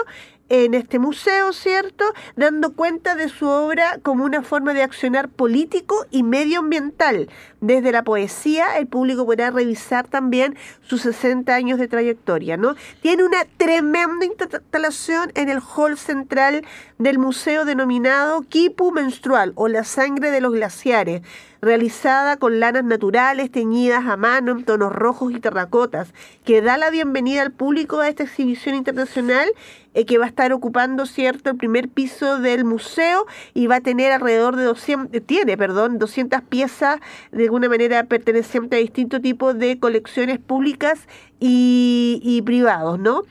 en 0.50 0.74
este 0.74 0.98
museo, 0.98 1.52
¿cierto? 1.52 2.04
Dando 2.36 2.74
cuenta 2.74 3.14
de 3.14 3.28
su 3.28 3.46
obra 3.46 3.98
como 4.02 4.24
una 4.24 4.42
forma 4.42 4.74
de 4.74 4.82
accionar 4.82 5.28
político 5.28 6.06
y 6.10 6.24
medioambiental. 6.24 7.28
Desde 7.60 7.92
la 7.92 8.04
poesía, 8.04 8.78
el 8.78 8.86
público 8.86 9.26
podrá 9.26 9.50
revisar 9.50 10.08
también 10.08 10.56
sus 10.80 11.02
60 11.02 11.54
años 11.54 11.78
de 11.78 11.88
trayectoria, 11.88 12.56
¿no? 12.56 12.74
Tiene 13.02 13.24
una 13.24 13.44
tremenda 13.58 14.24
instalación 14.24 15.30
en 15.34 15.50
el 15.50 15.60
hall 15.60 15.98
central 15.98 16.64
del 16.98 17.18
museo 17.18 17.66
denominado 17.66 18.42
Kipu 18.42 18.92
Menstrual 18.92 19.52
o 19.56 19.68
la 19.68 19.84
sangre 19.84 20.30
de 20.30 20.40
los 20.40 20.52
glaciares 20.52 21.22
realizada 21.62 22.36
con 22.36 22.60
lanas 22.60 22.84
naturales 22.84 23.50
teñidas 23.50 24.06
a 24.06 24.16
mano 24.16 24.52
en 24.52 24.64
tonos 24.64 24.92
rojos 24.92 25.32
y 25.32 25.40
terracotas, 25.40 26.12
que 26.44 26.62
da 26.62 26.78
la 26.78 26.90
bienvenida 26.90 27.42
al 27.42 27.52
público 27.52 28.00
a 28.00 28.08
esta 28.08 28.22
exhibición 28.22 28.74
internacional 28.74 29.50
eh, 29.92 30.06
que 30.06 30.18
va 30.18 30.24
a 30.24 30.28
estar 30.28 30.52
ocupando, 30.52 31.04
cierto, 31.04 31.50
el 31.50 31.56
primer 31.56 31.88
piso 31.88 32.38
del 32.38 32.64
museo 32.64 33.26
y 33.54 33.66
va 33.66 33.76
a 33.76 33.80
tener 33.80 34.12
alrededor 34.12 34.56
de 34.56 34.64
200, 34.64 35.22
tiene, 35.26 35.56
perdón, 35.56 35.98
200 35.98 36.42
piezas 36.42 37.00
de 37.32 37.48
alguna 37.50 37.68
manera 37.68 38.04
pertenecientes 38.04 38.76
a 38.76 38.80
distintos 38.80 39.20
tipos 39.20 39.58
de 39.58 39.80
colecciones 39.80 40.38
públicas 40.38 41.08
y, 41.40 42.20
y 42.22 42.42
privados, 42.42 42.98
¿no? 43.00 43.22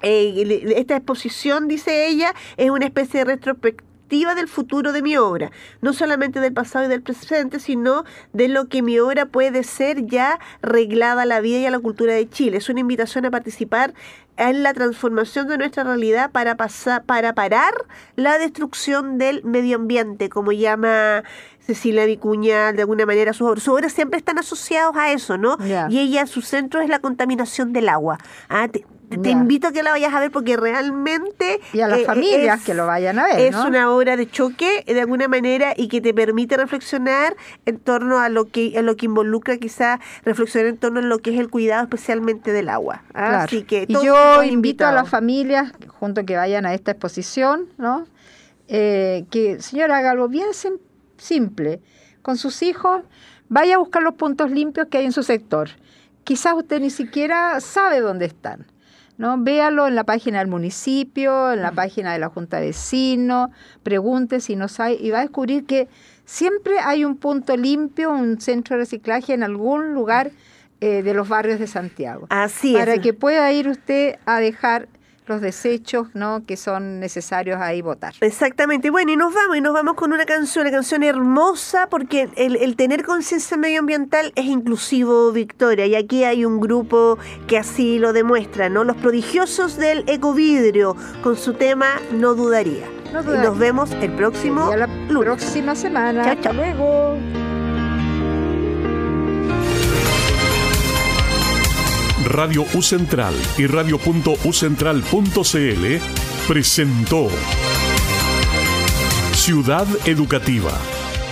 Eh, 0.00 0.72
esta 0.76 0.96
exposición, 0.96 1.68
dice 1.68 2.06
ella, 2.08 2.34
es 2.56 2.70
una 2.70 2.86
especie 2.86 3.20
de 3.20 3.24
retrospectiva 3.36 4.34
del 4.34 4.48
futuro 4.48 4.92
de 4.92 5.02
mi 5.02 5.18
obra, 5.18 5.50
no 5.82 5.92
solamente 5.92 6.40
del 6.40 6.54
pasado 6.54 6.86
y 6.86 6.88
del 6.88 7.02
presente, 7.02 7.60
sino 7.60 8.04
de 8.32 8.48
lo 8.48 8.68
que 8.68 8.80
mi 8.80 8.98
obra 9.00 9.26
puede 9.26 9.64
ser 9.64 10.06
ya 10.06 10.38
reglada 10.62 11.22
a 11.22 11.26
la 11.26 11.40
vida 11.40 11.58
y 11.58 11.66
a 11.66 11.70
la 11.70 11.78
cultura 11.78 12.14
de 12.14 12.26
Chile. 12.26 12.56
Es 12.56 12.70
una 12.70 12.80
invitación 12.80 13.26
a 13.26 13.30
participar 13.30 13.92
en 14.38 14.62
la 14.62 14.72
transformación 14.72 15.48
de 15.48 15.58
nuestra 15.58 15.84
realidad 15.84 16.30
para 16.30 16.56
pasar, 16.56 17.04
para 17.04 17.34
parar 17.34 17.74
la 18.16 18.38
destrucción 18.38 19.18
del 19.18 19.44
medio 19.44 19.76
ambiente, 19.76 20.30
como 20.30 20.52
llama 20.52 21.24
Cecilia 21.68 22.06
Vicuña 22.06 22.72
de 22.72 22.80
alguna 22.80 23.04
manera 23.04 23.34
sus 23.34 23.46
obras. 23.46 23.62
Sus 23.62 23.74
obras 23.74 23.92
siempre 23.92 24.18
están 24.18 24.38
asociados 24.38 24.96
a 24.96 25.12
eso, 25.12 25.36
¿no? 25.36 25.58
Y 25.90 25.98
ella, 25.98 26.26
su 26.26 26.40
centro 26.40 26.80
es 26.80 26.88
la 26.88 26.98
contaminación 26.98 27.74
del 27.74 27.90
agua. 27.90 28.16
Ah, 28.48 28.68
te 28.68 29.30
invito 29.30 29.68
a 29.68 29.72
que 29.72 29.82
la 29.82 29.90
vayas 29.90 30.14
a 30.14 30.20
ver 30.20 30.30
porque 30.30 30.56
realmente... 30.56 31.60
Y 31.74 31.80
a 31.80 31.88
las 31.88 32.00
eh, 32.00 32.04
familias 32.06 32.62
que 32.62 32.72
lo 32.72 32.86
vayan 32.86 33.18
a 33.18 33.26
ver. 33.26 33.40
Es 33.40 33.54
una 33.54 33.92
obra 33.92 34.16
de 34.16 34.30
choque 34.30 34.82
de 34.86 34.98
alguna 34.98 35.28
manera 35.28 35.74
y 35.76 35.88
que 35.88 36.00
te 36.00 36.14
permite 36.14 36.56
reflexionar 36.56 37.36
en 37.66 37.78
torno 37.78 38.18
a 38.18 38.30
lo 38.30 38.46
que, 38.46 38.78
a 38.78 38.80
lo 38.80 38.96
que 38.96 39.04
involucra 39.04 39.58
quizá 39.58 40.00
reflexionar 40.24 40.68
en 40.70 40.78
torno 40.78 41.00
a 41.00 41.02
lo 41.02 41.18
que 41.18 41.34
es 41.34 41.38
el 41.38 41.50
cuidado 41.50 41.82
especialmente 41.82 42.50
del 42.50 42.70
agua. 42.70 43.02
¿ah? 43.12 43.42
Así 43.42 43.62
que 43.64 43.84
y 43.86 43.92
yo 43.92 44.42
invito 44.42 44.86
a 44.86 44.92
las 44.92 45.10
familias, 45.10 45.72
junto 45.86 46.24
que 46.24 46.36
vayan 46.36 46.64
a 46.64 46.72
esta 46.72 46.92
exposición, 46.92 47.66
¿no? 47.76 48.06
Eh, 48.68 49.26
que 49.30 49.60
señora 49.60 49.98
haga 49.98 50.12
algo 50.12 50.28
bien 50.28 50.54
simple. 50.54 50.87
Con 52.22 52.36
sus 52.36 52.62
hijos, 52.62 53.02
vaya 53.48 53.76
a 53.76 53.78
buscar 53.78 54.02
los 54.02 54.14
puntos 54.14 54.50
limpios 54.50 54.88
que 54.88 54.98
hay 54.98 55.04
en 55.04 55.12
su 55.12 55.22
sector. 55.22 55.70
Quizás 56.24 56.54
usted 56.54 56.80
ni 56.80 56.90
siquiera 56.90 57.60
sabe 57.60 58.00
dónde 58.00 58.26
están 58.26 58.66
¿no? 59.18 59.36
Véalo 59.36 59.88
en 59.88 59.96
la 59.96 60.04
página 60.04 60.38
del 60.38 60.46
municipio, 60.46 61.52
en 61.52 61.60
la 61.60 61.72
página 61.72 62.12
de 62.12 62.20
la 62.20 62.28
Junta 62.28 62.60
de 62.60 62.68
Vecinos, 62.68 63.50
pregunte 63.82 64.40
si 64.40 64.56
no 64.56 64.68
sabe 64.68 64.94
y 64.94 65.10
va 65.10 65.18
a 65.18 65.22
descubrir 65.22 65.66
que 65.66 65.88
siempre 66.24 66.78
hay 66.78 67.04
un 67.04 67.16
punto 67.16 67.56
limpio, 67.56 68.12
un 68.12 68.40
centro 68.40 68.76
de 68.76 68.84
reciclaje 68.84 69.34
en 69.34 69.42
algún 69.42 69.92
lugar 69.92 70.30
eh, 70.80 71.02
de 71.02 71.14
los 71.14 71.28
barrios 71.28 71.58
de 71.58 71.66
Santiago. 71.66 72.28
Así 72.30 72.74
es. 72.74 72.78
Para 72.78 72.98
que 72.98 73.12
pueda 73.12 73.50
ir 73.52 73.68
usted 73.68 74.16
a 74.24 74.38
dejar 74.38 74.88
los 75.28 75.40
desechos 75.40 76.08
¿no? 76.14 76.42
que 76.46 76.56
son 76.56 77.00
necesarios 77.00 77.60
ahí 77.60 77.82
votar. 77.82 78.14
Exactamente. 78.20 78.90
Bueno, 78.90 79.12
y 79.12 79.16
nos 79.16 79.34
vamos, 79.34 79.56
y 79.56 79.60
nos 79.60 79.72
vamos 79.72 79.94
con 79.94 80.12
una 80.12 80.24
canción, 80.24 80.66
una 80.66 80.72
canción 80.72 81.02
hermosa, 81.02 81.88
porque 81.88 82.28
el, 82.36 82.76
tener 82.76 83.04
conciencia 83.04 83.56
medioambiental 83.56 84.32
es 84.34 84.46
inclusivo, 84.46 85.32
Victoria, 85.32 85.86
y 85.86 85.94
aquí 85.94 86.24
hay 86.24 86.44
un 86.44 86.60
grupo 86.60 87.18
que 87.46 87.58
así 87.58 87.98
lo 87.98 88.12
demuestra, 88.12 88.68
¿no? 88.68 88.84
Los 88.84 88.96
prodigiosos 88.96 89.76
del 89.76 90.04
ecovidrio, 90.08 90.96
con 91.22 91.36
su 91.36 91.54
tema 91.54 92.00
No 92.12 92.34
Dudaría. 92.34 92.86
Y 93.08 93.38
nos 93.38 93.58
vemos 93.58 93.90
el 94.02 94.12
próximo 94.12 94.70
la 94.76 94.88
próxima 95.08 95.74
semana. 95.74 96.24
Chao, 96.24 96.42
chao. 96.42 96.52
luego. 96.52 97.37
Radio 102.24 102.64
U 102.74 102.82
Central 102.82 103.34
y 103.56 103.66
radio.ucentral.cl 103.66 106.46
presentó 106.46 107.28
Ciudad 109.32 109.86
Educativa, 110.04 110.72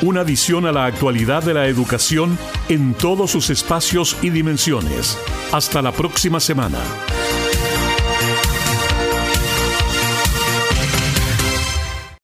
una 0.02 0.22
visión 0.22 0.66
a 0.66 0.72
la 0.72 0.86
actualidad 0.86 1.42
de 1.42 1.54
la 1.54 1.66
educación 1.66 2.38
en 2.68 2.94
todos 2.94 3.30
sus 3.30 3.50
espacios 3.50 4.16
y 4.22 4.30
dimensiones. 4.30 5.18
Hasta 5.52 5.82
la 5.82 5.92
próxima 5.92 6.40
semana. 6.40 6.78